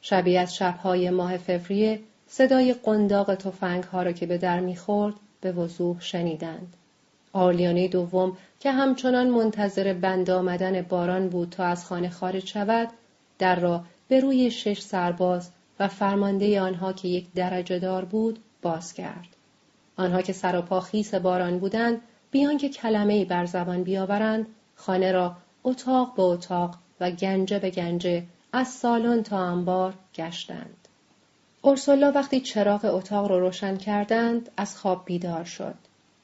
شبیه 0.00 0.40
از 0.40 0.56
شبهای 0.56 1.10
ماه 1.10 1.36
فوریه 1.36 2.00
صدای 2.26 2.72
قنداق 2.72 3.34
تفنگ 3.34 3.84
ها 3.84 4.02
را 4.02 4.12
که 4.12 4.26
به 4.26 4.38
در 4.38 4.60
می‌خورد 4.60 5.14
به 5.40 5.52
وضوح 5.52 6.00
شنیدند. 6.00 6.74
آرلیانه 7.32 7.88
دوم 7.88 8.36
که 8.60 8.72
همچنان 8.72 9.30
منتظر 9.30 9.92
بند 9.92 10.30
آمدن 10.30 10.82
باران 10.82 11.28
بود 11.28 11.50
تا 11.50 11.64
از 11.64 11.86
خانه 11.86 12.10
خارج 12.10 12.46
شود 12.46 12.88
در 13.38 13.60
را 13.60 13.84
به 14.08 14.20
روی 14.20 14.50
شش 14.50 14.80
سرباز 14.80 15.50
و 15.80 15.88
فرمانده 15.88 16.60
آنها 16.60 16.92
که 16.92 17.08
یک 17.08 17.32
درجه 17.32 17.78
دار 17.78 18.04
بود 18.04 18.38
باز 18.62 18.94
کرد. 18.94 19.28
آنها 19.96 20.22
که 20.22 20.32
سر 20.32 20.58
و 20.58 20.62
پا 20.62 20.80
خیس 20.80 21.14
باران 21.14 21.58
بودند 21.58 22.00
بیان 22.30 22.58
که 22.58 22.68
کلمه 22.68 23.24
بر 23.24 23.46
زبان 23.46 23.82
بیاورند 23.82 24.46
خانه 24.76 25.12
را 25.12 25.36
اتاق 25.64 26.14
به 26.14 26.22
اتاق 26.22 26.78
و 27.00 27.10
گنجه 27.10 27.58
به 27.58 27.70
گنجه 27.70 28.22
از 28.52 28.68
سالن 28.68 29.22
تا 29.22 29.38
انبار 29.38 29.94
گشتند. 30.14 30.88
اورسولا 31.62 32.12
وقتی 32.12 32.40
چراغ 32.40 32.84
اتاق 32.84 33.30
را 33.30 33.38
روشن 33.38 33.76
کردند 33.76 34.50
از 34.56 34.76
خواب 34.76 35.04
بیدار 35.04 35.44
شد. 35.44 35.74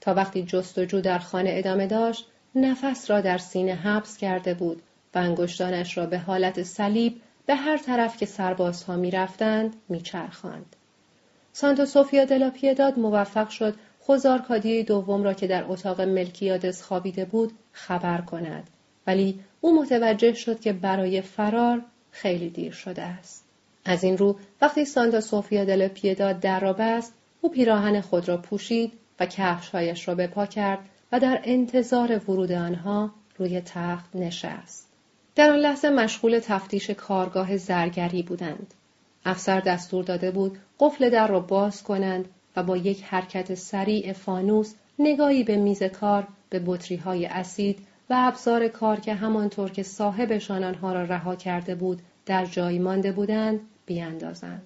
تا 0.01 0.14
وقتی 0.14 0.43
جستجو 0.43 1.01
در 1.01 1.18
خانه 1.18 1.51
ادامه 1.53 1.87
داشت 1.87 2.26
نفس 2.55 3.11
را 3.11 3.20
در 3.20 3.39
سینه 3.39 3.74
حبس 3.74 4.16
کرده 4.16 4.55
بود 4.55 4.82
و 5.14 5.18
انگشتانش 5.18 5.99
را 5.99 6.07
به 6.07 6.18
حالت 6.18 6.62
صلیب 6.62 7.20
به 7.47 7.55
هر 7.55 7.76
طرف 7.76 8.16
که 8.16 8.26
سربازها 8.26 8.97
می‌رفتند 8.97 9.76
میچرخاند. 9.88 10.76
سانتا 11.53 11.84
سوفیا 11.84 12.24
دلا 12.24 12.51
پیداد 12.51 12.99
موفق 12.99 13.49
شد 13.49 13.74
خوزارکادی 14.01 14.82
دوم 14.82 15.22
را 15.22 15.34
که 15.34 15.47
در 15.47 15.64
اتاق 15.68 16.01
ملکیادس 16.01 16.82
خوابیده 16.82 17.24
بود 17.24 17.53
خبر 17.72 18.20
کند. 18.20 18.70
ولی 19.07 19.40
او 19.61 19.82
متوجه 19.82 20.34
شد 20.34 20.61
که 20.61 20.72
برای 20.72 21.20
فرار 21.20 21.82
خیلی 22.11 22.51
دیر 22.51 22.72
شده 22.72 23.03
است. 23.03 23.45
از 23.84 24.05
این 24.05 24.18
رو 24.18 24.38
وقتی 24.62 24.84
سانتا 24.84 25.20
سوفیا 25.20 25.64
دل 25.64 25.88
پیداد 25.88 26.40
در 26.40 26.61
را 26.61 26.72
بست 26.72 27.14
او 27.40 27.51
پیراهن 27.51 28.01
خود 28.01 28.28
را 28.28 28.36
پوشید 28.36 28.92
و 29.20 29.26
کفشهایش 29.26 30.09
را 30.09 30.14
به 30.14 30.26
پا 30.26 30.47
کرد 30.47 30.78
و 31.12 31.20
در 31.20 31.40
انتظار 31.45 32.30
ورود 32.30 32.53
آنها 32.53 33.11
روی 33.38 33.61
تخت 33.61 34.16
نشست. 34.16 34.93
در 35.35 35.51
آن 35.51 35.59
لحظه 35.59 35.91
مشغول 35.91 36.39
تفتیش 36.39 36.91
کارگاه 36.91 37.57
زرگری 37.57 38.22
بودند. 38.22 38.74
افسر 39.24 39.61
دستور 39.61 40.05
داده 40.05 40.30
بود 40.30 40.59
قفل 40.80 41.11
در 41.11 41.26
را 41.26 41.41
باز 41.41 41.82
کنند 41.82 42.28
و 42.57 42.62
با 42.62 42.76
یک 42.76 43.03
حرکت 43.05 43.55
سریع 43.55 44.12
فانوس 44.12 44.74
نگاهی 44.99 45.45
به 45.45 45.57
میز 45.57 45.82
کار 45.82 46.26
به 46.51 46.62
بطری 46.66 46.97
های 46.97 47.26
اسید 47.26 47.78
و 48.11 48.14
ابزار 48.16 48.68
کار 48.68 49.01
که 49.01 49.14
همانطور 49.14 49.70
که 49.70 49.82
صاحبشان 49.82 50.64
آنها 50.64 50.93
را 50.93 51.05
رها 51.05 51.37
کرده 51.37 51.74
بود 51.74 52.03
در 52.26 52.47
جای 52.47 52.78
مانده 52.78 53.12
بودند 53.12 53.61
بیاندازند. 53.87 54.62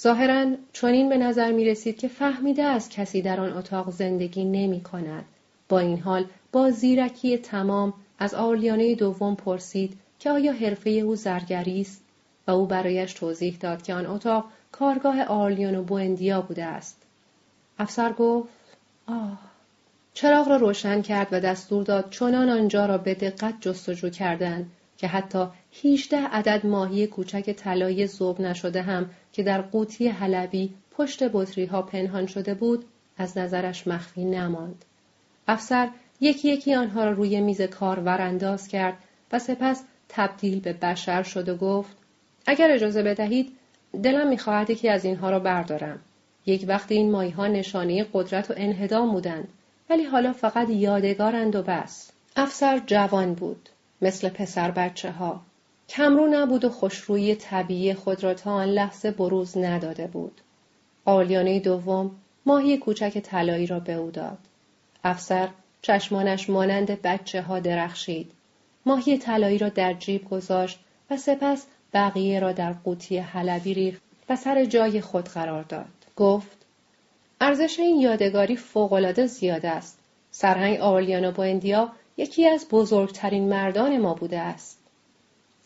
ظاهرا 0.00 0.46
چنین 0.72 1.08
به 1.08 1.18
نظر 1.18 1.52
می 1.52 1.64
رسید 1.64 1.98
که 1.98 2.08
فهمیده 2.08 2.62
از 2.62 2.88
کسی 2.88 3.22
در 3.22 3.40
آن 3.40 3.52
اتاق 3.52 3.90
زندگی 3.90 4.44
نمی 4.44 4.80
کند. 4.80 5.24
با 5.68 5.78
این 5.78 5.98
حال 5.98 6.24
با 6.52 6.70
زیرکی 6.70 7.38
تمام 7.38 7.94
از 8.18 8.34
آرلیانه 8.34 8.94
دوم 8.94 9.34
پرسید 9.34 9.98
که 10.18 10.30
آیا 10.30 10.52
حرفه 10.52 10.90
او 10.90 11.16
زرگری 11.16 11.80
است 11.80 12.04
و 12.46 12.50
او 12.50 12.66
برایش 12.66 13.12
توضیح 13.12 13.56
داد 13.56 13.82
که 13.82 13.94
آن 13.94 14.06
اتاق 14.06 14.44
کارگاه 14.72 15.22
آرلیان 15.22 15.76
و 15.76 15.82
بوندیا 15.82 16.42
بوده 16.42 16.64
است. 16.64 17.02
افسر 17.78 18.12
گفت 18.12 18.48
آه 19.06 19.38
چراغ 20.14 20.48
را 20.48 20.56
روشن 20.56 21.02
کرد 21.02 21.28
و 21.32 21.40
دستور 21.40 21.84
داد 21.84 22.10
چنان 22.10 22.48
آنجا 22.48 22.86
را 22.86 22.98
به 22.98 23.14
دقت 23.14 23.54
جستجو 23.60 24.08
کردند 24.08 24.70
که 24.96 25.06
حتی 25.06 25.46
18 25.84 26.16
عدد 26.16 26.66
ماهی 26.66 27.06
کوچک 27.06 27.50
طلایی 27.50 28.06
ذوب 28.06 28.40
نشده 28.40 28.82
هم 28.82 29.10
که 29.32 29.42
در 29.42 29.62
قوطی 29.62 30.08
حلبی 30.08 30.74
پشت 30.90 31.22
بطری 31.32 31.64
ها 31.66 31.82
پنهان 31.82 32.26
شده 32.26 32.54
بود 32.54 32.84
از 33.16 33.38
نظرش 33.38 33.86
مخفی 33.86 34.24
نماند. 34.24 34.84
افسر 35.48 35.88
یکی 36.20 36.48
یکی 36.48 36.74
آنها 36.74 37.04
را 37.04 37.10
روی 37.10 37.40
میز 37.40 37.62
کار 37.62 38.00
ورانداز 38.00 38.68
کرد 38.68 38.94
و 39.32 39.38
سپس 39.38 39.84
تبدیل 40.08 40.60
به 40.60 40.72
بشر 40.72 41.22
شد 41.22 41.48
و 41.48 41.56
گفت 41.56 41.96
اگر 42.46 42.70
اجازه 42.70 43.02
بدهید 43.02 43.52
دلم 44.02 44.28
می‌خواهد 44.28 44.70
یکی 44.70 44.88
از 44.88 45.04
اینها 45.04 45.30
را 45.30 45.38
بردارم. 45.38 46.00
یک 46.46 46.64
وقت 46.68 46.92
این 46.92 47.10
ماهی 47.10 47.30
ها 47.30 47.46
نشانه 47.46 48.06
قدرت 48.12 48.50
و 48.50 48.54
انهدام 48.56 49.12
بودند 49.12 49.48
ولی 49.90 50.04
حالا 50.04 50.32
فقط 50.32 50.70
یادگارند 50.70 51.56
و 51.56 51.62
بس. 51.62 52.10
افسر 52.36 52.82
جوان 52.86 53.34
بود. 53.34 53.68
مثل 54.02 54.28
پسر 54.28 54.70
بچه 54.70 55.10
ها. 55.10 55.40
کمرو 55.88 56.26
نبود 56.26 56.64
و 56.64 56.68
خوشرویی 56.68 57.34
طبیعی 57.34 57.94
خود 57.94 58.24
را 58.24 58.34
تا 58.34 58.52
آن 58.52 58.68
لحظه 58.68 59.10
بروز 59.10 59.58
نداده 59.58 60.06
بود. 60.06 60.40
آلیانه 61.04 61.60
دوم 61.60 62.10
ماهی 62.46 62.78
کوچک 62.78 63.18
طلایی 63.18 63.66
را 63.66 63.80
به 63.80 63.92
او 63.92 64.10
داد. 64.10 64.38
افسر 65.04 65.48
چشمانش 65.86 66.50
مانند 66.50 67.02
بچه 67.02 67.42
ها 67.42 67.60
درخشید. 67.60 68.32
ماهی 68.86 69.18
طلایی 69.18 69.58
را 69.58 69.68
در 69.68 69.92
جیب 69.92 70.30
گذاشت 70.30 70.80
و 71.10 71.16
سپس 71.16 71.66
بقیه 71.94 72.40
را 72.40 72.52
در 72.52 72.72
قوطی 72.72 73.18
حلبی 73.18 73.74
ریخت 73.74 74.02
و 74.28 74.36
سر 74.36 74.64
جای 74.64 75.00
خود 75.00 75.28
قرار 75.28 75.62
داد. 75.62 75.86
گفت 76.16 76.56
ارزش 77.40 77.78
این 77.78 78.00
یادگاری 78.00 78.56
فوقالعاده 78.56 79.26
زیاد 79.26 79.66
است. 79.66 79.98
سرهنگ 80.30 80.80
آرلیانو 80.80 81.32
بوندیا 81.32 81.92
یکی 82.16 82.48
از 82.48 82.66
بزرگترین 82.70 83.48
مردان 83.48 83.98
ما 83.98 84.14
بوده 84.14 84.38
است. 84.38 84.78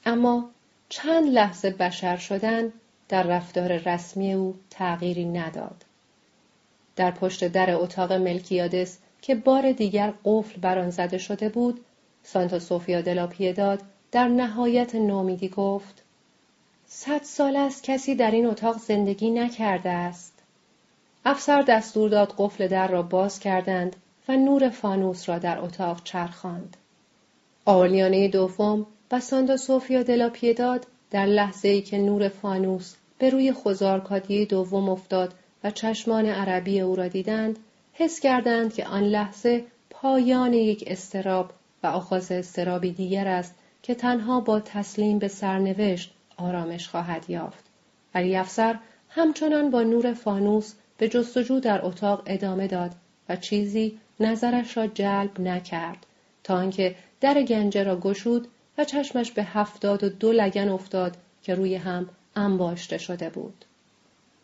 اما 0.06 0.50
چند 0.88 1.28
لحظه 1.28 1.70
بشر 1.70 2.16
شدن 2.16 2.72
در 3.08 3.22
رفتار 3.22 3.76
رسمی 3.76 4.32
او 4.32 4.54
تغییری 4.70 5.24
نداد. 5.24 5.84
در 6.96 7.10
پشت 7.10 7.48
در 7.48 7.74
اتاق 7.74 8.12
ملکیادس 8.12 8.98
که 9.22 9.34
بار 9.34 9.72
دیگر 9.72 10.14
قفل 10.24 10.60
بر 10.60 10.78
آن 10.78 10.90
زده 10.90 11.18
شده 11.18 11.48
بود، 11.48 11.80
سانتا 12.22 12.58
سوفیا 12.58 13.00
دلا 13.00 13.26
پیداد 13.26 13.82
در 14.12 14.28
نهایت 14.28 14.94
نامیدی 14.94 15.48
گفت: 15.48 16.02
صد 16.86 17.22
سال 17.22 17.56
است 17.56 17.82
کسی 17.82 18.14
در 18.14 18.30
این 18.30 18.46
اتاق 18.46 18.78
زندگی 18.78 19.30
نکرده 19.30 19.90
است. 19.90 20.32
افسر 21.24 21.62
دستور 21.62 22.10
داد 22.10 22.34
قفل 22.38 22.68
در 22.68 22.88
را 22.88 23.02
باز 23.02 23.40
کردند 23.40 23.96
و 24.28 24.36
نور 24.36 24.68
فانوس 24.68 25.28
را 25.28 25.38
در 25.38 25.58
اتاق 25.60 26.00
چرخاند. 26.04 26.76
آلیانه 27.64 28.28
دوم 28.28 28.86
و 29.10 29.20
ساندا 29.20 29.56
سوفیا 29.56 30.02
دلا 30.02 30.28
پیداد 30.28 30.86
در 31.10 31.26
لحظه 31.26 31.68
ای 31.68 31.82
که 31.82 31.98
نور 31.98 32.28
فانوس 32.28 32.94
به 33.18 33.30
روی 33.30 33.52
خوزارکادی 33.52 34.46
دوم 34.46 34.88
افتاد 34.88 35.34
و 35.64 35.70
چشمان 35.70 36.26
عربی 36.26 36.80
او 36.80 36.96
را 36.96 37.08
دیدند، 37.08 37.58
حس 38.00 38.20
کردند 38.20 38.74
که 38.74 38.86
آن 38.86 39.02
لحظه 39.02 39.64
پایان 39.90 40.52
یک 40.52 40.84
استراب 40.86 41.52
و 41.82 41.86
آغاز 41.86 42.32
استرابی 42.32 42.92
دیگر 42.92 43.28
است 43.28 43.54
که 43.82 43.94
تنها 43.94 44.40
با 44.40 44.60
تسلیم 44.60 45.18
به 45.18 45.28
سرنوشت 45.28 46.14
آرامش 46.36 46.88
خواهد 46.88 47.30
یافت. 47.30 47.64
ولی 48.14 48.36
افسر 48.36 48.78
همچنان 49.08 49.70
با 49.70 49.82
نور 49.82 50.12
فانوس 50.14 50.74
به 50.98 51.08
جستجو 51.08 51.60
در 51.60 51.84
اتاق 51.84 52.22
ادامه 52.26 52.66
داد 52.66 52.90
و 53.28 53.36
چیزی 53.36 53.98
نظرش 54.20 54.76
را 54.76 54.86
جلب 54.86 55.40
نکرد 55.40 56.06
تا 56.44 56.54
آنکه 56.54 56.94
در 57.20 57.42
گنجه 57.42 57.82
را 57.82 58.00
گشود 58.00 58.48
و 58.78 58.84
چشمش 58.84 59.32
به 59.32 59.44
هفتاد 59.44 60.04
و 60.04 60.08
دو 60.08 60.32
لگن 60.32 60.68
افتاد 60.68 61.16
که 61.42 61.54
روی 61.54 61.74
هم 61.74 62.08
انباشته 62.36 62.98
شده 62.98 63.30
بود. 63.30 63.64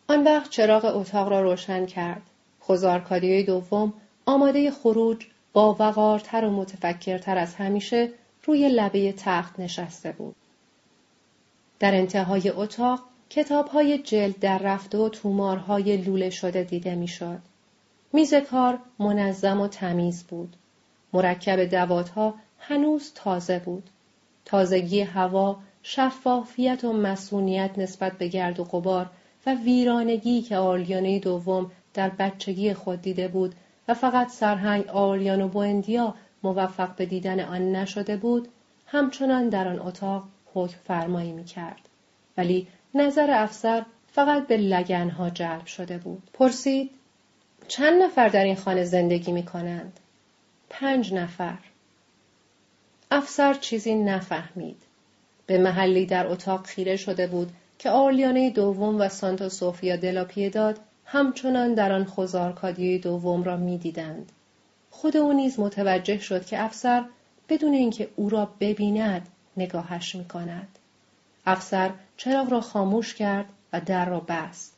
آن 0.07 0.23
وقت 0.23 0.49
چراغ 0.49 0.85
اتاق 0.85 1.29
را 1.29 1.41
روشن 1.41 1.85
کرد. 1.85 2.21
خوزارکادیوی 2.65 3.43
دوم 3.43 3.93
آماده 4.25 4.71
خروج 4.71 5.25
با 5.53 5.75
وقارتر 5.79 6.45
و 6.45 6.51
متفکرتر 6.51 7.37
از 7.37 7.55
همیشه 7.55 8.09
روی 8.43 8.69
لبه 8.69 9.13
تخت 9.17 9.59
نشسته 9.59 10.11
بود. 10.11 10.35
در 11.79 11.95
انتهای 11.95 12.49
اتاق 12.49 12.99
های 13.71 13.97
جلد 13.97 14.39
در 14.39 14.57
رفته 14.57 14.97
و 14.97 15.09
تومارهای 15.09 15.97
لوله 15.97 16.29
شده 16.29 16.63
دیده 16.63 16.95
می‌شد. 16.95 17.39
میز 18.13 18.33
کار 18.33 18.79
منظم 18.99 19.61
و 19.61 19.67
تمیز 19.67 20.23
بود. 20.23 20.55
مرکب 21.13 21.65
دواتها 21.65 22.33
هنوز 22.59 23.11
تازه 23.15 23.59
بود. 23.59 23.89
تازگی 24.45 25.01
هوا، 25.01 25.59
شفافیت 25.83 26.83
و 26.83 26.93
مسئولیت 26.93 27.71
نسبت 27.77 28.17
به 28.17 28.27
گرد 28.27 28.59
و 28.59 28.63
غبار 28.63 29.09
و 29.45 29.55
ویرانگی 29.55 30.41
که 30.41 30.57
آلیانه 30.57 31.19
دوم 31.19 31.71
در 31.95 32.09
بچگی 32.09 32.73
خود 32.73 33.01
دیده 33.01 33.27
بود 33.27 33.55
و 33.87 33.93
فقط 33.93 34.29
سرهنگ 34.29 34.95
و 34.95 35.47
بوندیا 35.47 36.15
موفق 36.43 36.95
به 36.95 37.05
دیدن 37.05 37.39
آن 37.39 37.71
نشده 37.75 38.17
بود 38.17 38.47
همچنان 38.85 39.49
در 39.49 39.67
آن 39.67 39.79
اتاق 39.79 40.23
حکم 40.53 40.77
فرمایی 40.87 41.31
می 41.31 41.45
کرد. 41.45 41.89
ولی 42.37 42.67
نظر 42.93 43.31
افسر 43.31 43.85
فقط 44.13 44.47
به 44.47 44.57
لگنها 44.57 45.29
جلب 45.29 45.65
شده 45.65 45.97
بود. 45.97 46.23
پرسید 46.33 46.91
چند 47.67 48.03
نفر 48.03 48.29
در 48.29 48.43
این 48.43 48.55
خانه 48.55 48.83
زندگی 48.83 49.31
می 49.31 49.43
کنند؟ 49.43 49.99
پنج 50.69 51.13
نفر. 51.13 51.57
افسر 53.11 53.53
چیزی 53.53 53.95
نفهمید. 53.95 54.83
به 55.45 55.57
محلی 55.57 56.05
در 56.05 56.27
اتاق 56.27 56.65
خیره 56.65 56.95
شده 56.95 57.27
بود 57.27 57.51
که 57.79 57.89
آرلیانه 57.89 58.49
دوم 58.49 59.01
و 59.01 59.09
سانتا 59.09 59.49
سوفیا 59.49 59.95
دلا 59.95 60.25
پیداد 60.25 60.79
همچنان 61.05 61.73
در 61.73 61.91
آن 61.91 62.05
خوزارکادی 62.05 62.99
دوم 62.99 63.43
را 63.43 63.57
می‌دیدند. 63.57 64.31
خود 64.91 65.17
او 65.17 65.33
نیز 65.33 65.59
متوجه 65.59 66.19
شد 66.19 66.45
که 66.45 66.63
افسر 66.63 67.05
بدون 67.49 67.73
اینکه 67.73 68.09
او 68.15 68.29
را 68.29 68.49
ببیند 68.59 69.27
نگاهش 69.57 70.15
می 70.15 70.25
کند. 70.25 70.67
افسر 71.45 71.91
چراغ 72.17 72.51
را 72.51 72.61
خاموش 72.61 73.13
کرد 73.13 73.45
و 73.73 73.81
در 73.81 74.05
را 74.09 74.19
بست. 74.19 74.73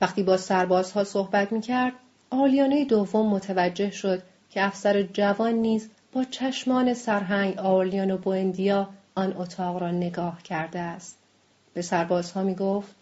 وقتی 0.00 0.22
با 0.22 0.36
سربازها 0.36 1.04
صحبت 1.04 1.52
می 1.52 1.60
کرد، 1.60 1.92
آلیانه 2.30 2.84
دوم 2.84 3.28
متوجه 3.28 3.90
شد 3.90 4.22
که 4.50 4.66
افسر 4.66 5.02
جوان 5.02 5.52
نیز 5.52 5.90
با 6.12 6.24
چشمان 6.24 6.94
سرهنگ 6.94 7.58
آلیان 7.58 8.10
و 8.10 8.18
بوندیا 8.18 8.88
آن 9.14 9.36
اتاق 9.36 9.76
را 9.76 9.90
نگاه 9.90 10.42
کرده 10.42 10.78
است. 10.78 11.18
به 11.74 11.82
سربازها 11.82 12.42
می 12.42 12.54
گفت 12.54 12.94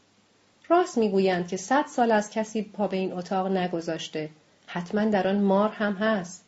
راست 0.71 0.99
می‌گویند 0.99 1.49
که 1.49 1.57
صد 1.57 1.87
سال 1.87 2.13
از 2.13 2.31
کسی 2.31 2.63
پا 2.63 2.89
به 2.89 2.97
این 2.97 3.13
اتاق 3.13 3.47
نگذاشته. 3.47 4.31
حتما 4.67 5.05
در 5.05 5.29
آن 5.29 5.41
مار 5.41 5.69
هم 5.69 5.93
هست. 5.93 6.45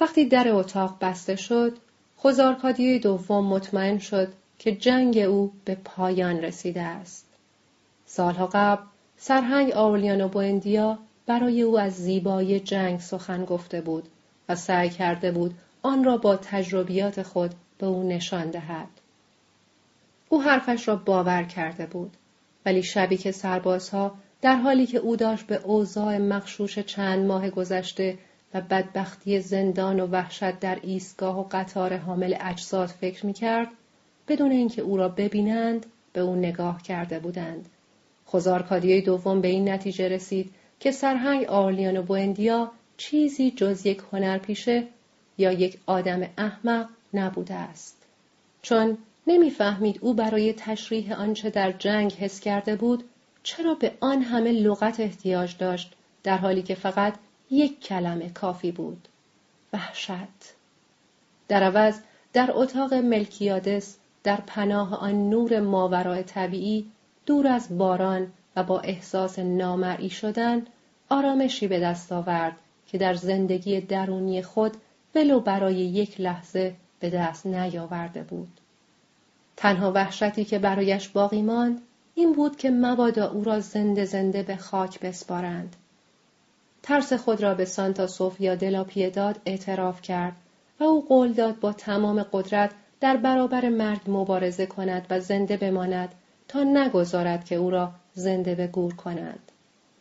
وقتی 0.00 0.24
در 0.24 0.48
اتاق 0.48 0.96
بسته 1.00 1.36
شد، 1.36 1.78
خوزارکادی 2.16 2.98
دوم 2.98 3.46
مطمئن 3.46 3.98
شد 3.98 4.32
که 4.58 4.72
جنگ 4.72 5.18
او 5.18 5.52
به 5.64 5.74
پایان 5.74 6.36
رسیده 6.40 6.82
است. 6.82 7.26
سالها 8.06 8.46
قبل 8.46 8.82
سرهنگ 9.16 9.72
آولیانو 9.72 10.28
بوندیا 10.28 10.98
برای 11.26 11.62
او 11.62 11.78
از 11.78 11.92
زیبایی 11.92 12.60
جنگ 12.60 13.00
سخن 13.00 13.44
گفته 13.44 13.80
بود 13.80 14.08
و 14.48 14.56
سعی 14.56 14.90
کرده 14.90 15.32
بود 15.32 15.54
آن 15.82 16.04
را 16.04 16.16
با 16.16 16.36
تجربیات 16.36 17.22
خود 17.22 17.54
به 17.78 17.86
او 17.86 18.08
نشان 18.08 18.50
دهد. 18.50 18.88
او 20.28 20.42
حرفش 20.42 20.88
را 20.88 20.96
باور 20.96 21.42
کرده 21.42 21.86
بود 21.86 22.16
ولی 22.66 22.82
شبی 22.82 23.16
که 23.16 23.32
سربازها 23.32 24.14
در 24.42 24.56
حالی 24.56 24.86
که 24.86 24.98
او 24.98 25.16
داشت 25.16 25.46
به 25.46 25.60
اوضاع 25.64 26.18
مخشوش 26.18 26.78
چند 26.78 27.26
ماه 27.26 27.50
گذشته 27.50 28.18
و 28.54 28.60
بدبختی 28.60 29.40
زندان 29.40 30.00
و 30.00 30.06
وحشت 30.06 30.60
در 30.60 30.78
ایستگاه 30.82 31.40
و 31.40 31.46
قطار 31.50 31.96
حامل 31.96 32.36
اجساد 32.40 32.88
فکر 32.88 33.26
می‌کرد 33.26 33.68
بدون 34.28 34.50
اینکه 34.50 34.82
او 34.82 34.96
را 34.96 35.08
ببینند 35.08 35.86
به 36.12 36.20
او 36.20 36.36
نگاه 36.36 36.82
کرده 36.82 37.18
بودند. 37.18 37.68
خوزارکادیه 38.24 39.00
دوم 39.00 39.40
به 39.40 39.48
این 39.48 39.68
نتیجه 39.68 40.08
رسید 40.08 40.54
که 40.80 40.90
سرهنگ 40.90 41.44
آرلیان 41.44 41.96
و 41.96 42.02
بوندیا 42.02 42.72
چیزی 42.96 43.50
جز 43.50 43.86
یک 43.86 44.02
هنرپیشه 44.12 44.86
یا 45.38 45.52
یک 45.52 45.78
آدم 45.86 46.28
احمق 46.38 46.88
نبوده 47.14 47.54
است. 47.54 48.02
چون 48.62 48.98
نمی‌فهمید 49.26 49.98
او 50.02 50.14
برای 50.14 50.52
تشریح 50.52 51.20
آنچه 51.20 51.50
در 51.50 51.72
جنگ 51.72 52.12
حس 52.12 52.40
کرده 52.40 52.76
بود 52.76 53.04
چرا 53.42 53.74
به 53.74 53.92
آن 54.00 54.22
همه 54.22 54.52
لغت 54.52 55.00
احتیاج 55.00 55.56
داشت 55.58 55.94
در 56.22 56.36
حالی 56.38 56.62
که 56.62 56.74
فقط 56.74 57.14
یک 57.50 57.80
کلمه 57.80 58.30
کافی 58.30 58.72
بود. 58.72 59.08
وحشت. 59.72 60.54
در 61.48 61.62
عوض 61.62 62.00
در 62.32 62.50
اتاق 62.54 62.94
ملکیادس 62.94 63.96
در 64.24 64.40
پناه 64.46 64.94
آن 64.94 65.30
نور 65.30 65.60
ماورای 65.60 66.22
طبیعی 66.22 66.90
دور 67.26 67.46
از 67.46 67.78
باران 67.78 68.32
و 68.56 68.62
با 68.62 68.80
احساس 68.80 69.38
نامرئی 69.38 70.10
شدن 70.10 70.66
آرامشی 71.08 71.68
به 71.68 71.80
دست 71.80 72.12
آورد 72.12 72.56
که 72.86 72.98
در 72.98 73.14
زندگی 73.14 73.80
درونی 73.80 74.42
خود 74.42 74.76
ولو 75.14 75.40
برای 75.40 75.74
یک 75.74 76.20
لحظه 76.20 76.74
به 77.00 77.10
دست 77.10 77.46
نیاورده 77.46 78.22
بود. 78.22 78.60
تنها 79.56 79.92
وحشتی 79.92 80.44
که 80.44 80.58
برایش 80.58 81.08
باقی 81.08 81.42
ماند 81.42 81.80
این 82.14 82.32
بود 82.32 82.56
که 82.56 82.70
مبادا 82.70 83.30
او 83.30 83.44
را 83.44 83.60
زنده 83.60 84.04
زنده 84.04 84.42
به 84.42 84.56
خاک 84.56 85.00
بسپارند 85.00 85.76
ترس 86.82 87.12
خود 87.12 87.42
را 87.42 87.54
به 87.54 87.64
سانتا 87.64 88.06
سوفیا 88.06 88.54
دلا 88.54 88.84
پیداد 88.84 89.40
اعتراف 89.46 90.02
کرد 90.02 90.36
و 90.80 90.84
او 90.84 91.04
قول 91.08 91.32
داد 91.32 91.60
با 91.60 91.72
تمام 91.72 92.22
قدرت 92.22 92.70
در 93.00 93.16
برابر 93.16 93.68
مرگ 93.68 94.00
مبارزه 94.06 94.66
کند 94.66 95.06
و 95.10 95.20
زنده 95.20 95.56
بماند 95.56 96.14
تا 96.48 96.64
نگذارد 96.64 97.44
که 97.44 97.54
او 97.54 97.70
را 97.70 97.90
زنده 98.14 98.54
به 98.54 98.66
گور 98.66 98.94
کنند. 98.94 99.52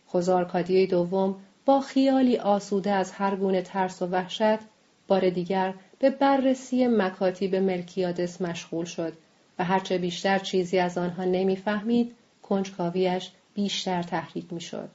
خوزارکادیه 0.05 0.87
دوم 0.87 1.35
با 1.65 1.81
خیالی 1.81 2.37
آسوده 2.37 2.91
از 2.91 3.11
هر 3.11 3.35
گونه 3.35 3.61
ترس 3.61 4.01
و 4.01 4.05
وحشت 4.05 4.59
بار 5.07 5.29
دیگر 5.29 5.73
به 5.99 6.09
بررسی 6.09 6.87
مکاتیب 6.87 7.55
ملکیادس 7.55 8.41
مشغول 8.41 8.85
شد 8.85 9.13
و 9.59 9.63
هرچه 9.63 9.97
بیشتر 9.97 10.39
چیزی 10.39 10.79
از 10.79 10.97
آنها 10.97 11.23
نمی‌فهمید 11.23 12.15
کنجکاویش 12.43 13.31
بیشتر 13.53 14.03
تحریک 14.03 14.53
می‌شد. 14.53 14.89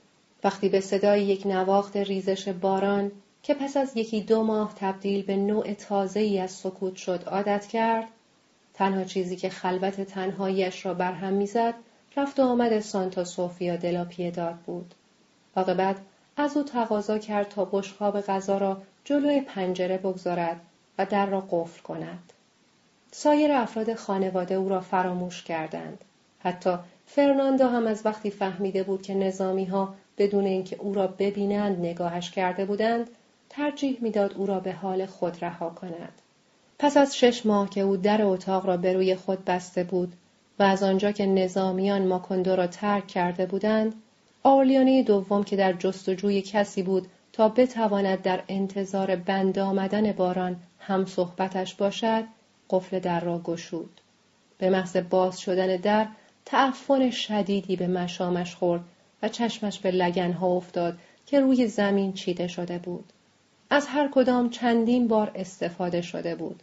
وقتی 0.45 0.69
به 0.69 0.81
صدای 0.81 1.23
یک 1.23 1.47
نواخت 1.47 1.97
ریزش 1.97 2.49
باران 2.49 3.13
که 3.43 3.55
پس 3.55 3.77
از 3.77 3.97
یکی 3.97 4.21
دو 4.21 4.43
ماه 4.43 4.75
تبدیل 4.77 5.23
به 5.23 5.37
نوع 5.37 5.73
تازه 5.73 6.21
ای 6.21 6.39
از 6.39 6.51
سکوت 6.51 6.97
شد 6.97 7.25
عادت 7.27 7.67
کرد 7.67 8.09
تنها 8.75 9.05
چیزی 9.05 9.37
که 9.37 9.49
خلوت 9.49 10.01
تنهاییش 10.01 10.87
را 10.87 10.95
برهم 10.95 11.33
می‌زد 11.33 11.75
رفت 12.17 12.41
و 12.41 12.43
آمد 12.43 12.81
سانتا 12.81 13.25
سوفیا 13.25 13.77
دلا 13.77 14.05
پیداد 14.05 14.55
بود. 14.55 14.95
عاقبت 15.57 15.97
از 16.37 16.57
او 16.57 16.63
تقاضا 16.63 17.19
کرد 17.19 17.49
تا 17.49 17.65
بشخاب 17.65 18.21
غذا 18.21 18.59
را 18.59 18.83
جلوی 19.05 19.41
پنجره 19.41 19.99
بگذارد 19.99 20.61
و 20.99 21.07
در 21.07 21.27
را 21.27 21.41
قفل 21.51 21.83
کند. 21.83 22.33
سایر 23.11 23.53
افراد 23.53 23.95
خانواده 23.95 24.55
او 24.55 24.69
را 24.69 24.81
فراموش 24.81 25.43
کردند. 25.43 26.05
حتی 26.39 26.71
فرناندو 27.07 27.69
هم 27.69 27.87
از 27.87 28.07
وقتی 28.07 28.31
فهمیده 28.31 28.83
بود 28.83 29.03
که 29.03 29.15
نظامی 29.15 29.65
ها 29.65 29.95
بدون 30.19 30.45
اینکه 30.45 30.77
او 30.77 30.95
را 30.95 31.07
ببینند 31.07 31.79
نگاهش 31.79 32.31
کرده 32.31 32.65
بودند 32.65 33.11
ترجیح 33.49 33.99
می‌داد 34.01 34.35
او 34.35 34.47
را 34.47 34.61
به 34.61 34.73
حال 34.73 35.07
خود 35.07 35.45
رها 35.45 35.71
کند 35.71 36.13
پس 36.79 36.97
از 36.97 37.17
شش 37.17 37.47
ماه 37.47 37.71
که 37.71 37.81
او 37.81 37.97
در 37.97 38.23
اتاق 38.23 38.67
را 38.67 38.77
به 38.77 38.93
روی 38.93 39.17
خود 39.17 39.45
بسته 39.45 39.85
بود 39.85 40.13
و 40.59 40.63
از 40.63 40.83
آنجا 40.83 41.13
که 41.13 41.27
نظامیان 41.27 42.07
ماکندو 42.07 42.57
را 42.57 42.67
ترک 42.67 43.07
کرده 43.07 43.47
بودند 43.47 43.95
آرلیانه 44.43 45.03
دوم 45.03 45.45
که 45.45 45.57
در 45.57 45.73
جستجوی 45.73 46.43
کسی 46.43 46.83
بود 46.83 47.07
تا 47.33 47.49
بتواند 47.49 48.23
در 48.23 48.43
انتظار 48.49 49.17
بند 49.17 49.59
آمدن 49.59 50.13
باران 50.13 50.57
هم 50.79 51.07
صحبتش 51.07 51.75
باشد 51.75 52.25
قفل 52.71 52.99
در 52.99 53.21
را 53.21 53.39
گشود. 53.39 54.01
به 54.59 54.71
محض 54.71 54.97
باز 54.97 55.41
شدن 55.41 55.77
در 55.77 56.07
تعفن 56.45 57.11
شدیدی 57.11 57.77
به 57.77 57.87
مشامش 57.87 58.55
خورد 58.55 58.85
و 59.23 59.29
چشمش 59.29 59.79
به 59.79 59.91
لگنها 59.91 60.47
افتاد 60.47 60.99
که 61.27 61.41
روی 61.41 61.67
زمین 61.67 62.13
چیده 62.13 62.47
شده 62.47 62.79
بود. 62.79 63.13
از 63.71 63.87
هر 63.87 64.09
کدام 64.13 64.51
چندین 64.51 65.09
بار 65.09 65.33
استفاده 65.35 66.03
شده 66.03 66.35
بود. 66.35 66.63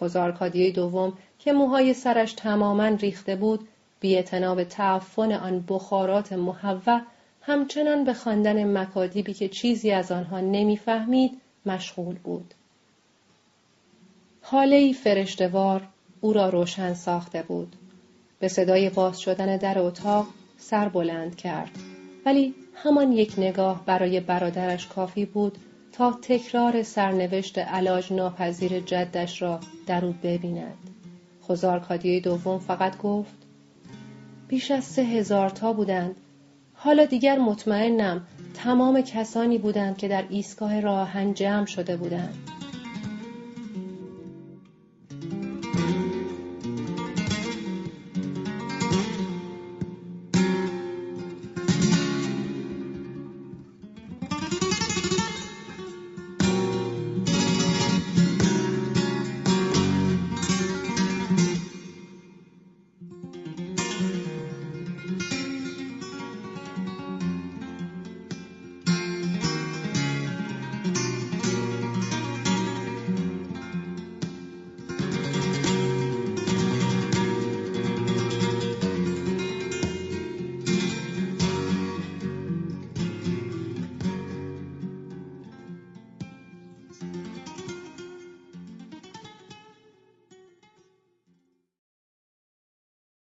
خزارکادیه 0.00 0.70
دوم 0.70 1.12
که 1.38 1.52
موهای 1.52 1.94
سرش 1.94 2.32
تماما 2.32 2.86
ریخته 2.86 3.36
بود 3.36 3.68
بی 4.00 4.22
به 4.32 4.64
تعفن 4.64 5.32
آن 5.32 5.64
بخارات 5.68 6.32
محوه 6.32 7.00
همچنان 7.42 8.04
به 8.04 8.14
خواندن 8.14 8.78
مکادیبی 8.78 9.34
که 9.34 9.48
چیزی 9.48 9.90
از 9.90 10.12
آنها 10.12 10.40
نمی‌فهمید 10.40 11.40
مشغول 11.66 12.14
بود. 12.14 12.54
حاله 14.48 14.92
فرشتوار 14.92 15.88
او 16.20 16.32
را 16.32 16.48
روشن 16.48 16.94
ساخته 16.94 17.42
بود. 17.42 17.76
به 18.38 18.48
صدای 18.48 18.90
باز 18.90 19.20
شدن 19.20 19.56
در 19.56 19.78
اتاق 19.78 20.26
سر 20.58 20.88
بلند 20.88 21.36
کرد. 21.36 21.70
ولی 22.26 22.54
همان 22.74 23.12
یک 23.12 23.34
نگاه 23.38 23.82
برای 23.86 24.20
برادرش 24.20 24.86
کافی 24.86 25.24
بود 25.24 25.58
تا 25.92 26.18
تکرار 26.22 26.82
سرنوشت 26.82 27.58
علاج 27.58 28.12
ناپذیر 28.12 28.80
جدش 28.80 29.42
را 29.42 29.60
در 29.86 30.04
او 30.04 30.14
ببیند. 30.22 30.78
خوزارکادیه 31.40 32.20
دوم 32.20 32.58
فقط 32.58 32.98
گفت 32.98 33.36
بیش 34.48 34.70
از 34.70 34.84
سه 34.84 35.02
هزار 35.02 35.50
تا 35.50 35.72
بودند. 35.72 36.16
حالا 36.74 37.04
دیگر 37.04 37.38
مطمئنم 37.38 38.26
تمام 38.54 39.00
کسانی 39.00 39.58
بودند 39.58 39.98
که 39.98 40.08
در 40.08 40.24
ایستگاه 40.28 40.80
راهن 40.80 41.34
جمع 41.34 41.66
شده 41.66 41.96
بودند. 41.96 42.55